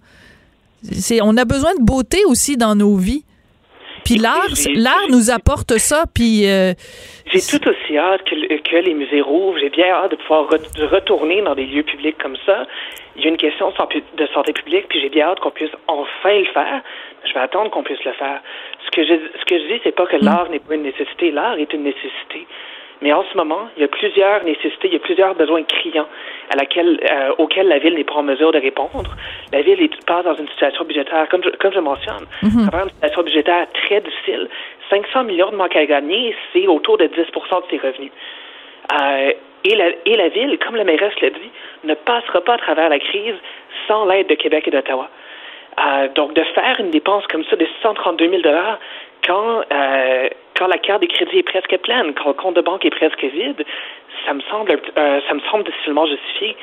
On 1.22 1.36
a 1.36 1.44
besoin 1.44 1.74
de 1.78 1.84
beauté 1.84 2.18
aussi 2.26 2.56
dans 2.56 2.74
nos 2.74 2.96
vies. 2.96 3.24
Puis 4.04 4.16
l'art, 4.16 4.48
l'art 4.74 5.08
nous 5.10 5.30
apporte 5.30 5.78
ça. 5.78 6.04
Puis 6.12 6.48
euh, 6.48 6.72
j'ai 7.26 7.40
tout 7.40 7.68
aussi 7.68 7.96
hâte 7.96 8.24
que, 8.24 8.34
que, 8.34 8.76
les 8.76 8.94
musées 8.94 9.20
rouvrent. 9.20 9.58
J'ai 9.58 9.70
bien 9.70 9.88
hâte 9.88 10.10
de 10.12 10.16
pouvoir 10.16 10.48
retourner 10.48 11.42
dans 11.42 11.54
des 11.54 11.66
lieux 11.66 11.82
publics 11.82 12.18
comme 12.18 12.36
ça. 12.44 12.66
Il 13.16 13.22
y 13.22 13.26
a 13.26 13.28
une 13.28 13.36
question 13.36 13.70
de 13.70 14.26
santé 14.26 14.52
publique, 14.52 14.86
puis 14.88 15.00
j'ai 15.00 15.08
bien 15.08 15.26
hâte 15.28 15.40
qu'on 15.40 15.50
puisse 15.50 15.70
enfin 15.86 16.38
le 16.38 16.46
faire. 16.46 16.82
Je 17.24 17.32
vais 17.32 17.40
attendre 17.40 17.70
qu'on 17.70 17.82
puisse 17.82 18.02
le 18.04 18.12
faire. 18.12 18.40
Ce 18.84 18.90
que 18.90 19.04
je, 19.04 19.14
ce 19.38 19.44
que 19.44 19.58
je 19.58 19.74
dis, 19.74 19.80
c'est 19.84 19.94
pas 19.94 20.06
que 20.06 20.16
mm. 20.16 20.24
l'art 20.24 20.48
n'est 20.50 20.58
pas 20.58 20.74
une 20.74 20.82
nécessité. 20.82 21.30
L'art 21.30 21.58
est 21.58 21.72
une 21.72 21.84
nécessité. 21.84 22.46
Mais 23.02 23.12
en 23.12 23.24
ce 23.24 23.36
moment, 23.36 23.68
il 23.76 23.82
y 23.82 23.84
a 23.84 23.88
plusieurs 23.88 24.44
nécessités, 24.44 24.86
il 24.88 24.92
y 24.92 24.96
a 24.96 25.00
plusieurs 25.00 25.34
besoins 25.34 25.64
criants 25.64 26.06
à 26.52 26.56
laquelle, 26.56 27.00
euh, 27.10 27.32
auxquels 27.38 27.68
la 27.68 27.78
ville 27.78 27.94
n'est 27.94 28.04
pas 28.04 28.14
en 28.14 28.22
mesure 28.22 28.52
de 28.52 28.58
répondre. 28.58 29.16
La 29.52 29.62
ville 29.62 29.80
est, 29.82 30.04
passe 30.04 30.24
dans 30.24 30.34
une 30.34 30.48
situation 30.48 30.84
budgétaire, 30.84 31.26
comme 31.30 31.42
je, 31.42 31.50
comme 31.50 31.72
je 31.72 31.80
mentionne, 31.80 32.26
mm 32.42 32.46
une 32.84 32.90
situation 32.90 33.22
budgétaire 33.22 33.66
très 33.72 34.00
difficile. 34.00 34.48
500 34.90 35.24
millions 35.24 35.50
de 35.50 35.56
manque 35.56 35.76
à 35.76 35.86
gagner, 35.86 36.36
c'est 36.52 36.66
autour 36.66 36.98
de 36.98 37.06
10% 37.06 37.08
de 37.08 37.70
ses 37.70 37.78
revenus. 37.78 38.12
Euh, 38.92 39.32
et, 39.64 39.74
la, 39.76 39.88
et 40.04 40.16
la 40.16 40.28
ville, 40.28 40.58
comme 40.58 40.76
le 40.76 40.84
mairesse 40.84 41.18
l'a 41.20 41.30
dit, 41.30 41.50
ne 41.84 41.94
passera 41.94 42.40
pas 42.42 42.54
à 42.54 42.58
travers 42.58 42.88
la 42.88 42.98
crise 42.98 43.36
sans 43.88 44.04
l'aide 44.04 44.28
de 44.28 44.34
Québec 44.34 44.68
et 44.68 44.70
d'Ottawa. 44.70 45.08
Euh, 45.80 46.08
donc, 46.14 46.34
de 46.34 46.42
faire 46.54 46.76
une 46.80 46.90
dépense 46.90 47.26
comme 47.28 47.44
ça 47.44 47.56
de 47.56 47.66
132 47.82 48.28
000 48.28 48.42
quand, 49.26 49.62
euh, 49.72 50.28
quand 50.56 50.66
la 50.66 50.78
carte 50.78 51.02
de 51.02 51.06
crédit 51.06 51.38
est 51.38 51.42
presque 51.42 51.76
pleine, 51.78 52.12
quand 52.14 52.28
le 52.28 52.34
compte 52.34 52.56
de 52.56 52.60
banque 52.60 52.84
est 52.84 52.90
presque 52.90 53.24
vide, 53.24 53.64
ça 54.26 54.34
me 54.34 54.40
semble, 54.42 54.70
euh, 54.72 55.20
ça 55.28 55.34
me 55.34 55.40
semble 55.50 55.64
difficilement 55.64 56.06
justifié. 56.06 56.56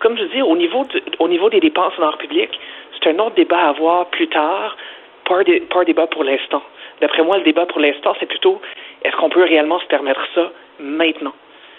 Comme 0.00 0.16
je 0.16 0.24
dis, 0.24 0.42
au 0.42 0.56
niveau, 0.56 0.86
au 1.18 1.28
niveau 1.28 1.50
des 1.50 1.60
dépenses 1.60 1.92
en 1.98 2.02
art 2.02 2.18
public, 2.18 2.50
c'est 2.94 3.10
un 3.10 3.18
autre 3.18 3.34
débat 3.34 3.58
à 3.58 3.68
avoir 3.68 4.06
plus 4.06 4.28
tard, 4.28 4.76
pas 5.24 5.36
un, 5.38 5.84
débat 5.84 6.06
pour 6.06 6.24
l'instant. 6.24 6.62
D'après 7.00 7.22
moi, 7.22 7.38
le 7.38 7.44
débat 7.44 7.66
pour 7.66 7.80
l'instant, 7.80 8.14
c'est 8.18 8.26
plutôt 8.26 8.60
est-ce 9.02 9.16
qu'on 9.16 9.30
peut 9.30 9.42
réellement 9.42 9.78
se 9.80 9.86
permettre 9.86 10.20
ça 10.34 10.50
maintenant? 10.78 11.32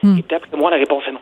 Hmm. 0.04 0.18
Et 0.18 0.24
d'après 0.30 0.58
moi, 0.58 0.72
la 0.72 0.78
réponse 0.78 1.04
est 1.08 1.12
non. 1.12 1.20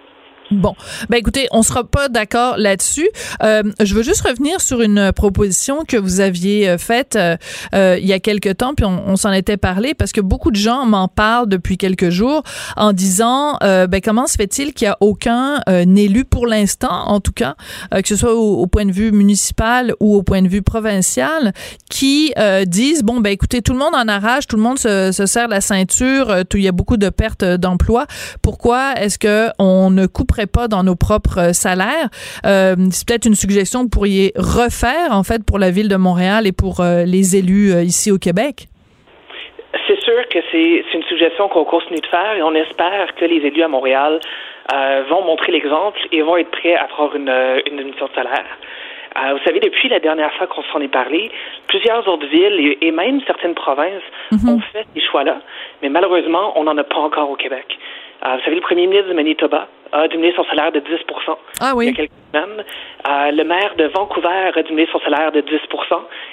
Bon, 0.51 0.73
ben 1.09 1.17
écoutez, 1.17 1.47
on 1.51 1.61
sera 1.61 1.83
pas 1.83 2.09
d'accord 2.09 2.57
là-dessus. 2.57 3.07
Euh, 3.43 3.61
je 3.79 3.93
veux 3.93 4.01
juste 4.01 4.21
revenir 4.21 4.61
sur 4.61 4.81
une 4.81 5.11
proposition 5.11 5.85
que 5.85 5.95
vous 5.95 6.21
aviez 6.21 6.67
euh, 6.67 6.77
faite 6.79 7.15
euh, 7.15 7.37
euh, 7.75 7.97
il 7.99 8.07
y 8.07 8.13
a 8.13 8.19
quelque 8.19 8.49
temps, 8.49 8.73
puis 8.73 8.85
on, 8.85 9.15
s'en 9.15 9.31
était 9.31 9.57
parlé 9.57 9.93
parce 9.93 10.11
que 10.11 10.21
beaucoup 10.21 10.49
de 10.49 10.55
gens 10.55 10.85
m'en 10.85 11.07
parlent 11.07 11.47
depuis 11.47 11.77
quelques 11.77 12.09
jours 12.09 12.43
en 12.77 12.93
disant, 12.93 13.57
euh, 13.63 13.85
ben 13.85 14.01
comment 14.01 14.27
se 14.27 14.35
fait-il 14.35 14.73
qu'il 14.73 14.85
y 14.85 14.89
a 14.89 14.97
aucun 15.01 15.59
élu 15.67 16.25
pour 16.25 16.47
l'instant, 16.47 17.07
en 17.07 17.19
tout 17.19 17.31
cas, 17.31 17.55
que 17.91 18.07
ce 18.07 18.15
soit 18.15 18.33
au, 18.33 18.65
point 18.67 18.85
de 18.85 18.91
vue 18.91 19.11
municipal 19.11 19.93
ou 19.99 20.15
au 20.15 20.23
point 20.23 20.41
de 20.41 20.47
vue 20.47 20.61
provincial, 20.61 21.53
qui 21.89 22.33
disent 22.65 23.03
bon 23.03 23.19
ben 23.19 23.31
écoutez, 23.31 23.61
tout 23.61 23.73
le 23.73 23.79
monde 23.79 23.93
en 23.93 24.07
arrache, 24.07 24.47
tout 24.47 24.55
le 24.55 24.61
monde 24.61 24.79
se, 24.79 25.11
se 25.11 25.25
serre 25.25 25.47
la 25.47 25.61
ceinture, 25.61 26.43
il 26.53 26.61
y 26.61 26.67
a 26.67 26.71
beaucoup 26.71 26.97
de 26.97 27.09
pertes 27.09 27.43
d'emplois. 27.43 28.07
Pourquoi 28.41 28.93
est-ce 28.93 29.19
que 29.19 29.49
on 29.59 29.89
ne 29.89 30.05
couperait 30.05 30.38
pas 30.47 30.67
dans 30.67 30.83
nos 30.83 30.95
propres 30.95 31.53
salaires. 31.53 32.09
Euh, 32.45 32.75
c'est 32.91 33.07
peut-être 33.07 33.25
une 33.25 33.35
suggestion 33.35 33.79
que 33.79 33.83
vous 33.85 33.89
pourriez 33.89 34.31
refaire, 34.35 35.11
en 35.11 35.23
fait, 35.23 35.45
pour 35.45 35.59
la 35.59 35.71
ville 35.71 35.89
de 35.89 35.95
Montréal 35.95 36.47
et 36.47 36.51
pour 36.51 36.79
euh, 36.79 37.03
les 37.05 37.35
élus 37.35 37.71
euh, 37.71 37.83
ici 37.83 38.11
au 38.11 38.17
Québec. 38.17 38.67
C'est 39.87 39.99
sûr 40.01 40.27
que 40.29 40.39
c'est 40.51 40.83
une 40.93 41.03
suggestion 41.03 41.47
qu'on 41.49 41.65
continue 41.65 41.99
de 41.99 42.05
faire 42.05 42.33
et 42.37 42.43
on 42.43 42.53
espère 42.53 43.15
que 43.15 43.25
les 43.25 43.37
élus 43.37 43.63
à 43.63 43.67
Montréal 43.67 44.19
vont 45.09 45.23
montrer 45.25 45.51
l'exemple 45.51 45.97
et 46.11 46.21
vont 46.21 46.37
être 46.37 46.51
prêts 46.51 46.75
à 46.75 46.87
faire 46.95 47.15
une, 47.15 47.33
une 47.71 47.79
émission 47.79 48.05
de 48.05 48.13
salaire. 48.13 48.45
vous 49.15 49.43
savez, 49.43 49.59
depuis 49.59 49.89
la 49.89 49.99
dernière 49.99 50.31
fois 50.33 50.45
qu'on 50.45 50.61
s'en 50.71 50.79
est 50.79 50.93
parlé, 50.93 51.31
plusieurs 51.65 52.07
autres 52.07 52.27
villes 52.27 52.77
et, 52.79 52.91
même 52.91 53.19
certaines 53.25 53.55
provinces 53.55 54.03
mm-hmm. 54.31 54.49
ont 54.49 54.59
fait 54.71 54.85
ces 54.93 55.01
choix-là, 55.01 55.39
mais 55.81 55.89
malheureusement, 55.89 56.53
on 56.55 56.65
n'en 56.65 56.77
a 56.77 56.83
pas 56.83 56.99
encore 56.99 57.31
au 57.31 57.35
Québec. 57.35 57.79
Euh, 58.25 58.35
vous 58.35 58.43
savez, 58.43 58.55
le 58.55 58.61
premier 58.61 58.85
ministre 58.87 59.09
de 59.09 59.13
Manitoba 59.13 59.67
a 59.91 60.07
diminué 60.07 60.33
son 60.35 60.43
salaire 60.45 60.71
de 60.71 60.79
10 60.79 60.91
ah, 61.61 61.73
oui. 61.75 61.85
il 61.85 61.89
y 61.89 61.93
a 61.93 61.95
quelques 61.95 62.11
semaines. 62.33 62.63
Euh, 63.07 63.31
le 63.31 63.43
maire 63.43 63.73
de 63.77 63.85
Vancouver 63.85 64.51
a 64.55 64.63
diminué 64.63 64.87
son 64.91 64.99
salaire 64.99 65.31
de 65.31 65.41
10% 65.41 65.55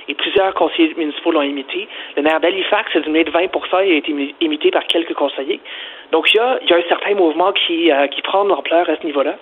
et 0.09 0.15
plusieurs 0.15 0.55
conseillers 0.55 0.95
municipaux 0.97 1.33
l'ont 1.33 1.43
imité. 1.43 1.89
Le 2.17 2.23
maire 2.23 2.41
d'Halifax 2.41 2.95
a 2.95 3.01
diminué 3.01 3.25
de 3.25 3.31
20% 3.31 3.49
et 3.85 3.93
a 3.93 3.97
été 3.97 4.35
imité 4.41 4.71
par 4.71 4.87
quelques 4.87 5.15
conseillers. 5.15 5.61
Donc, 6.13 6.33
il 6.33 6.37
y 6.37 6.41
a, 6.41 6.59
il 6.63 6.71
y 6.71 6.73
a 6.73 6.77
un 6.77 6.89
certain 6.89 7.15
mouvement 7.15 7.53
qui, 7.53 7.91
euh, 7.91 8.07
qui 8.09 8.23
prend 8.23 8.45
de 8.45 8.51
l'ampleur 8.51 8.89
à 8.89 8.97
ce 8.97 9.07
niveau-là. 9.07 9.37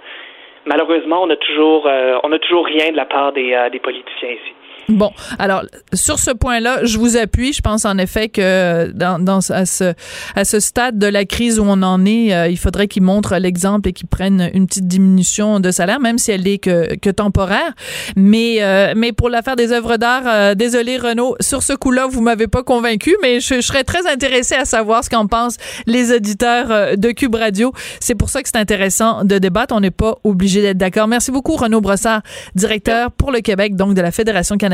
Malheureusement, 0.66 1.22
on 1.22 1.26
n'a 1.26 1.36
toujours, 1.36 1.86
on 2.22 2.32
a 2.32 2.38
toujours 2.38 2.64
rien 2.64 2.90
de 2.90 2.96
la 2.96 3.04
part 3.04 3.32
des, 3.32 3.54
des 3.70 3.80
politiciens 3.80 4.30
ici. 4.30 4.54
Bon, 4.88 5.12
alors 5.38 5.64
sur 5.94 6.18
ce 6.18 6.30
point-là, 6.30 6.84
je 6.84 6.98
vous 6.98 7.16
appuie. 7.16 7.52
Je 7.52 7.62
pense 7.62 7.84
en 7.84 7.96
effet 7.96 8.28
que 8.28 8.90
dans, 8.92 9.18
dans 9.18 9.38
à 9.50 9.64
ce 9.64 9.94
à 10.34 10.44
ce 10.44 10.60
stade 10.60 10.98
de 10.98 11.06
la 11.06 11.24
crise 11.24 11.58
où 11.58 11.64
on 11.64 11.82
en 11.82 12.04
est, 12.04 12.34
euh, 12.34 12.48
il 12.48 12.58
faudrait 12.58 12.86
qu'ils 12.86 13.02
montrent 13.02 13.36
l'exemple 13.36 13.88
et 13.88 13.92
qu'ils 13.92 14.08
prennent 14.08 14.50
une 14.52 14.66
petite 14.66 14.86
diminution 14.86 15.58
de 15.60 15.70
salaire, 15.70 16.00
même 16.00 16.18
si 16.18 16.32
elle 16.32 16.46
est 16.46 16.58
que, 16.58 16.96
que 16.96 17.08
temporaire. 17.08 17.72
Mais 18.16 18.58
euh, 18.60 18.92
mais 18.96 19.12
pour 19.12 19.30
l'affaire 19.30 19.56
des 19.56 19.72
œuvres 19.72 19.96
d'art, 19.96 20.24
euh, 20.26 20.54
désolé 20.54 20.98
Renaud, 20.98 21.36
sur 21.40 21.62
ce 21.62 21.72
coup-là, 21.72 22.06
vous 22.06 22.20
m'avez 22.20 22.46
pas 22.46 22.62
convaincu, 22.62 23.16
mais 23.22 23.40
je, 23.40 23.56
je, 23.56 23.60
serais 23.60 23.84
très 23.84 24.06
intéressé 24.06 24.54
à 24.54 24.66
savoir 24.66 25.02
ce 25.02 25.08
qu'en 25.10 25.26
pensent 25.26 25.56
les 25.86 26.12
auditeurs 26.12 26.98
de 26.98 27.10
Cube 27.10 27.34
Radio. 27.34 27.72
C'est 28.00 28.14
pour 28.14 28.28
ça 28.28 28.42
que 28.42 28.48
c'est 28.52 28.58
intéressant 28.58 29.24
de 29.24 29.38
débattre. 29.38 29.74
On 29.74 29.80
n'est 29.80 29.90
pas 29.90 30.16
obligé 30.24 30.60
d'être 30.60 30.78
d'accord. 30.78 31.08
Merci 31.08 31.30
beaucoup 31.30 31.56
Renaud 31.56 31.80
Brossard, 31.80 32.20
directeur 32.54 33.10
pour 33.12 33.32
le 33.32 33.40
Québec, 33.40 33.76
donc 33.76 33.94
de 33.94 34.02
la 34.02 34.10
Fédération 34.10 34.58
canadienne 34.58 34.73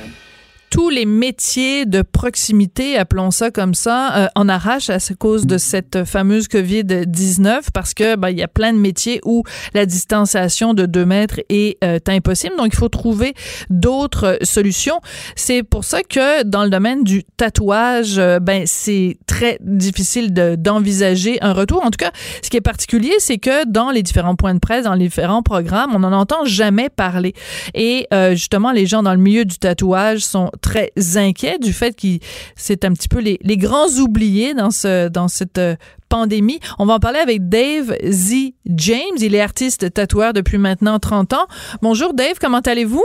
tous 0.71 0.89
les 0.89 1.05
métiers 1.05 1.85
de 1.85 2.01
proximité, 2.01 2.97
appelons 2.97 3.29
ça 3.29 3.51
comme 3.51 3.73
ça, 3.73 4.15
euh, 4.15 4.27
en 4.35 4.47
arrache 4.47 4.89
à 4.89 4.99
cause 5.19 5.45
de 5.45 5.57
cette 5.57 6.05
fameuse 6.05 6.47
COVID-19 6.47 7.65
parce 7.73 7.93
que 7.93 8.15
ben, 8.15 8.29
il 8.29 8.39
y 8.39 8.41
a 8.41 8.47
plein 8.47 8.71
de 8.71 8.77
métiers 8.77 9.19
où 9.25 9.43
la 9.73 9.85
distanciation 9.85 10.73
de 10.73 10.85
deux 10.85 11.05
mètres 11.05 11.41
est 11.49 11.77
euh, 11.83 11.99
impossible. 12.07 12.55
Donc, 12.55 12.69
il 12.71 12.77
faut 12.77 12.87
trouver 12.87 13.33
d'autres 13.69 14.37
solutions. 14.43 15.01
C'est 15.35 15.61
pour 15.61 15.83
ça 15.83 16.03
que 16.03 16.43
dans 16.43 16.63
le 16.63 16.69
domaine 16.69 17.03
du 17.03 17.25
tatouage, 17.25 18.17
euh, 18.17 18.39
ben, 18.39 18.63
c'est 18.65 19.17
très 19.27 19.57
difficile 19.59 20.33
d'envisager 20.33 21.37
un 21.41 21.51
retour. 21.51 21.83
En 21.83 21.91
tout 21.91 21.97
cas, 21.97 22.11
ce 22.41 22.49
qui 22.49 22.55
est 22.55 22.61
particulier, 22.61 23.13
c'est 23.19 23.39
que 23.39 23.69
dans 23.69 23.91
les 23.91 24.03
différents 24.03 24.35
points 24.35 24.53
de 24.53 24.59
presse, 24.59 24.85
dans 24.85 24.93
les 24.93 25.05
différents 25.09 25.43
programmes, 25.43 25.93
on 25.93 25.99
n'en 25.99 26.13
entend 26.13 26.45
jamais 26.45 26.87
parler. 26.87 27.33
Et 27.73 28.07
justement, 28.31 28.71
les 28.71 28.85
gens 28.85 29.03
dans 29.03 29.13
le 29.13 29.19
milieu 29.19 29.43
du 29.43 29.57
tatouage 29.57 30.19
sont 30.19 30.49
très 30.61 30.91
inquiet 31.15 31.59
du 31.59 31.73
fait 31.73 31.95
que 31.99 32.23
c'est 32.55 32.85
un 32.85 32.93
petit 32.93 33.07
peu 33.07 33.19
les, 33.19 33.39
les, 33.41 33.57
grands 33.57 33.89
oubliés 33.99 34.53
dans, 34.53 34.71
ce, 34.71 35.09
dans 35.09 35.27
cette 35.27 35.57
euh, 35.57 35.75
pandémie. 36.09 36.59
On 36.79 36.85
va 36.85 36.95
en 36.95 36.99
parler 36.99 37.19
avec 37.19 37.49
Dave 37.49 37.95
Z. 38.05 38.53
James. 38.65 39.17
Il 39.19 39.35
est 39.35 39.41
artiste 39.41 39.93
tatoueur 39.93 40.33
depuis 40.33 40.57
maintenant 40.57 40.99
30 40.99 41.33
ans. 41.33 41.47
Bonjour 41.81 42.13
Dave, 42.13 42.35
comment 42.39 42.59
allez-vous? 42.59 43.03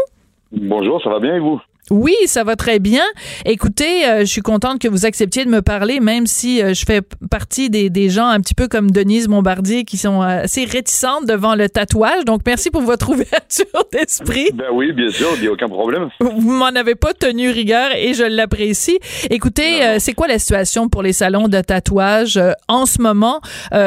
Bonjour, 0.52 1.02
ça 1.02 1.10
va 1.10 1.20
bien 1.20 1.34
et 1.34 1.40
vous? 1.40 1.60
Oui, 1.90 2.14
ça 2.26 2.42
va 2.42 2.56
très 2.56 2.80
bien. 2.80 3.04
Écoutez, 3.44 4.06
euh, 4.06 4.20
je 4.20 4.24
suis 4.24 4.40
contente 4.42 4.80
que 4.80 4.88
vous 4.88 5.06
acceptiez 5.06 5.44
de 5.44 5.50
me 5.50 5.62
parler, 5.62 6.00
même 6.00 6.26
si 6.26 6.60
euh, 6.60 6.74
je 6.74 6.84
fais 6.84 7.00
partie 7.30 7.70
des, 7.70 7.90
des, 7.90 8.10
gens 8.10 8.26
un 8.26 8.40
petit 8.40 8.54
peu 8.54 8.66
comme 8.66 8.90
Denise 8.90 9.28
Bombardier 9.28 9.84
qui 9.84 9.96
sont 9.96 10.20
assez 10.20 10.64
réticentes 10.64 11.26
devant 11.26 11.54
le 11.54 11.68
tatouage. 11.68 12.24
Donc, 12.24 12.40
merci 12.44 12.70
pour 12.70 12.82
votre 12.82 13.08
ouverture 13.10 13.66
d'esprit. 13.92 14.50
Ben 14.52 14.66
oui, 14.72 14.92
bien 14.92 15.10
sûr, 15.10 15.28
il 15.36 15.42
n'y 15.42 15.46
a 15.46 15.52
aucun 15.52 15.68
problème. 15.68 16.08
Vous 16.20 16.52
m'en 16.52 16.66
avez 16.66 16.96
pas 16.96 17.14
tenu 17.14 17.50
rigueur 17.50 17.90
et 17.96 18.14
je 18.14 18.24
l'apprécie. 18.24 18.98
Écoutez, 19.30 19.84
euh, 19.84 19.96
c'est 20.00 20.12
quoi 20.12 20.26
la 20.26 20.40
situation 20.40 20.88
pour 20.88 21.04
les 21.04 21.12
salons 21.12 21.46
de 21.46 21.60
tatouage 21.60 22.40
en 22.68 22.86
ce 22.86 23.00
moment? 23.00 23.40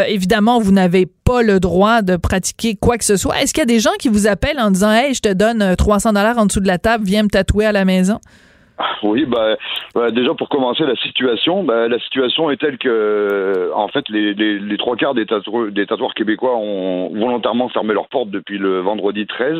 évidemment, 0.08 0.60
vous 0.60 0.72
n'avez 0.72 1.06
pas 1.30 1.44
le 1.44 1.60
droit 1.60 2.02
de 2.02 2.16
pratiquer 2.16 2.76
quoi 2.76 2.98
que 2.98 3.06
ce 3.06 3.16
soit. 3.16 3.40
Est-ce 3.42 3.54
qu'il 3.54 3.62
y 3.62 3.64
a 3.64 3.66
des 3.66 3.80
gens 3.80 3.94
qui 4.00 4.10
vous 4.10 4.28
appellent 4.28 4.60
en 4.60 4.72
disant, 4.72 4.92
hey, 4.92 5.14
je 5.14 5.22
te 5.22 5.32
donne 5.32 5.76
300 5.76 6.14
dollars 6.14 6.38
en 6.38 6.46
dessous 6.46 6.60
de 6.60 6.68
la 6.68 6.80
table, 6.80 7.06
viens 7.06 7.24
me 7.24 7.30
tatouer 7.30 7.66
à 7.66 7.72
la 7.72 7.86
Oui, 9.04 9.26
bah, 9.26 9.58
bah, 9.94 10.12
déjà 10.12 10.34
pour 10.34 10.48
commencer 10.48 10.86
la 10.86 10.96
situation, 10.96 11.64
bah, 11.64 11.88
la 11.88 12.00
situation 12.00 12.50
est 12.50 12.58
telle 12.58 12.78
que 12.78 13.72
en 13.76 13.90
fait 13.90 14.08
les, 14.10 14.78
trois 14.78 14.96
quarts 14.96 15.14
des, 15.14 15.26
tatoueurs, 15.26 16.14
québécois 16.14 16.56
ont 16.56 17.10
volontairement 17.10 17.70
fermé 17.70 17.94
leurs 17.94 18.08
portes 18.08 18.30
depuis 18.30 18.58
le 18.58 18.80
vendredi 18.80 19.28
13 19.28 19.58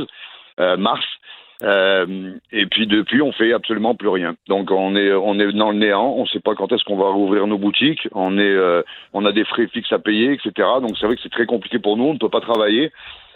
euh, 0.60 0.78
mars. 0.78 1.06
Euh, 1.62 2.36
et 2.54 2.66
puis 2.68 2.88
depuis, 2.88 3.22
on 3.22 3.34
fait 3.34 3.52
absolument 3.52 3.94
plus 3.94 4.08
rien. 4.08 4.36
Donc 4.48 4.72
on 4.72 4.96
est 4.96 5.10
dans 5.54 5.72
le 5.72 5.78
néant. 5.78 6.14
On 6.16 6.24
ne 6.24 6.28
sait 6.28 6.40
pas 6.40 6.56
quand 6.56 6.72
est-ce 6.72 6.84
qu'on 6.86 6.98
va 6.98 7.10
rouvrir 7.10 7.48
nos 7.48 7.58
boutiques. 7.58 8.08
Euh, 8.16 8.84
on 9.14 9.26
a 9.26 9.32
des 9.32 9.44
frais 9.44 9.68
fixes 9.68 9.92
à 9.92 10.00
payer, 10.00 10.34
etc. 10.34 10.68
Donc 10.82 10.98
c'est 10.98 11.06
vrai 11.06 11.16
que 11.16 11.22
c'est 11.22 11.32
très 11.32 11.46
compliqué 11.46 11.80
pour 11.80 11.98
nous. 11.98 12.06
On 12.06 12.14
ne 12.14 12.20
peut 12.20 12.30
pas 12.30 12.42
travailler. 12.42 12.92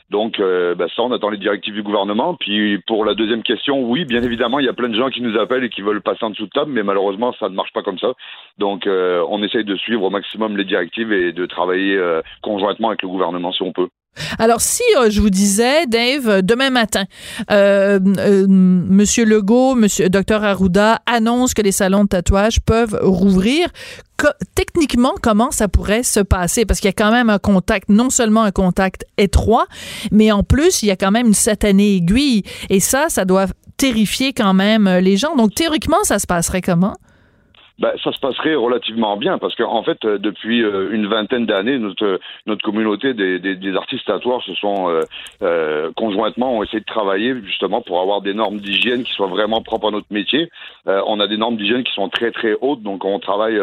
Donc, 0.10 0.39
euh, 0.39 0.76
ben 0.76 0.88
ça, 0.95 1.01
on 1.01 1.12
attend 1.12 1.30
les 1.30 1.38
directives 1.38 1.74
du 1.74 1.84
gouvernement. 1.84 2.36
Puis, 2.36 2.78
pour 2.86 3.06
la 3.06 3.16
deuxième 3.16 3.43
question, 3.43 3.82
oui, 3.89 4.06
bien 4.06 4.22
évidemment, 4.22 4.60
il 4.60 4.66
y 4.66 4.70
a 4.70 4.74
plein 4.74 4.89
de 4.89 4.95
gens 4.95 5.10
qui 5.10 5.22
nous 5.22 5.38
appellent 5.39 5.64
et 5.64 5.70
qui 5.70 5.82
veulent 5.82 6.01
passer 6.01 6.24
en 6.24 6.30
dessous 6.30 6.45
de 6.45 6.51
table, 6.51 6.72
mais 6.72 6.84
malheureusement, 6.84 7.34
ça 7.39 7.49
ne 7.49 7.56
marche 7.56 7.74
pas 7.74 7.84
comme 7.84 7.99
ça. 7.99 8.14
Donc, 8.58 8.86
euh, 8.86 9.26
on 9.30 9.41
essaye 9.43 9.64
de 9.64 9.76
suivre 9.76 10.04
au 10.04 10.10
maximum 10.10 10.58
les 10.58 10.66
directives 10.66 11.12
et 11.12 11.32
de 11.32 11.45
travailler 11.45 11.95
euh, 11.97 12.22
conjointement 12.41 12.89
avec 12.89 13.01
le 13.01 13.08
gouvernement 13.08 13.51
si 13.51 13.64
on 13.64 13.72
peut. 13.72 13.89
Alors, 14.38 14.61
si 14.61 14.84
euh, 14.97 15.09
je 15.09 15.22
vous 15.22 15.30
disais, 15.30 15.86
Dave, 15.88 16.30
euh, 16.30 16.41
demain 16.41 16.70
matin, 16.70 17.05
euh, 17.51 17.99
euh, 18.20 18.45
Monsieur 18.47 19.26
Legault, 19.26 19.76
Monsieur 19.76 20.09
Dr 20.09 20.43
Arruda 20.43 21.01
annonce 21.05 21.53
que 21.53 21.61
les 21.61 21.72
salons 21.72 22.03
de 22.03 22.09
tatouage 22.09 22.59
peuvent 22.61 22.97
rouvrir, 23.01 23.70
techniquement, 24.55 25.14
comment 25.22 25.51
ça 25.51 25.68
pourrait 25.68 26.03
se 26.03 26.20
passer? 26.20 26.66
Parce 26.66 26.80
qu'il 26.80 26.88
y 26.88 26.89
a 26.89 26.93
quand 26.93 27.11
même 27.11 27.30
un 27.30 27.39
contact, 27.39 27.89
non 27.89 28.09
seulement 28.09 28.43
un 28.43 28.51
contact 28.51 29.05
étroit, 29.18 29.66
mais 30.11 30.32
en 30.32 30.43
plus, 30.43 30.84
il 30.84 30.88
y 30.88 30.91
a 30.91 30.95
quand 30.95 31.11
même 31.11 31.28
une 31.28 31.34
satanée 31.34 31.95
aiguille. 31.95 32.43
Et 32.70 32.80
ça, 32.80 33.05
ça 33.09 33.26
doit 33.26 33.47
terrifier 33.78 34.34
quand 34.34 34.53
même 34.53 34.88
les 34.88 35.18
gens. 35.18 35.36
Donc, 35.36 35.55
théoriquement, 35.55 36.03
ça 36.03 36.20
se 36.20 36.28
passerait 36.28 36.61
comment? 36.61 36.95
Bah, 37.80 37.94
ça 38.04 38.12
se 38.12 38.20
passerait 38.20 38.54
relativement 38.54 39.18
bien 39.18 39.40
parce 39.40 39.56
qu'en 39.56 39.74
en 39.74 39.84
fait, 39.84 40.06
euh, 40.06 40.20
depuis 40.20 40.64
euh, 40.64 40.92
une 40.92 41.08
vingtaine 41.08 41.48
d'années, 41.48 41.80
notre 41.80 42.20
notre 42.46 42.62
communauté 42.64 43.14
des, 43.16 43.40
des, 43.40 43.56
des 43.56 43.76
artistes 43.76 44.06
tatoueurs 44.06 44.44
se 44.44 44.54
sont 44.56 44.90
euh, 44.90 45.02
euh, 45.42 45.92
conjointement 45.96 46.58
ont 46.58 46.64
essayé 46.64 46.82
de 46.82 46.86
travailler 46.86 47.36
justement 47.44 47.82
pour 47.82 48.00
avoir 48.00 48.22
des 48.22 48.36
normes 48.36 48.60
d'hygiène 48.60 49.04
qui 49.04 49.14
soient 49.14 49.28
vraiment 49.28 49.62
propres 49.62 49.88
à 49.88 49.92
notre 49.92 50.12
métier. 50.12 50.50
on 50.86 51.20
a 51.20 51.28
des 51.28 51.38
normes 51.38 51.58
d'hygiène 51.58 51.84
qui 51.84 51.94
sont 51.94 52.10
très 52.10 52.32
très 52.32 52.56
hautes, 52.62 52.84
donc 52.84 53.06
on 53.06 53.20
travaille 53.20 53.60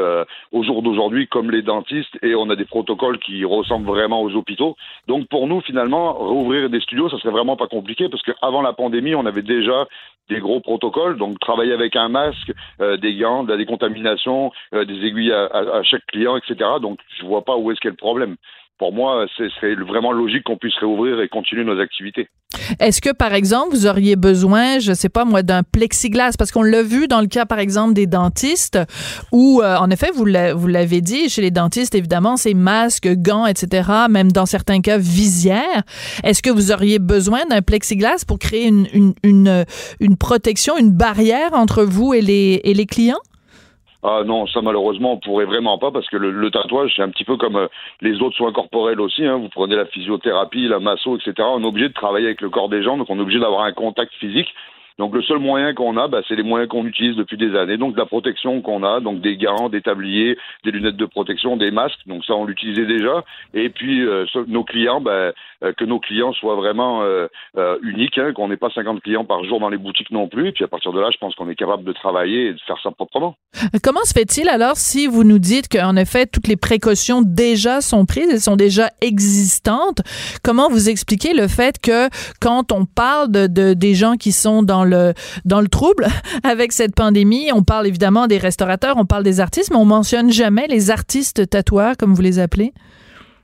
au 0.53 0.63
jour 0.65 0.83
d'aujourd'hui 0.83 1.29
comme 1.29 1.51
les 1.51 1.63
dentistes 1.63 2.17
et 2.23 2.35
on 2.35 2.51
a 2.51 2.57
des 2.57 2.65
protocoles 2.65 3.19
qui 3.19 3.45
ressemblent 3.45 3.87
vraiment 3.87 4.23
aux 4.23 4.35
hôpitaux. 4.35 4.77
Donc 5.07 5.29
pour 5.29 5.47
nous, 5.47 5.61
finalement, 5.61 6.15
rouvrir 6.15 6.71
des 6.71 6.81
studios, 6.81 7.09
ça 7.09 7.19
serait 7.19 7.33
vraiment 7.33 7.57
pas 7.57 7.69
compliqué 7.69 8.09
parce 8.09 8.23
qu'avant 8.23 8.63
la 8.63 8.73
pandémie, 8.73 9.15
on 9.15 9.27
avait 9.27 9.43
déjà 9.43 9.87
des 10.31 10.41
gros 10.41 10.61
protocoles, 10.61 11.19
donc 11.19 11.39
travailler 11.41 11.73
avec 11.73 11.97
un 11.97 12.09
masque, 12.09 12.53
des 12.79 13.15
gants, 13.17 13.45
de 13.45 13.53
la 13.53 13.59
décontamination 13.59 14.53
euh, 14.75 14.85
des 14.85 15.05
aiguilles 15.07 15.33
à, 15.33 15.83
chaque 15.83 16.07
client, 16.07 16.37
etc. 16.37 16.71
Donc, 16.81 16.99
je 17.19 17.25
vois 17.25 17.45
pas 17.45 17.57
où 17.57 17.71
est-ce 17.71 17.81
qu'est 17.81 17.91
le 17.91 17.97
problème. 17.97 18.37
Pour 18.81 18.95
moi, 18.95 19.27
ce 19.37 19.47
serait 19.51 19.75
vraiment 19.75 20.11
logique 20.11 20.43
qu'on 20.45 20.57
puisse 20.57 20.75
réouvrir 20.81 21.21
et 21.21 21.29
continuer 21.29 21.65
nos 21.65 21.79
activités. 21.79 22.31
Est-ce 22.79 23.03
que, 23.03 23.13
par 23.13 23.35
exemple, 23.35 23.77
vous 23.77 23.87
auriez 23.87 24.17
besoin, 24.17 24.79
je 24.79 24.95
sais 24.95 25.11
pas 25.11 25.27
moi, 25.27 25.43
d'un 25.43 25.63
plexiglas? 25.63 26.33
Parce 26.39 26.51
qu'on 26.51 26.63
l'a 26.63 26.83
vu 26.83 27.07
dans 27.07 27.21
le 27.21 27.27
cas, 27.27 27.45
par 27.45 27.59
exemple, 27.59 27.93
des 27.93 28.07
dentistes, 28.07 28.79
où, 29.33 29.61
euh, 29.61 29.77
en 29.77 29.91
effet, 29.91 30.11
vous 30.15 30.25
l'avez 30.25 31.03
dit, 31.03 31.29
chez 31.29 31.43
les 31.43 31.51
dentistes, 31.51 31.95
évidemment, 31.95 32.39
c'est 32.39 32.55
masques, 32.55 33.07
gants, 33.17 33.45
etc., 33.45 33.87
même 34.09 34.33
dans 34.33 34.47
certains 34.47 34.81
cas, 34.81 34.97
visière. 34.97 35.83
Est-ce 36.25 36.43
que 36.43 36.49
vous 36.49 36.73
auriez 36.73 36.99
besoin 36.99 37.45
d'un 37.51 37.61
plexiglas 37.61 38.25
pour 38.27 38.39
créer 38.39 38.67
une, 38.67 38.87
une, 38.95 39.13
une, 39.23 39.67
une 40.01 40.17
protection, 40.17 40.79
une 40.79 40.91
barrière 40.91 41.53
entre 41.53 41.85
vous 41.85 42.15
et 42.15 42.23
les, 42.23 42.63
et 42.65 42.73
les 42.73 42.87
clients? 42.87 43.21
Ah 44.03 44.23
non, 44.25 44.47
ça 44.47 44.63
malheureusement 44.63 45.13
on 45.13 45.19
pourrait 45.19 45.45
vraiment 45.45 45.77
pas 45.77 45.91
parce 45.91 46.09
que 46.09 46.17
le, 46.17 46.51
tatouage 46.51 46.93
c'est 46.97 47.03
un 47.03 47.11
petit 47.11 47.25
peu 47.25 47.37
comme 47.37 47.57
euh, 47.57 47.69
les 48.01 48.23
autres 48.23 48.37
soins 48.37 48.53
corporels 48.53 49.01
aussi. 49.01 49.27
Hein. 49.27 49.37
Vous 49.37 49.51
prenez 49.51 49.77
la 49.77 49.85
physiothérapie, 49.87 50.69
la 50.69 50.81
masso, 50.81 51.17
etc. 51.17 51.35
On 51.53 51.63
est 51.63 51.67
obligé 51.67 51.89
de 51.89 51.95
travailler 51.95 52.27
avec 52.27 52.41
le 52.41 52.49
corps 52.49 52.71
des 52.71 52.83
gens, 52.83 52.97
donc 52.97 53.11
on 53.11 53.19
est 53.19 53.23
obligé 53.23 53.41
d'avoir 53.41 53.65
un 53.65 53.73
contact 53.73 54.13
physique. 54.15 54.49
Donc 54.99 55.15
le 55.15 55.23
seul 55.23 55.39
moyen 55.39 55.75
qu'on 55.75 55.97
a, 55.97 56.09
bah, 56.09 56.23
c'est 56.29 56.37
les 56.37 56.43
moyens 56.43 56.69
qu'on 56.69 56.87
utilise 56.87 57.17
depuis 57.17 57.37
des 57.37 57.57
années. 57.57 57.77
Donc 57.77 57.97
la 57.97 58.07
protection 58.07 58.61
qu'on 58.61 58.83
a, 58.83 59.01
donc 59.01 59.21
des 59.21 59.37
gants, 59.37 59.69
des 59.69 59.81
tabliers, 59.81 60.37
des 60.65 60.71
lunettes 60.71 60.97
de 60.97 61.07
protection, 61.07 61.57
des 61.57 61.71
masques. 61.71 62.01
Donc 62.07 62.25
ça, 62.25 62.35
on 62.35 62.45
l'utilisait 62.45 62.87
déjà. 62.87 63.25
Et 63.55 63.71
puis 63.71 64.03
euh, 64.03 64.27
nos 64.47 64.65
clients, 64.65 65.01
bah, 65.01 65.33
euh, 65.63 65.73
que 65.77 65.85
nos 65.85 66.01
clients 66.01 66.33
soient 66.33 66.57
vraiment 66.57 67.03
euh, 67.03 67.29
uniques, 67.83 68.19
hein, 68.19 68.33
qu'on 68.35 68.49
n'ait 68.49 68.57
pas 68.57 68.71
50 68.75 69.03
clients 69.03 69.25
par 69.25 69.45
jour 69.45 69.61
dans 69.61 69.69
les 69.69 69.79
boutiques 69.79 70.11
non 70.11 70.29
plus. 70.29 70.49
Et 70.49 70.53
puis 70.53 70.65
à 70.65 70.69
partir 70.69 70.93
de 70.93 71.01
là, 71.01 71.09
je 71.13 71.19
pense 71.19 71.35
qu'on 71.35 71.49
est 71.49 71.55
capable 71.55 71.85
de 71.85 71.93
travailler 71.93 72.47
et 72.47 72.53
de 72.53 72.61
faire 72.67 72.79
ça 72.83 72.91
proprement. 72.91 73.37
Comment 73.83 74.05
se 74.05 74.13
fait-il 74.13 74.49
alors 74.49 74.77
si 74.77 75.07
vous 75.07 75.25
nous 75.25 75.39
dites 75.39 75.69
qu'en 75.69 75.97
effet 75.97 76.27
toutes 76.27 76.49
les 76.49 76.57
précautions 76.57 77.23
déjà 77.23 77.81
sont 77.81 78.07
prises, 78.07 78.29
elles 78.31 78.41
sont 78.41 78.57
déjà 78.57 78.91
existantes? 79.01 80.01
Comment 80.43 80.69
vous 80.69 80.89
expliquez 80.89 81.35
le 81.35 81.49
fait 81.49 81.79
que 81.81 82.09
quand 82.41 82.73
on 82.73 82.85
parle 82.85 83.31
de, 83.31 83.47
de 83.47 83.75
des 83.75 83.95
gens 83.95 84.17
qui 84.17 84.33
sont 84.33 84.63
dans 84.63 84.80
dans 84.85 85.61
le 85.61 85.69
trouble 85.69 86.07
avec 86.43 86.73
cette 86.73 86.95
pandémie. 86.95 87.51
On 87.53 87.63
parle 87.63 87.87
évidemment 87.87 88.27
des 88.27 88.39
restaurateurs, 88.39 88.97
on 88.97 89.07
parle 89.07 89.25
des 89.25 89.41
artistes, 89.41 89.71
mais 89.71 89.77
on 89.77 89.85
mentionne 89.85 90.31
jamais 90.31 90.67
les 90.69 90.91
artistes 90.91 91.49
tatoueurs, 91.49 91.97
comme 91.97 92.15
vous 92.15 92.23
les 92.23 92.39
appelez. 92.39 92.73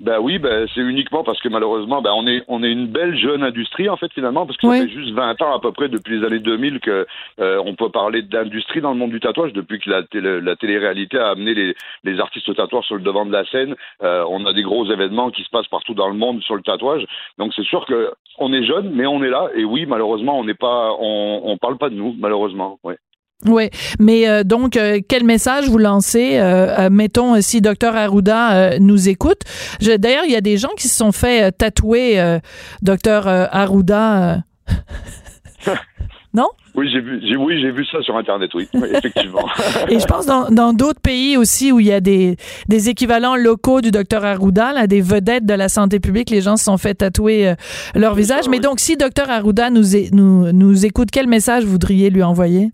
Ben 0.01 0.19
oui, 0.21 0.39
ben 0.39 0.67
c'est 0.75 0.83
uniquement 0.83 1.25
parce 1.25 1.41
que 1.41 1.49
malheureusement, 1.49 2.03
ben 2.03 2.11
on 2.15 2.27
est 2.27 2.43
on 2.49 2.63
est 2.63 2.71
une 2.71 2.87
belle 2.87 3.17
jeune 3.17 3.43
industrie 3.43 3.89
en 3.89 3.97
fait 3.97 4.13
finalement 4.13 4.45
parce 4.45 4.59
que 4.59 4.67
ça 4.67 4.83
fait 4.83 4.91
juste 4.91 5.15
20 5.15 5.41
ans 5.41 5.57
à 5.57 5.61
peu 5.61 5.73
près 5.73 5.89
depuis 5.89 6.19
les 6.19 6.27
années 6.27 6.39
2000 6.39 6.81
que 6.81 7.07
euh, 7.41 7.63
on 7.65 7.75
peut 7.75 7.89
parler 7.89 8.23
d'industrie 8.23 8.83
dans 8.83 8.93
le 8.93 8.99
monde 8.99 9.11
du 9.11 9.21
tatouage 9.21 9.55
depuis 9.55 9.79
que 9.79 9.89
la 9.89 10.03
télé, 10.03 10.41
la 10.43 10.55
télé-réalité 10.57 11.19
a 11.19 11.31
amené 11.31 11.55
les 11.55 11.75
les 12.05 12.21
artistes 12.21 12.55
tatoueurs 12.55 12.85
sur 12.85 12.97
le 12.97 13.03
devant 13.03 13.25
de 13.25 13.33
la 13.33 13.47
scène. 13.47 13.75
Euh, 14.03 14.25
on 14.29 14.45
a 14.45 14.53
des 14.53 14.63
gros 14.63 14.85
événements 14.91 15.31
qui 15.31 15.43
se 15.43 15.51
passent 15.51 15.69
partout 15.69 15.95
dans 15.95 16.09
le 16.09 16.15
monde 16.15 16.43
sur 16.43 16.57
le 16.57 16.63
tatouage. 16.63 17.05
Donc 17.39 17.55
c'est 17.55 17.65
sûr 17.65 17.87
que 17.87 18.13
on 18.39 18.53
est 18.53 18.65
jeune, 18.65 18.91
mais 18.91 19.07
on 19.07 19.23
est 19.23 19.31
là. 19.31 19.49
Et 19.55 19.65
oui, 19.65 19.87
malheureusement, 19.87 20.39
on 20.39 20.45
n'est 20.45 20.55
pas 20.55 20.91
on 20.99 21.41
on 21.45 21.57
parle 21.57 21.79
pas 21.79 21.89
de 21.89 21.95
nous 21.95 22.15
malheureusement. 22.19 22.79
Ouais. 22.85 22.99
Oui, 23.45 23.69
mais 23.99 24.29
euh, 24.29 24.45
donc, 24.45 24.77
euh, 24.77 25.01
quel 25.07 25.25
message 25.25 25.69
vous 25.69 25.77
lancez, 25.79 26.39
euh, 26.39 26.89
mettons, 26.91 27.41
si 27.43 27.61
Dr 27.61 27.95
Arruda 27.95 28.79
nous 28.79 29.09
écoute? 29.09 29.41
D'ailleurs, 29.81 30.25
il 30.27 30.33
y 30.33 30.37
a 30.37 30.41
des 30.41 30.57
gens 30.57 30.71
qui 30.77 30.89
se 30.89 30.97
sont 30.97 31.13
fait 31.13 31.53
tatouer 31.53 32.39
Dr 32.83 33.29
Arruda. 33.29 34.43
non? 36.35 36.49
Oui, 36.75 36.91
j'ai 36.93 37.01
vu, 37.01 37.37
oui, 37.37 37.61
j'ai 37.61 37.71
vu 37.71 37.87
ça 37.87 38.03
sur 38.03 38.17
Internet, 38.17 38.51
oui, 38.55 38.69
effectivement. 38.93 39.47
Et 39.89 39.99
je 39.99 40.05
pense 40.07 40.27
dans 40.27 40.73
d'autres 40.73 41.01
pays 41.01 41.37
aussi 41.37 41.73
où 41.73 41.81
il 41.81 41.87
y 41.87 41.93
a 41.93 42.01
des, 42.01 42.37
des 42.69 42.89
équivalents 42.89 43.37
locaux 43.37 43.81
du 43.81 43.91
docteur 43.91 44.25
Arruda, 44.25 44.73
là, 44.73 44.87
des 44.87 45.01
vedettes 45.01 45.47
de 45.47 45.55
la 45.55 45.69
santé 45.69 46.01
publique, 46.01 46.31
les 46.31 46.43
gens 46.43 46.57
se 46.57 46.65
sont 46.65 46.79
fait 46.79 46.95
tatouer 46.95 47.55
leur 47.95 48.15
visage. 48.15 48.49
Mais 48.49 48.61
donc, 48.61 48.81
si 48.81 48.97
docteur 48.97 49.31
Arruda 49.31 49.71
nous, 49.71 49.85
nous, 50.13 50.53
nous 50.53 50.87
écoute, 50.87 51.09
quel 51.13 51.29
message 51.29 51.65
voudriez 51.65 52.11
lui 52.11 52.23
envoyer? 52.23 52.73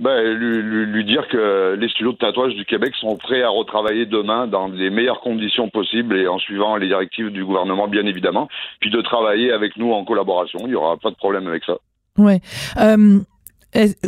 Ben, 0.00 0.32
lui, 0.32 0.86
lui, 0.86 1.04
dire 1.04 1.28
que 1.28 1.76
les 1.78 1.88
studios 1.90 2.12
de 2.12 2.16
tatouage 2.16 2.54
du 2.54 2.64
Québec 2.64 2.94
sont 2.98 3.16
prêts 3.16 3.42
à 3.42 3.50
retravailler 3.50 4.06
demain 4.06 4.46
dans 4.46 4.68
les 4.68 4.88
meilleures 4.88 5.20
conditions 5.20 5.68
possibles 5.68 6.16
et 6.16 6.26
en 6.26 6.38
suivant 6.38 6.76
les 6.76 6.86
directives 6.86 7.30
du 7.30 7.44
gouvernement, 7.44 7.86
bien 7.86 8.06
évidemment, 8.06 8.48
puis 8.80 8.90
de 8.90 9.02
travailler 9.02 9.52
avec 9.52 9.76
nous 9.76 9.92
en 9.92 10.06
collaboration. 10.06 10.60
Il 10.62 10.68
n'y 10.68 10.74
aura 10.74 10.96
pas 10.96 11.10
de 11.10 11.16
problème 11.16 11.46
avec 11.46 11.64
ça. 11.64 11.76
Oui. 12.16 12.38
Euh, 12.78 13.20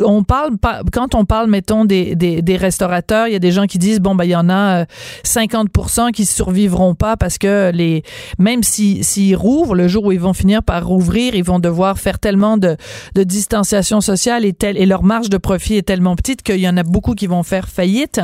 on 0.02 0.24
parle 0.24 0.56
quand 0.92 1.14
on 1.14 1.24
parle 1.24 1.48
mettons 1.48 1.84
des, 1.84 2.16
des, 2.16 2.42
des, 2.42 2.56
restaurateurs 2.56 3.28
il 3.28 3.32
y 3.32 3.36
a 3.36 3.38
des 3.38 3.52
gens 3.52 3.66
qui 3.66 3.78
disent 3.78 4.00
bon 4.00 4.16
ben 4.16 4.24
il 4.24 4.30
y 4.30 4.36
en 4.36 4.50
a 4.50 4.84
50% 5.24 6.08
euh, 6.08 6.10
qui 6.10 6.26
survivront 6.26 6.96
pas 6.96 7.16
parce 7.16 7.38
que 7.38 7.70
les 7.72 8.02
même 8.38 8.64
s'ils 8.64 9.04
si, 9.04 9.36
rouvrent 9.36 9.76
le 9.76 9.86
jour 9.86 10.06
où 10.06 10.12
ils 10.12 10.20
vont 10.20 10.32
finir 10.32 10.64
par 10.64 10.84
rouvrir 10.84 11.36
ils 11.36 11.44
vont 11.44 11.60
devoir 11.60 12.00
faire 12.00 12.18
tellement 12.18 12.56
de, 12.56 12.76
de 13.14 13.22
distanciation 13.22 14.00
sociale 14.00 14.44
et 14.44 14.52
tel, 14.52 14.76
et 14.76 14.84
leur 14.84 15.04
marge 15.04 15.30
de 15.30 15.38
profit 15.38 15.76
est 15.76 15.86
tellement 15.86 16.16
petite 16.16 16.42
qu'il 16.42 16.60
y 16.60 16.68
en 16.68 16.76
a 16.76 16.82
beaucoup 16.82 17.14
qui 17.14 17.26
vont 17.26 17.42
faire 17.42 17.68
faillite. 17.68 18.20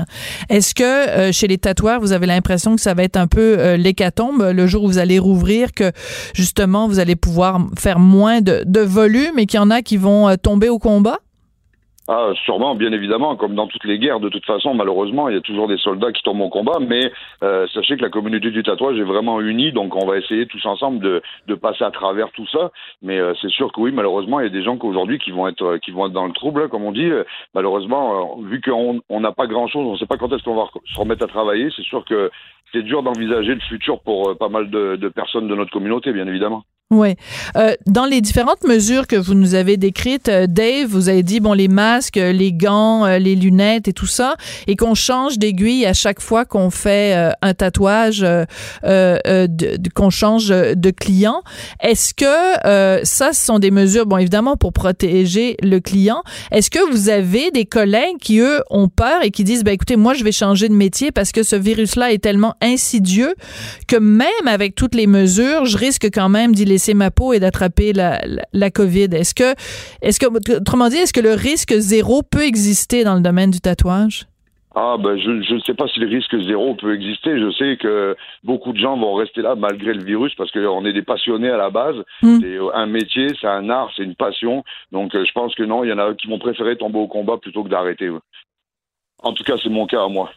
Est-ce 0.48 0.74
que 0.74 0.82
euh, 0.82 1.32
chez 1.32 1.46
les 1.46 1.58
tatoueurs 1.58 2.00
vous 2.00 2.12
avez 2.12 2.26
l'impression 2.26 2.74
que 2.74 2.82
ça 2.82 2.94
va 2.94 3.04
être 3.04 3.16
un 3.16 3.28
peu 3.28 3.56
euh, 3.58 3.76
l'hécatombe 3.76 4.42
le 4.52 4.66
jour 4.66 4.84
où 4.84 4.88
vous 4.88 4.98
allez 4.98 5.20
rouvrir 5.20 5.72
que 5.72 5.92
justement 6.34 6.88
vous 6.88 6.98
allez 6.98 7.16
pouvoir 7.16 7.60
faire 7.78 8.00
moins 8.00 8.40
de, 8.40 8.64
de 8.66 8.80
volume 8.80 9.38
et 9.38 9.46
qu'il 9.46 9.58
y 9.58 9.62
en 9.62 9.70
a 9.70 9.82
qui 9.82 9.96
vont 9.96 10.36
tomber 10.36 10.68
au 10.68 10.80
combat? 10.80 11.18
Ah, 12.10 12.32
sûrement, 12.46 12.74
bien 12.74 12.90
évidemment, 12.92 13.36
comme 13.36 13.54
dans 13.54 13.66
toutes 13.66 13.84
les 13.84 13.98
guerres, 13.98 14.18
de 14.18 14.30
toute 14.30 14.46
façon, 14.46 14.72
malheureusement, 14.72 15.28
il 15.28 15.34
y 15.34 15.38
a 15.38 15.42
toujours 15.42 15.68
des 15.68 15.76
soldats 15.76 16.10
qui 16.10 16.22
tombent 16.22 16.40
au 16.40 16.48
combat, 16.48 16.78
mais 16.80 17.12
euh, 17.42 17.66
sachez 17.74 17.98
que 17.98 18.02
la 18.02 18.08
communauté 18.08 18.50
du 18.50 18.62
tatouage 18.62 18.98
est 18.98 19.02
vraiment 19.02 19.42
unie, 19.42 19.72
donc 19.72 19.94
on 19.94 20.06
va 20.06 20.16
essayer 20.16 20.46
tous 20.46 20.64
ensemble 20.64 21.00
de, 21.00 21.54
passer 21.56 21.84
à 21.84 21.90
travers 21.90 22.30
tout 22.30 22.46
ça. 22.46 22.70
Mais 23.02 23.18
euh, 23.18 23.34
c'est 23.42 23.50
sûr 23.50 23.70
que 23.72 23.80
oui, 23.82 23.92
malheureusement, 23.92 24.40
il 24.40 24.44
y 24.44 24.46
a 24.46 24.52
des 24.52 24.62
gens 24.62 24.78
qu'aujourd'hui 24.78 25.18
qui 25.18 25.32
vont 25.32 25.48
être 25.48 25.62
euh, 25.62 25.78
qui 25.78 25.90
vont 25.90 26.06
être 26.06 26.14
dans 26.14 26.26
le 26.26 26.32
trouble, 26.32 26.70
comme 26.70 26.84
on 26.84 26.92
dit. 26.92 27.10
malheureusement, 27.54 28.38
vu 28.40 28.62
qu'on 28.62 29.02
on 29.10 29.20
n'a 29.20 29.32
pas 29.32 29.46
grand-chose, 29.46 29.86
on 29.86 29.92
ne 29.92 29.98
sait 29.98 30.06
pas 30.06 30.16
quand 30.16 30.32
est-ce 30.32 30.44
qu'on 30.44 30.56
va 30.56 30.68
se 30.86 30.98
remettre 30.98 31.24
à 31.24 31.28
travailler. 31.28 31.68
C'est 31.76 31.84
sûr 31.84 32.06
que 32.06 32.30
c'est 32.72 32.82
dur 32.82 33.02
d'envisager 33.02 33.54
le 33.54 33.60
futur 33.60 34.00
pour 34.00 34.34
pas 34.38 34.48
mal 34.48 34.70
de 34.70 35.08
personnes 35.08 35.46
de 35.46 35.54
notre 35.54 35.72
communauté, 35.72 36.12
bien 36.12 36.26
évidemment. 36.26 36.64
Oui. 36.90 37.16
Euh, 37.54 37.74
dans 37.84 38.06
les 38.06 38.22
différentes 38.22 38.64
mesures 38.64 39.06
que 39.06 39.16
vous 39.16 39.34
nous 39.34 39.54
avez 39.54 39.76
décrites, 39.76 40.30
euh, 40.30 40.46
Dave, 40.48 40.86
vous 40.88 41.10
avez 41.10 41.22
dit, 41.22 41.38
bon, 41.38 41.52
les 41.52 41.68
masques, 41.68 42.16
euh, 42.16 42.32
les 42.32 42.50
gants, 42.50 43.04
les 43.18 43.34
lunettes 43.34 43.88
et 43.88 43.92
tout 43.92 44.06
ça, 44.06 44.36
et 44.66 44.74
qu'on 44.74 44.94
change 44.94 45.38
d'aiguille 45.38 45.84
à 45.84 45.92
chaque 45.92 46.18
fois 46.22 46.46
qu'on 46.46 46.70
fait 46.70 47.14
un 47.42 47.54
tatouage, 47.54 48.24
qu'on 48.82 50.10
change 50.10 50.48
de 50.48 50.90
client. 50.90 51.42
Est-ce 51.82 52.14
que 52.14 53.04
ça, 53.04 53.32
ce 53.32 53.44
sont 53.44 53.58
des 53.58 53.70
mesures, 53.70 54.06
bon, 54.06 54.16
évidemment, 54.16 54.56
pour 54.56 54.72
protéger 54.72 55.56
le 55.62 55.80
client. 55.80 56.22
Est-ce 56.52 56.70
que 56.70 56.90
vous 56.90 57.10
avez 57.10 57.50
des 57.50 57.66
collègues 57.66 58.16
qui, 58.20 58.38
eux, 58.38 58.62
ont 58.70 58.88
peur 58.88 59.22
et 59.22 59.30
qui 59.30 59.44
disent, 59.44 59.64
ben, 59.64 59.72
écoutez, 59.72 59.96
moi, 59.96 60.14
je 60.14 60.24
vais 60.24 60.32
changer 60.32 60.68
de 60.68 60.74
métier 60.74 61.12
parce 61.12 61.32
que 61.32 61.42
ce 61.42 61.56
virus-là 61.56 62.12
est 62.12 62.22
tellement 62.22 62.54
insidieux 62.62 63.34
que 63.86 63.96
même 63.96 64.28
avec 64.46 64.74
toutes 64.74 64.94
les 64.94 65.06
mesures, 65.06 65.66
je 65.66 65.76
risque 65.76 66.08
quand 66.12 66.28
même 66.28 66.54
d'y 66.54 66.64
laisser 66.78 66.94
ma 66.94 67.10
peau 67.10 67.32
et 67.32 67.40
d'attraper 67.40 67.92
la, 67.92 68.20
la, 68.52 68.70
COVID. 68.70 69.08
Est-ce 69.12 69.34
que, 69.34 69.54
est-ce 70.00 70.20
que, 70.20 70.26
autrement 70.56 70.88
dit, 70.88 70.96
est-ce 70.96 71.12
que 71.12 71.20
le 71.20 71.34
risque 71.34 71.74
zéro 71.74 72.22
peut 72.22 72.44
exister 72.44 73.02
dans 73.02 73.16
le 73.16 73.20
domaine 73.20 73.50
du 73.50 73.60
tatouage? 73.60 74.26
Ah 74.76 74.96
ben 74.96 75.18
je 75.18 75.54
ne 75.54 75.60
sais 75.60 75.74
pas 75.74 75.88
si 75.88 75.98
le 75.98 76.06
risque 76.06 76.38
zéro 76.46 76.76
peut 76.76 76.94
exister. 76.94 77.36
Je 77.36 77.50
sais 77.50 77.76
que 77.78 78.14
beaucoup 78.44 78.72
de 78.72 78.78
gens 78.78 78.96
vont 78.96 79.14
rester 79.14 79.42
là 79.42 79.56
malgré 79.56 79.92
le 79.92 80.04
virus 80.04 80.32
parce 80.36 80.52
qu'on 80.52 80.84
est 80.84 80.92
des 80.92 81.02
passionnés 81.02 81.48
à 81.48 81.56
la 81.56 81.70
base. 81.70 81.96
Hmm. 82.22 82.38
C'est 82.40 82.58
un 82.74 82.86
métier, 82.86 83.26
c'est 83.40 83.48
un 83.48 83.70
art, 83.70 83.90
c'est 83.96 84.04
une 84.04 84.14
passion. 84.14 84.62
Donc 84.92 85.16
euh, 85.16 85.24
je 85.26 85.32
pense 85.32 85.52
que 85.56 85.64
non, 85.64 85.82
il 85.82 85.90
y 85.90 85.92
en 85.92 85.98
a 85.98 86.14
qui 86.14 86.28
vont 86.28 86.38
préférer 86.38 86.76
tomber 86.76 86.98
au 86.98 87.08
combat 87.08 87.38
plutôt 87.38 87.64
que 87.64 87.70
d'arrêter. 87.70 88.08
En 89.24 89.32
tout 89.32 89.42
cas, 89.42 89.54
c'est 89.60 89.70
mon 89.70 89.86
cas 89.86 90.04
à 90.04 90.08
moi. 90.08 90.30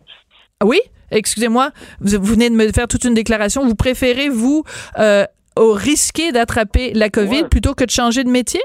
Oui, 0.64 0.80
excusez-moi, 1.12 1.70
vous, 2.00 2.24
venez 2.24 2.50
de 2.50 2.56
me 2.56 2.72
faire 2.72 2.88
toute 2.88 3.04
une 3.04 3.14
déclaration. 3.14 3.64
Vous 3.66 3.76
préférez 3.76 4.30
vous 4.30 4.64
euh, 4.98 5.26
au 5.58 5.74
risquer 5.74 6.32
d'attraper 6.32 6.94
la 6.94 7.10
COVID 7.10 7.46
plutôt 7.50 7.74
que 7.74 7.84
de 7.84 7.90
changer 7.90 8.24
de 8.24 8.30
métier? 8.30 8.62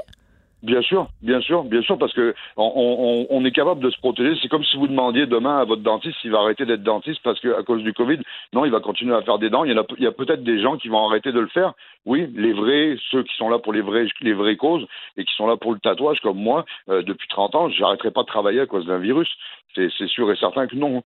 Bien 0.63 0.81
sûr, 0.81 1.07
bien 1.21 1.39
sûr, 1.39 1.63
bien 1.63 1.83
sûr, 1.83 1.99
parce 1.99 2.13
que 2.13 2.33
on, 2.57 3.45
est 3.45 3.51
capable 3.51 3.79
de 3.79 3.91
se 3.91 3.97
protéger. 3.99 4.37
C'est 4.41 4.47
comme 4.47 4.63
si 4.63 4.75
vous 4.75 4.87
demandiez 4.87 5.27
demain 5.27 5.59
à 5.59 5.65
votre 5.65 5.83
dentiste 5.83 6.17
s'il 6.19 6.31
va 6.31 6.39
arrêter 6.39 6.65
d'être 6.65 6.81
dentiste 6.81 7.21
parce 7.23 7.39
que 7.39 7.57
à 7.57 7.61
cause 7.61 7.83
du 7.83 7.93
Covid. 7.93 8.17
Non, 8.53 8.65
il 8.65 8.71
va 8.71 8.79
continuer 8.79 9.15
à 9.15 9.21
faire 9.21 9.37
des 9.37 9.51
dents. 9.51 9.63
Il 9.63 9.71
y, 9.71 9.77
a, 9.77 9.85
il 9.97 10.03
y 10.03 10.07
a 10.07 10.11
peut-être 10.11 10.43
des 10.43 10.59
gens 10.59 10.77
qui 10.77 10.87
vont 10.87 11.05
arrêter 11.07 11.31
de 11.31 11.39
le 11.39 11.47
faire. 11.47 11.73
Oui, 12.05 12.27
les 12.35 12.53
vrais, 12.53 12.97
ceux 13.11 13.21
qui 13.21 13.35
sont 13.37 13.49
là 13.49 13.59
pour 13.59 13.71
les 13.71 13.81
vraies, 13.81 14.07
les 14.21 14.33
vraies 14.33 14.57
causes 14.57 14.87
et 15.15 15.25
qui 15.25 15.33
sont 15.35 15.45
là 15.45 15.57
pour 15.57 15.73
le 15.73 15.79
tatouage, 15.79 16.19
comme 16.21 16.37
moi, 16.37 16.65
euh, 16.89 17.03
depuis 17.03 17.27
30 17.27 17.53
ans, 17.53 17.69
j'arrêterai 17.69 18.09
pas 18.09 18.23
de 18.23 18.27
travailler 18.27 18.61
à 18.61 18.65
cause 18.65 18.87
d'un 18.87 18.97
virus. 18.97 19.29
C'est 19.75 20.07
sûr 20.07 20.31
et 20.31 20.35
certain 20.37 20.65
que 20.65 20.75
non 20.75 21.03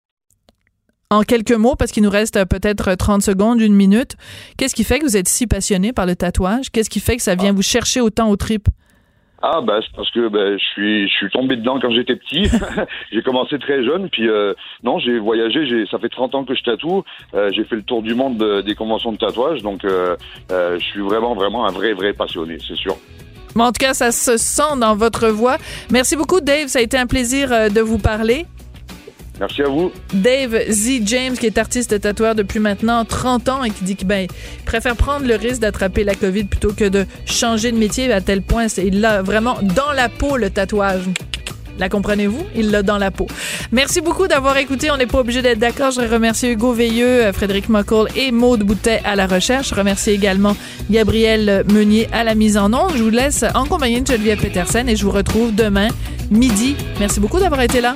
en 1.12 1.24
quelques 1.24 1.54
mots, 1.54 1.76
parce 1.76 1.92
qu'il 1.92 2.04
nous 2.04 2.10
reste 2.10 2.38
euh, 2.38 2.46
peut-être 2.46 2.94
30 2.94 3.24
secondes, 3.24 3.60
une 3.62 3.74
minute, 3.74 4.16
qu'est-ce 4.58 4.76
qui 4.76 4.84
fait 4.84 5.00
que 5.00 5.06
vous 5.06 5.18
êtes 5.18 5.28
si 5.28 5.48
passionné 5.48 5.92
par 5.92 6.06
le 6.06 6.16
tatouage? 6.16 6.70
Qu'est-ce 6.70 6.90
qui 6.90 7.00
fait 7.00 7.16
que 7.18 7.24
ça 7.24 7.34
vient 7.34 7.52
vous 7.52 7.64
chercher 7.64 8.00
autant 8.00 8.30
au 8.30 8.36
trip? 8.36 8.68
Ah 9.42 9.62
bah 9.62 9.80
c'est 9.82 9.96
parce 9.96 10.12
que 10.12 10.28
bah, 10.28 10.58
je 10.58 10.64
suis 10.74 11.08
je 11.08 11.14
suis 11.14 11.30
tombé 11.30 11.56
dedans 11.56 11.80
quand 11.80 11.90
j'étais 11.92 12.18
petit. 12.18 12.52
j'ai 13.12 13.24
commencé 13.24 13.58
très 13.58 13.86
jeune 13.86 14.10
puis 14.10 14.28
euh, 14.28 14.54
non 14.84 15.00
j'ai 15.00 15.18
voyagé 15.18 15.66
j'ai 15.66 15.86
ça 15.90 15.98
fait 15.98 16.10
30 16.10 16.36
ans 16.36 16.44
que 16.44 16.54
je 16.54 16.62
tatoue. 16.62 17.04
Euh, 17.34 17.50
j'ai 17.54 17.64
fait 17.64 17.78
le 17.78 17.84
tour 17.84 18.04
du 18.04 18.14
monde 18.16 18.38
des 18.66 18.76
conventions 18.76 19.14
de 19.14 19.18
tatouage 19.18 19.62
donc 19.64 19.84
je 19.84 20.78
suis 20.80 21.00
vraiment 21.00 21.36
vraiment 21.36 21.66
un 21.66 21.72
vrai 21.72 21.94
vrai 21.94 22.12
passionné 22.12 22.58
c'est 22.60 22.76
sûr. 22.76 22.98
en 23.56 23.72
tout 23.72 23.80
cas 23.80 23.94
ça 23.94 24.12
se 24.12 24.36
sent 24.36 24.78
dans 24.78 24.98
votre 24.98 25.30
voix. 25.30 25.56
Merci 25.90 26.18
beaucoup 26.18 26.42
Dave 26.42 26.68
ça 26.68 26.80
a 26.80 26.82
été 26.82 26.98
un 26.98 27.08
plaisir 27.08 27.50
de 27.72 27.80
vous 27.80 27.98
parler. 27.98 28.46
Merci 29.40 29.62
à 29.62 29.68
vous. 29.68 29.92
Dave 30.14 30.70
Z. 30.70 31.02
James, 31.06 31.38
qui 31.38 31.46
est 31.46 31.58
artiste 31.58 32.00
tatoueur 32.00 32.36
depuis 32.36 32.60
maintenant 32.60 33.06
30 33.06 33.50
ans 33.50 33.64
et 33.64 33.70
qui 33.70 33.84
dit 33.84 33.96
qu'il 33.96 34.08
ben, 34.08 34.28
préfère 34.66 34.96
prendre 34.96 35.26
le 35.26 35.36
risque 35.36 35.62
d'attraper 35.62 36.04
la 36.04 36.16
COVID 36.16 36.46
plutôt 36.46 36.74
que 36.74 36.86
de 36.86 37.06
changer 37.26 37.72
de 37.72 37.78
métier 37.78 38.12
à 38.12 38.22
tel 38.22 38.42
point, 38.42 38.68
il 38.78 39.00
l'a 39.00 39.22
vraiment 39.22 39.58
dans 39.62 39.92
la 39.94 40.10
peau, 40.10 40.36
le 40.36 40.50
tatouage. 40.50 41.04
La 41.78 41.88
comprenez-vous? 41.88 42.44
Il 42.58 42.72
l'a 42.72 42.84
dans 42.84 42.98
la 42.98 43.10
peau. 43.10 43.26
Merci 43.72 44.02
beaucoup 44.02 44.28
d'avoir 44.28 44.58
écouté. 44.58 44.92
On 44.92 44.98
n'est 44.98 45.06
pas 45.06 45.20
obligé 45.20 45.42
d'être 45.42 45.60
d'accord. 45.60 45.92
Je 45.92 46.02
remercie 46.02 46.50
Hugo 46.50 46.74
Veilleux, 46.74 47.24
euh, 47.24 47.32
Frédéric 47.32 47.70
Mockle 47.70 48.08
et 48.18 48.34
Maude 48.34 48.64
Boutet 48.64 49.02
à 49.06 49.16
la 49.16 49.28
recherche. 49.28 49.70
Je 49.70 49.76
remercie 49.76 50.10
également 50.10 50.58
Gabriel 50.92 51.64
Meunier 51.72 52.10
à 52.12 52.26
la 52.26 52.36
mise 52.36 52.58
en 52.58 52.74
onde. 52.74 52.98
Je 52.98 53.04
vous 53.04 53.10
laisse 53.10 53.46
en 53.56 53.66
compagnie 53.66 54.02
de 54.02 54.08
Geneviève 54.08 54.42
Petersen 54.42 54.90
et 54.90 54.98
je 54.98 55.06
vous 55.06 55.12
retrouve 55.12 55.56
demain 55.56 55.88
midi. 56.30 56.76
Merci 57.00 57.22
beaucoup 57.22 57.40
d'avoir 57.40 57.62
été 57.62 57.80
là. 57.80 57.96